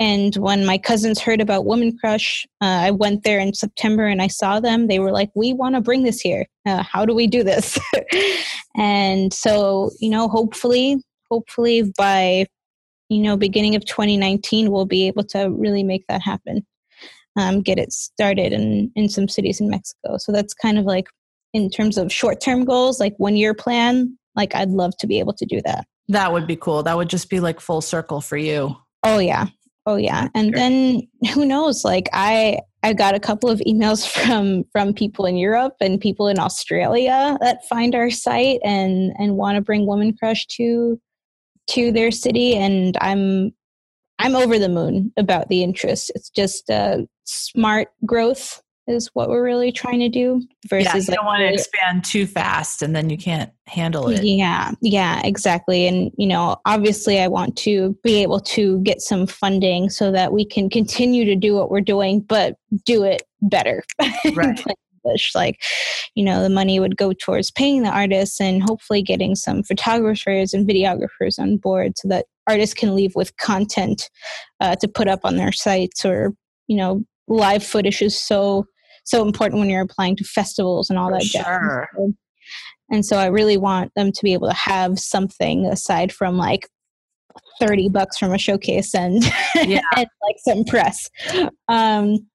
and 0.00 0.36
when 0.36 0.64
my 0.64 0.78
cousins 0.78 1.20
heard 1.20 1.40
about 1.40 1.64
Woman 1.64 1.96
Crush, 1.98 2.46
uh, 2.60 2.66
I 2.66 2.92
went 2.92 3.24
there 3.24 3.40
in 3.40 3.52
September 3.52 4.06
and 4.06 4.22
I 4.22 4.28
saw 4.28 4.60
them. 4.60 4.86
They 4.86 5.00
were 5.00 5.10
like, 5.10 5.30
We 5.34 5.52
want 5.52 5.74
to 5.74 5.80
bring 5.80 6.04
this 6.04 6.20
here. 6.20 6.46
Uh, 6.64 6.84
how 6.84 7.04
do 7.04 7.14
we 7.14 7.26
do 7.26 7.42
this? 7.42 7.78
and 8.76 9.32
so, 9.32 9.90
you 9.98 10.10
know, 10.10 10.28
hopefully 10.28 11.02
hopefully 11.30 11.92
by 11.96 12.46
you 13.08 13.22
know 13.22 13.36
beginning 13.36 13.74
of 13.74 13.84
2019 13.84 14.70
we'll 14.70 14.86
be 14.86 15.06
able 15.06 15.24
to 15.24 15.48
really 15.50 15.82
make 15.82 16.06
that 16.08 16.22
happen. 16.22 16.66
Um, 17.36 17.62
get 17.62 17.78
it 17.78 17.92
started 17.92 18.52
in 18.52 18.90
in 18.96 19.08
some 19.08 19.28
cities 19.28 19.60
in 19.60 19.70
mexico. 19.70 20.16
So 20.18 20.32
that's 20.32 20.54
kind 20.54 20.78
of 20.78 20.84
like 20.84 21.06
in 21.52 21.70
terms 21.70 21.96
of 21.96 22.12
short 22.12 22.40
term 22.40 22.64
goals 22.64 23.00
like 23.00 23.14
one 23.16 23.34
year 23.34 23.54
plan 23.54 24.18
like 24.36 24.54
i'd 24.54 24.68
love 24.68 24.94
to 24.98 25.06
be 25.06 25.18
able 25.18 25.34
to 25.34 25.46
do 25.46 25.60
that. 25.64 25.86
That 26.08 26.32
would 26.32 26.46
be 26.46 26.56
cool. 26.56 26.82
That 26.82 26.96
would 26.96 27.10
just 27.10 27.28
be 27.28 27.38
like 27.40 27.60
full 27.60 27.82
circle 27.82 28.20
for 28.20 28.36
you. 28.36 28.76
Oh 29.02 29.18
yeah. 29.18 29.46
Oh 29.84 29.96
yeah. 29.96 30.28
And 30.34 30.54
then 30.54 31.02
who 31.32 31.44
knows? 31.46 31.84
Like 31.84 32.08
i 32.12 32.58
i 32.82 32.92
got 32.92 33.14
a 33.14 33.20
couple 33.20 33.50
of 33.50 33.60
emails 33.60 34.06
from 34.24 34.64
from 34.72 34.94
people 34.94 35.26
in 35.26 35.36
europe 35.36 35.74
and 35.80 36.00
people 36.00 36.28
in 36.28 36.38
australia 36.38 37.36
that 37.40 37.66
find 37.68 37.94
our 37.94 38.10
site 38.10 38.60
and 38.64 39.12
and 39.18 39.36
want 39.36 39.56
to 39.56 39.60
bring 39.60 39.86
woman 39.86 40.16
crush 40.16 40.46
to 40.46 41.00
to 41.68 41.92
their 41.92 42.10
city 42.10 42.54
and 42.54 42.96
i'm 43.00 43.52
i'm 44.18 44.36
over 44.36 44.58
the 44.58 44.68
moon 44.68 45.12
about 45.16 45.48
the 45.48 45.62
interest. 45.62 46.10
It's 46.14 46.30
just 46.30 46.70
uh, 46.70 46.98
smart 47.24 47.88
growth 48.04 48.60
is 48.86 49.10
what 49.12 49.28
we're 49.28 49.44
really 49.44 49.70
trying 49.70 50.00
to 50.00 50.08
do 50.08 50.42
versus 50.66 50.86
yeah, 50.86 50.96
you 50.96 51.04
don't 51.04 51.26
like, 51.26 51.26
want 51.26 51.40
to 51.40 51.52
expand 51.52 52.04
too 52.04 52.26
fast 52.26 52.80
and 52.80 52.96
then 52.96 53.10
you 53.10 53.18
can't 53.18 53.52
handle 53.66 54.08
it. 54.08 54.24
Yeah 54.24 54.72
yeah 54.80 55.20
exactly 55.24 55.86
and 55.86 56.10
you 56.16 56.26
know 56.26 56.56
obviously 56.64 57.20
i 57.20 57.28
want 57.28 57.54
to 57.54 57.94
be 58.02 58.22
able 58.22 58.40
to 58.40 58.80
get 58.80 59.02
some 59.02 59.26
funding 59.26 59.90
so 59.90 60.10
that 60.10 60.32
we 60.32 60.42
can 60.42 60.70
continue 60.70 61.26
to 61.26 61.36
do 61.36 61.54
what 61.54 61.70
we're 61.70 61.82
doing 61.82 62.20
but 62.20 62.56
do 62.84 63.04
it 63.04 63.24
better. 63.42 63.82
Right 64.34 64.58
Like, 65.34 65.62
you 66.14 66.24
know, 66.24 66.42
the 66.42 66.50
money 66.50 66.80
would 66.80 66.96
go 66.96 67.12
towards 67.12 67.50
paying 67.50 67.82
the 67.82 67.90
artists 67.90 68.40
and 68.40 68.62
hopefully 68.62 69.02
getting 69.02 69.34
some 69.34 69.62
photographers 69.62 70.52
and 70.52 70.68
videographers 70.68 71.38
on 71.38 71.56
board 71.56 71.92
so 71.96 72.08
that 72.08 72.26
artists 72.46 72.74
can 72.74 72.94
leave 72.94 73.14
with 73.14 73.36
content 73.36 74.10
uh, 74.60 74.76
to 74.76 74.88
put 74.88 75.08
up 75.08 75.20
on 75.24 75.36
their 75.36 75.52
sites 75.52 76.04
or, 76.04 76.32
you 76.66 76.76
know, 76.76 77.04
live 77.28 77.62
footage 77.62 78.00
is 78.02 78.18
so 78.18 78.64
so 79.04 79.24
important 79.24 79.58
when 79.58 79.70
you're 79.70 79.82
applying 79.82 80.16
to 80.16 80.24
festivals 80.24 80.90
and 80.90 80.98
all 80.98 81.08
For 81.08 81.14
that 81.14 81.24
sure. 81.24 81.88
jazz. 81.96 82.12
And 82.90 83.04
so 83.04 83.16
I 83.16 83.26
really 83.26 83.56
want 83.56 83.92
them 83.94 84.12
to 84.12 84.22
be 84.22 84.32
able 84.32 84.48
to 84.48 84.54
have 84.54 84.98
something 84.98 85.66
aside 85.66 86.12
from 86.12 86.36
like 86.36 86.68
30 87.60 87.88
bucks 87.88 88.18
from 88.18 88.32
a 88.32 88.38
showcase 88.38 88.94
and, 88.94 89.22
yeah. 89.54 89.80
and 89.96 90.06
like 90.22 90.36
some 90.38 90.64
press. 90.64 91.08
Um, 91.68 92.26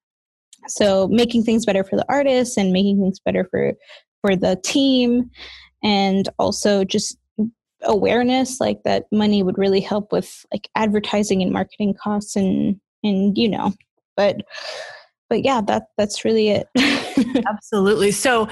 so 0.68 1.08
making 1.08 1.44
things 1.44 1.66
better 1.66 1.84
for 1.84 1.96
the 1.96 2.06
artists 2.10 2.58
and 2.58 2.72
making 2.72 3.00
things 3.00 3.20
better 3.20 3.48
for 3.50 3.74
for 4.22 4.36
the 4.36 4.60
team. 4.64 5.30
And 5.84 6.30
also 6.40 6.84
just 6.84 7.18
awareness 7.82 8.62
like 8.62 8.84
that 8.84 9.06
money 9.12 9.44
would 9.44 9.58
really 9.58 9.82
help 9.82 10.12
with 10.12 10.46
like 10.54 10.70
advertising 10.76 11.42
and 11.42 11.52
marketing 11.52 11.94
costs 12.02 12.38
and 12.38 12.80
and 13.04 13.38
you 13.38 13.50
know 13.50 13.74
but 14.16 14.38
but 15.30 15.44
yeah 15.44 15.62
that 15.62 15.88
that's 15.98 16.24
really 16.24 16.50
it. 16.50 16.68
Absolutely. 17.48 18.12
So 18.12 18.48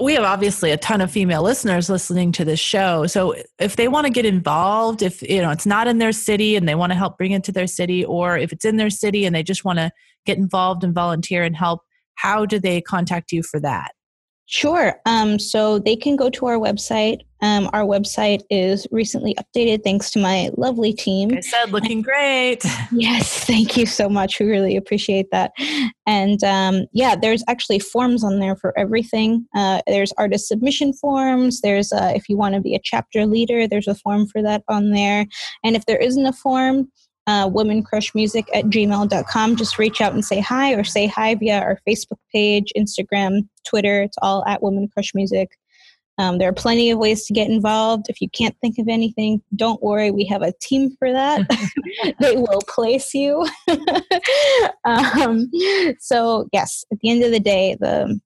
we 0.00 0.14
have 0.14 0.24
obviously 0.24 0.72
a 0.72 0.76
ton 0.76 1.00
of 1.00 1.10
female 1.10 1.42
listeners 1.42 1.88
listening 1.88 2.32
to 2.32 2.44
this 2.44 2.58
show 2.58 3.06
so 3.06 3.34
if 3.58 3.76
they 3.76 3.86
want 3.88 4.06
to 4.06 4.12
get 4.12 4.26
involved 4.26 5.02
if 5.02 5.22
you 5.22 5.40
know 5.40 5.50
it's 5.50 5.66
not 5.66 5.86
in 5.86 5.98
their 5.98 6.12
city 6.12 6.56
and 6.56 6.68
they 6.68 6.74
want 6.74 6.90
to 6.90 6.98
help 6.98 7.16
bring 7.16 7.32
it 7.32 7.44
to 7.44 7.52
their 7.52 7.66
city 7.66 8.04
or 8.04 8.36
if 8.36 8.52
it's 8.52 8.64
in 8.64 8.76
their 8.76 8.90
city 8.90 9.24
and 9.24 9.34
they 9.34 9.42
just 9.42 9.64
want 9.64 9.78
to 9.78 9.90
get 10.28 10.38
involved 10.38 10.84
and 10.84 10.94
volunteer 10.94 11.42
and 11.42 11.56
help, 11.56 11.80
how 12.14 12.46
do 12.46 12.60
they 12.60 12.80
contact 12.80 13.32
you 13.32 13.42
for 13.42 13.58
that? 13.60 13.92
Sure. 14.46 15.00
Um, 15.06 15.38
so 15.38 15.78
they 15.78 15.96
can 15.96 16.16
go 16.16 16.30
to 16.30 16.46
our 16.46 16.58
website. 16.58 17.20
Um, 17.40 17.70
our 17.72 17.82
website 17.82 18.42
is 18.50 18.86
recently 18.90 19.34
updated 19.36 19.84
thanks 19.84 20.10
to 20.12 20.18
my 20.18 20.50
lovely 20.56 20.92
team. 20.92 21.32
I 21.34 21.40
said, 21.40 21.72
looking 21.72 22.02
great. 22.02 22.64
yes, 22.92 23.44
thank 23.44 23.76
you 23.76 23.86
so 23.86 24.08
much. 24.08 24.40
We 24.40 24.46
really 24.46 24.76
appreciate 24.76 25.30
that. 25.30 25.52
And 26.06 26.42
um, 26.44 26.86
yeah, 26.92 27.14
there's 27.14 27.44
actually 27.48 27.78
forms 27.78 28.24
on 28.24 28.40
there 28.40 28.56
for 28.56 28.76
everything. 28.78 29.46
Uh, 29.54 29.82
there's 29.86 30.12
artist 30.18 30.48
submission 30.48 30.92
forms. 30.92 31.60
There's 31.60 31.92
uh, 31.92 32.12
if 32.14 32.28
you 32.28 32.36
want 32.36 32.54
to 32.54 32.60
be 32.60 32.74
a 32.74 32.80
chapter 32.82 33.26
leader, 33.26 33.68
there's 33.68 33.88
a 33.88 33.94
form 33.94 34.26
for 34.26 34.42
that 34.42 34.62
on 34.68 34.90
there. 34.90 35.26
And 35.62 35.76
if 35.76 35.86
there 35.86 35.98
isn't 35.98 36.26
a 36.26 36.32
form, 36.32 36.88
uh, 37.28 37.48
womancrushmusic 37.50 38.46
at 38.54 38.64
gmail.com. 38.64 39.56
Just 39.56 39.78
reach 39.78 40.00
out 40.00 40.14
and 40.14 40.24
say 40.24 40.40
hi 40.40 40.72
or 40.72 40.82
say 40.82 41.06
hi 41.06 41.34
via 41.34 41.60
our 41.60 41.78
Facebook 41.86 42.16
page, 42.32 42.72
Instagram, 42.76 43.46
Twitter. 43.66 44.02
It's 44.02 44.16
all 44.22 44.44
at 44.46 44.62
Woman 44.62 44.88
Crush 44.88 45.14
Music. 45.14 45.50
Um, 46.18 46.38
there 46.38 46.48
are 46.48 46.54
plenty 46.54 46.90
of 46.90 46.98
ways 46.98 47.24
to 47.26 47.32
get 47.32 47.48
involved. 47.48 48.06
If 48.08 48.20
you 48.20 48.28
can't 48.28 48.56
think 48.60 48.78
of 48.78 48.88
anything, 48.88 49.40
don't 49.54 49.82
worry. 49.82 50.10
We 50.10 50.24
have 50.26 50.42
a 50.42 50.52
team 50.60 50.90
for 50.98 51.12
that. 51.12 51.48
they 52.20 52.36
will 52.36 52.60
place 52.68 53.14
you. 53.14 53.46
um, 54.84 55.48
so, 56.00 56.48
yes, 56.52 56.84
at 56.92 56.98
the 57.00 57.10
end 57.10 57.22
of 57.22 57.30
the 57.30 57.40
day, 57.40 57.76
the 57.80 58.18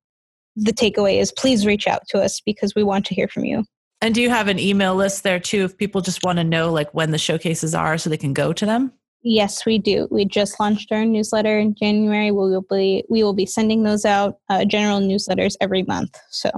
the 0.54 0.72
takeaway 0.72 1.18
is 1.18 1.32
please 1.32 1.64
reach 1.64 1.86
out 1.86 2.02
to 2.08 2.20
us 2.20 2.40
because 2.44 2.74
we 2.74 2.82
want 2.82 3.06
to 3.06 3.14
hear 3.14 3.26
from 3.26 3.44
you. 3.44 3.64
And 4.02 4.14
do 4.14 4.20
you 4.20 4.28
have 4.28 4.48
an 4.48 4.58
email 4.58 4.94
list 4.94 5.22
there 5.22 5.40
too 5.40 5.64
if 5.64 5.78
people 5.78 6.00
just 6.00 6.24
want 6.24 6.38
to 6.38 6.44
know 6.44 6.70
like 6.70 6.92
when 6.92 7.10
the 7.10 7.18
showcases 7.18 7.74
are 7.74 7.96
so 7.96 8.10
they 8.10 8.16
can 8.16 8.34
go 8.34 8.52
to 8.52 8.66
them? 8.66 8.92
Yes, 9.22 9.64
we 9.64 9.78
do. 9.78 10.08
We 10.10 10.24
just 10.24 10.58
launched 10.58 10.90
our 10.90 11.04
newsletter 11.04 11.58
in 11.58 11.74
January. 11.76 12.32
We 12.32 12.50
will 12.50 12.66
be 12.68 13.04
we 13.08 13.22
will 13.22 13.34
be 13.34 13.46
sending 13.46 13.84
those 13.84 14.04
out 14.04 14.38
uh, 14.50 14.64
general 14.64 15.00
newsletters 15.00 15.54
every 15.60 15.84
month. 15.84 16.18
So 16.30 16.50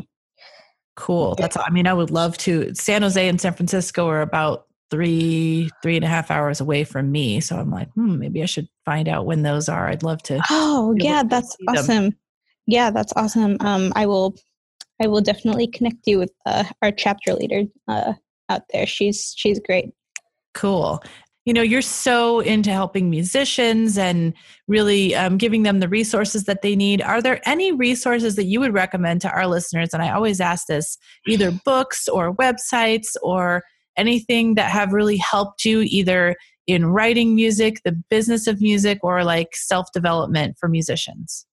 cool. 0.97 1.35
That's 1.35 1.57
I 1.57 1.71
mean 1.71 1.87
I 1.87 1.95
would 1.95 2.11
love 2.11 2.37
to. 2.39 2.75
San 2.75 3.03
Jose 3.03 3.29
and 3.29 3.41
San 3.41 3.55
Francisco 3.55 4.09
are 4.09 4.23
about 4.23 4.67
three 4.91 5.71
three 5.83 5.97
and 5.97 6.05
a 6.05 6.09
half 6.09 6.31
hours 6.31 6.61
away 6.61 6.85
from 6.85 7.11
me, 7.11 7.41
so 7.41 7.57
I'm 7.57 7.71
like, 7.71 7.91
hmm, 7.93 8.19
maybe 8.19 8.43
I 8.43 8.47
should 8.47 8.69
find 8.85 9.09
out 9.09 9.27
when 9.27 9.43
those 9.43 9.69
are. 9.69 9.89
I'd 9.89 10.03
love 10.03 10.23
to. 10.25 10.41
Oh 10.51 10.95
yeah, 10.99 11.23
that's 11.23 11.57
awesome. 11.69 12.05
Them. 12.05 12.19
Yeah, 12.67 12.91
that's 12.91 13.13
awesome. 13.17 13.57
Um, 13.61 13.93
I 13.97 14.07
will 14.07 14.37
I 15.03 15.07
will 15.07 15.21
definitely 15.21 15.67
connect 15.67 16.07
you 16.07 16.19
with 16.19 16.33
uh, 16.47 16.65
our 16.83 16.93
chapter 16.93 17.35
leader 17.35 17.63
uh, 17.89 18.15
out 18.49 18.63
there. 18.73 18.87
She's 18.87 19.35
she's 19.37 19.61
great. 19.61 19.91
Cool. 20.55 21.03
You 21.45 21.53
know, 21.53 21.63
you're 21.63 21.83
so 21.83 22.41
into 22.41 22.71
helping 22.71 23.11
musicians 23.11 23.99
and 23.99 24.33
really 24.67 25.15
um, 25.15 25.37
giving 25.37 25.63
them 25.63 25.81
the 25.81 25.89
resources 25.89 26.45
that 26.45 26.63
they 26.63 26.75
need. 26.75 27.03
Are 27.03 27.21
there 27.21 27.41
any 27.47 27.71
resources 27.71 28.37
that 28.37 28.45
you 28.45 28.61
would 28.61 28.73
recommend 28.73 29.21
to 29.23 29.31
our 29.31 29.47
listeners? 29.47 29.91
And 29.93 30.03
I 30.03 30.11
always 30.11 30.41
ask 30.41 30.67
this 30.67 30.97
either 31.27 31.53
books 31.65 32.09
or 32.09 32.35
websites 32.35 33.09
or 33.23 33.63
anything 33.97 34.55
that 34.55 34.71
have 34.71 34.93
really 34.93 35.19
helped 35.19 35.65
you 35.65 35.83
either 35.83 36.35
in 36.67 36.87
writing 36.87 37.35
music, 37.35 37.81
the 37.85 37.93
business 38.11 38.47
of 38.47 38.61
music, 38.61 38.99
or 39.03 39.25
like 39.25 39.55
self 39.55 39.93
development 39.93 40.57
for 40.59 40.69
musicians? 40.69 41.47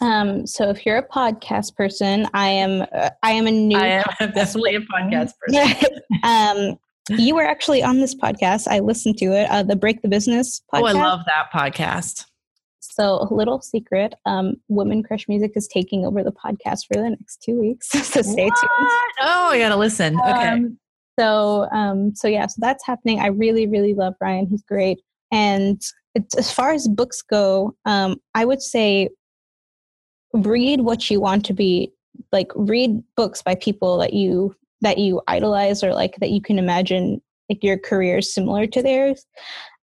Um, 0.00 0.46
so 0.46 0.70
if 0.70 0.86
you're 0.86 0.96
a 0.96 1.06
podcast 1.06 1.76
person, 1.76 2.26
I 2.32 2.48
am 2.48 2.86
uh, 2.92 3.10
I 3.22 3.32
am 3.32 3.46
a 3.46 3.50
new 3.50 3.76
I 3.76 4.02
am 4.20 4.32
definitely 4.34 4.76
a 4.76 4.80
podcast 4.80 5.32
person. 5.38 6.00
um, 6.22 6.78
you 7.18 7.34
were 7.34 7.44
actually 7.44 7.82
on 7.82 8.00
this 8.00 8.14
podcast. 8.14 8.68
I 8.68 8.80
listened 8.80 9.18
to 9.18 9.26
it, 9.26 9.50
uh, 9.50 9.62
the 9.62 9.76
Break 9.76 10.02
the 10.02 10.08
Business 10.08 10.62
podcast. 10.72 10.80
Oh, 10.80 10.86
I 10.86 10.92
love 10.92 11.20
that 11.26 11.48
podcast. 11.52 12.24
So, 12.80 13.28
a 13.30 13.34
little 13.34 13.60
secret 13.60 14.14
um, 14.26 14.56
Women 14.68 15.02
Crush 15.02 15.28
Music 15.28 15.52
is 15.54 15.68
taking 15.68 16.04
over 16.06 16.22
the 16.22 16.32
podcast 16.32 16.86
for 16.86 17.00
the 17.00 17.10
next 17.10 17.42
two 17.42 17.60
weeks. 17.60 17.88
so, 17.90 18.22
stay 18.22 18.46
What? 18.46 18.60
tuned. 18.60 18.90
Oh, 19.20 19.48
I 19.50 19.58
gotta 19.58 19.76
listen. 19.76 20.18
Okay. 20.20 20.48
Um, 20.48 20.78
so, 21.18 21.68
um, 21.72 22.14
so 22.14 22.28
yeah, 22.28 22.46
so 22.46 22.56
that's 22.58 22.84
happening. 22.86 23.20
I 23.20 23.26
really, 23.26 23.66
really 23.66 23.94
love 23.94 24.14
Ryan. 24.20 24.46
He's 24.46 24.62
great. 24.62 25.00
And 25.30 25.80
it's, 26.14 26.34
as 26.36 26.50
far 26.50 26.72
as 26.72 26.88
books 26.88 27.22
go, 27.22 27.76
um, 27.84 28.16
I 28.34 28.44
would 28.44 28.62
say 28.62 29.10
read 30.32 30.80
what 30.80 31.10
you 31.10 31.20
want 31.20 31.44
to 31.46 31.52
be 31.52 31.92
like. 32.32 32.50
Read 32.54 33.02
books 33.16 33.42
by 33.42 33.54
people 33.54 33.98
that 33.98 34.14
you 34.14 34.54
that 34.80 34.98
you 34.98 35.20
idolize 35.28 35.82
or 35.82 35.94
like 35.94 36.16
that 36.20 36.30
you 36.30 36.40
can 36.40 36.58
imagine 36.58 37.20
like 37.48 37.62
your 37.62 37.78
career 37.78 38.18
is 38.18 38.32
similar 38.32 38.66
to 38.66 38.82
theirs. 38.82 39.26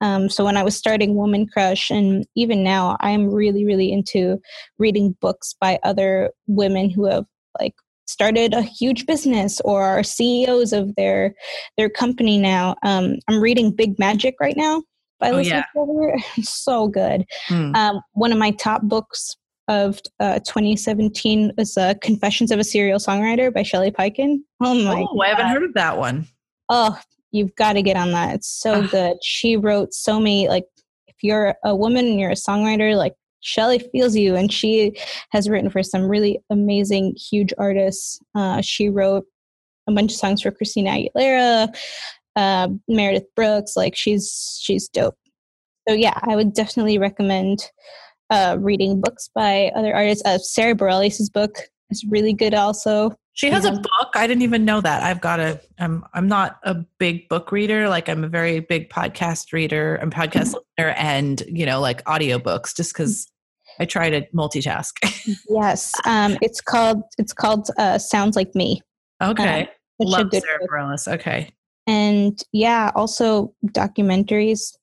Um, 0.01 0.29
so 0.29 0.45
when 0.45 0.57
I 0.57 0.63
was 0.63 0.77
starting 0.77 1.15
Woman 1.15 1.47
Crush, 1.47 1.89
and 1.89 2.25
even 2.35 2.63
now, 2.63 2.97
I'm 2.99 3.31
really, 3.31 3.65
really 3.65 3.91
into 3.91 4.39
reading 4.77 5.15
books 5.21 5.55
by 5.59 5.79
other 5.83 6.31
women 6.47 6.89
who 6.89 7.05
have 7.05 7.25
like 7.59 7.73
started 8.05 8.53
a 8.53 8.61
huge 8.61 9.05
business 9.05 9.59
or 9.61 9.83
are 9.83 10.03
CEOs 10.03 10.73
of 10.73 10.93
their 10.95 11.33
their 11.77 11.89
company 11.89 12.37
now. 12.37 12.75
Um, 12.83 13.15
I'm 13.27 13.41
reading 13.41 13.71
Big 13.71 13.97
Magic 13.97 14.35
right 14.39 14.57
now 14.57 14.83
by 15.19 15.29
Oh, 15.29 15.33
Elizabeth 15.33 15.65
yeah. 15.75 16.15
So 16.43 16.87
good. 16.87 17.25
Hmm. 17.47 17.73
Um, 17.75 18.01
one 18.13 18.31
of 18.31 18.37
my 18.37 18.51
top 18.51 18.81
books 18.83 19.35
of 19.67 19.99
uh, 20.19 20.39
2017 20.39 21.53
is 21.57 21.77
uh, 21.77 21.93
Confessions 22.01 22.51
of 22.51 22.59
a 22.59 22.63
Serial 22.63 22.99
Songwriter 22.99 23.53
by 23.53 23.63
Shelly 23.63 23.91
Peiken. 23.91 24.39
Oh 24.61 24.75
my! 24.75 25.05
oh, 25.09 25.19
I 25.21 25.29
haven't 25.29 25.47
heard 25.47 25.63
of 25.63 25.73
that 25.73 25.97
one. 25.97 26.27
Oh, 26.69 26.99
you've 27.31 27.55
got 27.55 27.73
to 27.73 27.81
get 27.81 27.97
on 27.97 28.11
that. 28.11 28.35
It's 28.35 28.47
so 28.47 28.87
good. 28.87 29.17
She 29.23 29.57
wrote 29.57 29.93
so 29.93 30.19
many 30.19 30.47
like 30.47 30.65
if 31.07 31.15
you're 31.21 31.55
a 31.63 31.75
woman 31.75 32.05
and 32.05 32.19
you're 32.19 32.31
a 32.31 32.35
songwriter, 32.35 32.95
like 32.95 33.13
Shelley 33.41 33.79
feels 33.91 34.15
you 34.15 34.35
and 34.35 34.51
she 34.51 34.97
has 35.31 35.49
written 35.49 35.69
for 35.69 35.83
some 35.83 36.07
really 36.07 36.39
amazing 36.49 37.15
huge 37.15 37.53
artists. 37.57 38.19
Uh, 38.33 38.61
she 38.61 38.89
wrote 38.89 39.25
a 39.87 39.91
bunch 39.91 40.11
of 40.11 40.17
songs 40.17 40.41
for 40.41 40.51
Christina 40.51 40.91
Aguilera, 40.91 41.75
uh, 42.35 42.67
Meredith 42.87 43.27
Brooks, 43.35 43.75
like 43.75 43.95
she's 43.95 44.59
she's 44.61 44.87
dope. 44.89 45.15
So 45.87 45.93
yeah, 45.93 46.19
I 46.23 46.35
would 46.35 46.53
definitely 46.53 46.97
recommend 46.97 47.69
uh, 48.29 48.57
reading 48.59 49.01
books 49.01 49.29
by 49.33 49.71
other 49.75 49.93
artists. 49.93 50.23
Uh, 50.25 50.37
Sara 50.37 50.75
Bareilles' 50.75 51.31
book 51.31 51.55
is 51.89 52.05
really 52.09 52.33
good 52.33 52.53
also. 52.53 53.11
She 53.33 53.49
has 53.49 53.65
a 53.65 53.71
book. 53.71 54.09
I 54.15 54.27
didn't 54.27 54.43
even 54.43 54.63
know 54.63 54.79
that. 54.79 55.03
I've 55.03 55.19
got 55.19 55.41
a. 55.41 55.59
I'm. 55.77 56.05
I'm 56.13 56.27
not 56.27 56.57
a 56.63 56.75
big 56.99 57.27
book 57.27 57.51
reader. 57.51 57.89
Like 57.89 58.07
I'm 58.07 58.23
a 58.23 58.29
very 58.29 58.61
big 58.61 58.89
podcast 58.89 59.51
reader 59.51 59.95
and 59.95 60.09
podcast 60.09 60.53
listener, 60.77 60.93
and 60.95 61.43
you 61.47 61.65
know, 61.65 61.81
like 61.81 62.01
audiobooks. 62.05 62.73
Just 62.73 62.93
because 62.93 63.29
I 63.77 63.85
try 63.85 64.09
to 64.09 64.21
multitask. 64.33 64.93
Yes, 65.49 65.91
um, 66.05 66.37
it's 66.41 66.61
called 66.61 67.01
it's 67.17 67.33
called 67.33 67.67
uh, 67.77 67.97
Sounds 67.97 68.35
Like 68.37 68.55
Me. 68.55 68.79
okay, 69.21 69.67
a 70.01 70.03
love 70.05 70.29
Sara. 70.31 70.59
Bareilles. 70.71 71.11
Okay, 71.15 71.51
And 71.87 72.41
yeah, 72.53 72.91
also 72.95 73.53
documentaries. 73.67 74.77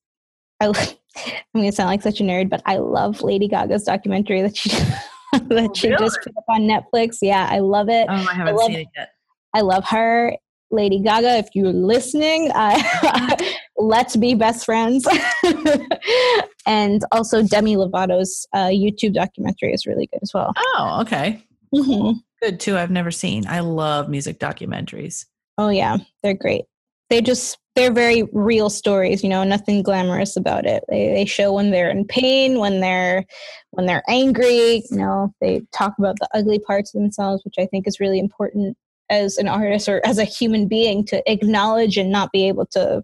I, 0.61 0.73
I'm 1.17 1.61
gonna 1.61 1.73
sound 1.73 1.89
like 1.89 2.03
such 2.03 2.21
a 2.21 2.25
nerd, 2.25 2.49
but 2.51 2.63
I 2.67 2.77
love 2.77 3.23
Lady 3.23 3.49
Gaga's 3.49 3.85
documentary 3.85 4.43
that 4.43 4.57
she 4.57 4.71
that 5.33 5.77
she 5.77 5.89
just 5.91 6.19
put 6.23 6.37
up 6.37 6.45
on 6.49 6.63
Netflix. 6.63 7.19
Yeah, 7.23 7.49
I 7.51 7.59
love 7.61 7.89
it. 7.89 8.07
oh, 8.09 8.13
I 8.15 8.35
haven't 8.35 8.57
love- 8.57 8.67
seen 8.67 8.81
it 8.81 8.89
yet. 8.97 9.11
I 9.55 9.61
love 9.61 9.85
her. 9.87 10.35
Lady 10.71 11.01
Gaga, 11.01 11.37
if 11.37 11.49
you're 11.55 11.71
listening, 11.71 12.51
uh, 12.55 13.37
let's 13.77 14.17
be 14.17 14.35
best 14.35 14.65
friends. 14.65 15.07
and 16.67 17.03
also 17.13 17.43
Demi 17.43 17.77
Lovato's 17.77 18.47
uh, 18.55 18.69
YouTube 18.69 19.15
documentary 19.15 19.73
is 19.73 19.87
really 19.87 20.07
good 20.13 20.21
as 20.23 20.33
well. 20.33 20.53
Oh, 20.57 20.99
okay, 21.03 21.45
Mhm. 21.75 22.17
good 22.43 22.59
too. 22.61 22.77
I've 22.79 22.91
never 22.91 23.11
seen. 23.11 23.47
I 23.47 23.61
love 23.61 24.09
music 24.09 24.39
documentaries. 24.39 25.27
Oh 25.59 25.69
yeah, 25.69 25.99
they're 26.23 26.33
great. 26.35 26.65
They 27.13 27.21
just 27.21 27.59
they're 27.75 27.93
very 27.93 28.23
real 28.33 28.71
stories, 28.71 29.23
you 29.23 29.29
know, 29.29 29.45
nothing 29.45 29.83
glamorous 29.83 30.35
about 30.35 30.65
it. 30.65 30.83
They 30.89 31.13
they 31.13 31.27
show 31.27 31.53
when 31.53 31.71
they're 31.71 31.91
in 31.91 32.07
pain, 32.07 32.59
when 32.59 32.81
they're 32.81 33.27
when 33.73 33.85
they're 33.85 34.03
angry, 34.09 34.83
you 34.91 34.97
know, 34.97 35.31
they 35.39 35.61
talk 35.73 35.93
about 35.99 36.19
the 36.21 36.29
ugly 36.33 36.59
parts 36.59 36.95
of 36.95 37.03
themselves, 37.03 37.45
which 37.45 37.57
I 37.59 37.67
think 37.67 37.87
is 37.87 38.01
really 38.01 38.19
important 38.19 38.79
as 39.11 39.37
an 39.37 39.47
artist 39.47 39.91
or 39.91 40.01
as 40.07 40.17
a 40.17 40.25
human 40.25 40.69
being 40.69 41.05
to 41.05 41.23
acknowledge 41.31 41.99
and 41.99 42.11
not 42.11 42.33
be 42.33 42.49
able 42.49 42.65
to 42.69 43.03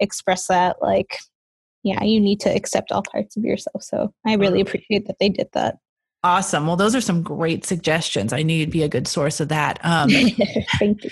express 0.00 0.48
that 0.48 0.78
like 0.82 1.20
yeah, 1.84 2.02
you 2.02 2.20
need 2.20 2.40
to 2.40 2.52
accept 2.52 2.90
all 2.90 3.04
parts 3.04 3.36
of 3.36 3.44
yourself. 3.44 3.84
So 3.84 4.12
I 4.26 4.34
really 4.34 4.60
appreciate 4.60 5.06
that 5.06 5.20
they 5.20 5.28
did 5.28 5.48
that. 5.52 5.76
Awesome. 6.24 6.66
Well, 6.66 6.74
those 6.74 6.96
are 6.96 7.00
some 7.00 7.22
great 7.22 7.64
suggestions. 7.64 8.32
I 8.32 8.42
knew 8.42 8.56
you'd 8.56 8.72
be 8.72 8.82
a 8.82 8.88
good 8.88 9.06
source 9.06 9.38
of 9.38 9.48
that. 9.50 9.78
Um, 9.84 10.10
Thank 10.80 11.04
you. 11.04 11.10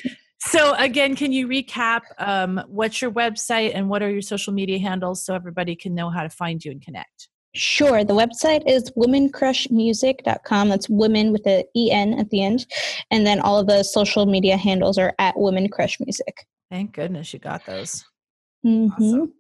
So 0.48 0.74
again, 0.74 1.16
can 1.16 1.32
you 1.32 1.48
recap 1.48 2.02
um, 2.18 2.62
what's 2.68 3.02
your 3.02 3.10
website 3.10 3.72
and 3.74 3.88
what 3.88 4.02
are 4.02 4.10
your 4.10 4.22
social 4.22 4.52
media 4.52 4.78
handles 4.78 5.24
so 5.24 5.34
everybody 5.34 5.74
can 5.74 5.94
know 5.94 6.08
how 6.08 6.22
to 6.22 6.30
find 6.30 6.64
you 6.64 6.70
and 6.70 6.80
connect? 6.80 7.28
Sure. 7.54 8.04
The 8.04 8.14
website 8.14 8.62
is 8.66 8.90
womencrushmusic.com. 8.92 10.68
That's 10.68 10.88
women 10.88 11.32
with 11.32 11.44
the 11.44 11.64
EN 11.74 12.14
at 12.14 12.30
the 12.30 12.42
end. 12.42 12.66
And 13.10 13.26
then 13.26 13.40
all 13.40 13.58
of 13.58 13.66
the 13.66 13.82
social 13.82 14.26
media 14.26 14.56
handles 14.56 14.98
are 14.98 15.14
at 15.18 15.38
Women 15.38 15.68
Crush 15.68 15.98
Music. 16.00 16.46
Thank 16.70 16.92
goodness 16.92 17.32
you 17.32 17.38
got 17.38 17.64
those. 17.64 18.04
Mhm. 18.64 18.92
Awesome. 18.92 19.32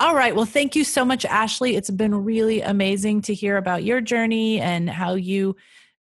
All 0.00 0.14
right. 0.14 0.34
Well, 0.34 0.44
thank 0.44 0.76
you 0.76 0.84
so 0.84 1.04
much, 1.04 1.24
Ashley. 1.24 1.76
It's 1.76 1.90
been 1.90 2.14
really 2.14 2.62
amazing 2.62 3.22
to 3.22 3.34
hear 3.34 3.56
about 3.56 3.84
your 3.84 4.00
journey 4.00 4.60
and 4.60 4.88
how 4.88 5.14
you, 5.14 5.56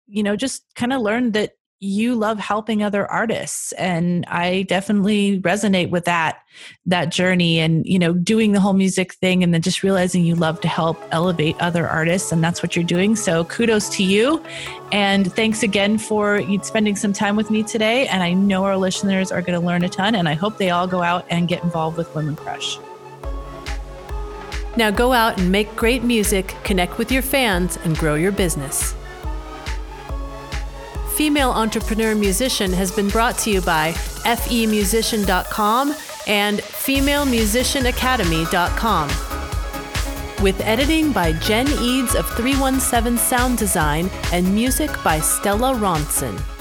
you 0.08 0.22
know, 0.22 0.36
just 0.36 0.64
kind 0.76 0.94
of 0.94 1.02
learned 1.02 1.34
that 1.34 1.54
you 1.86 2.16
love 2.16 2.40
helping 2.40 2.82
other 2.82 3.10
artists 3.12 3.72
and 3.74 4.26
i 4.28 4.64
definitely 4.64 5.40
resonate 5.42 5.90
with 5.90 6.06
that 6.06 6.44
that 6.86 7.10
journey 7.10 7.60
and 7.60 7.86
you 7.86 8.00
know 8.00 8.14
doing 8.14 8.52
the 8.54 8.60
whole 8.60 8.74
music 8.74 9.14
thing 9.14 9.44
and 9.44 9.54
then 9.54 9.62
just 9.62 9.84
realizing 9.84 10.24
you 10.24 10.36
love 10.36 10.60
to 10.60 10.68
help 10.68 10.98
elevate 11.12 11.56
other 11.60 11.88
artists 11.88 12.32
and 12.32 12.44
that's 12.44 12.64
what 12.64 12.76
you're 12.76 12.86
doing 12.86 13.16
so 13.16 13.46
kudos 13.46 13.88
to 13.90 14.04
you 14.04 14.44
and 14.92 15.32
thanks 15.34 15.62
again 15.64 15.98
for 15.98 16.42
spending 16.64 16.96
some 16.96 17.14
time 17.14 17.36
with 17.36 17.52
me 17.52 17.62
today 17.62 18.08
and 18.08 18.24
i 18.24 18.34
know 18.34 18.64
our 18.64 18.78
listeners 18.78 19.32
are 19.32 19.42
going 19.42 19.60
to 19.60 19.66
learn 19.66 19.84
a 19.84 19.90
ton 19.90 20.16
and 20.16 20.28
i 20.28 20.34
hope 20.34 20.58
they 20.58 20.72
all 20.72 20.88
go 20.88 21.04
out 21.04 21.26
and 21.30 21.48
get 21.48 21.64
involved 21.64 21.98
with 21.98 22.14
women 22.16 22.36
crush 22.36 22.80
Now 24.78 24.92
go 24.92 25.14
out 25.14 25.40
and 25.40 25.50
make 25.50 25.74
great 25.78 26.04
music, 26.04 26.54
connect 26.66 26.98
with 26.98 27.10
your 27.10 27.22
fans, 27.22 27.78
and 27.86 27.98
grow 27.98 28.16
your 28.16 28.34
business. 28.34 28.94
Female 31.16 31.52
Entrepreneur 31.52 32.14
Musician 32.14 32.74
has 32.74 32.92
been 32.92 33.08
brought 33.08 33.38
to 33.40 33.50
you 33.50 33.62
by 33.62 33.94
femusician.com 33.94 35.96
and 36.28 36.60
femalemusicianacademy.com. 36.60 39.08
With 40.44 40.60
editing 40.62 41.14
by 41.14 41.32
Jen 41.32 41.70
Eads 41.82 42.16
of 42.16 42.28
317 42.36 43.18
Sound 43.18 43.58
Design 43.58 44.10
and 44.34 44.54
music 44.54 44.92
by 45.04 45.22
Stella 45.22 45.74
Ronson. 45.74 46.55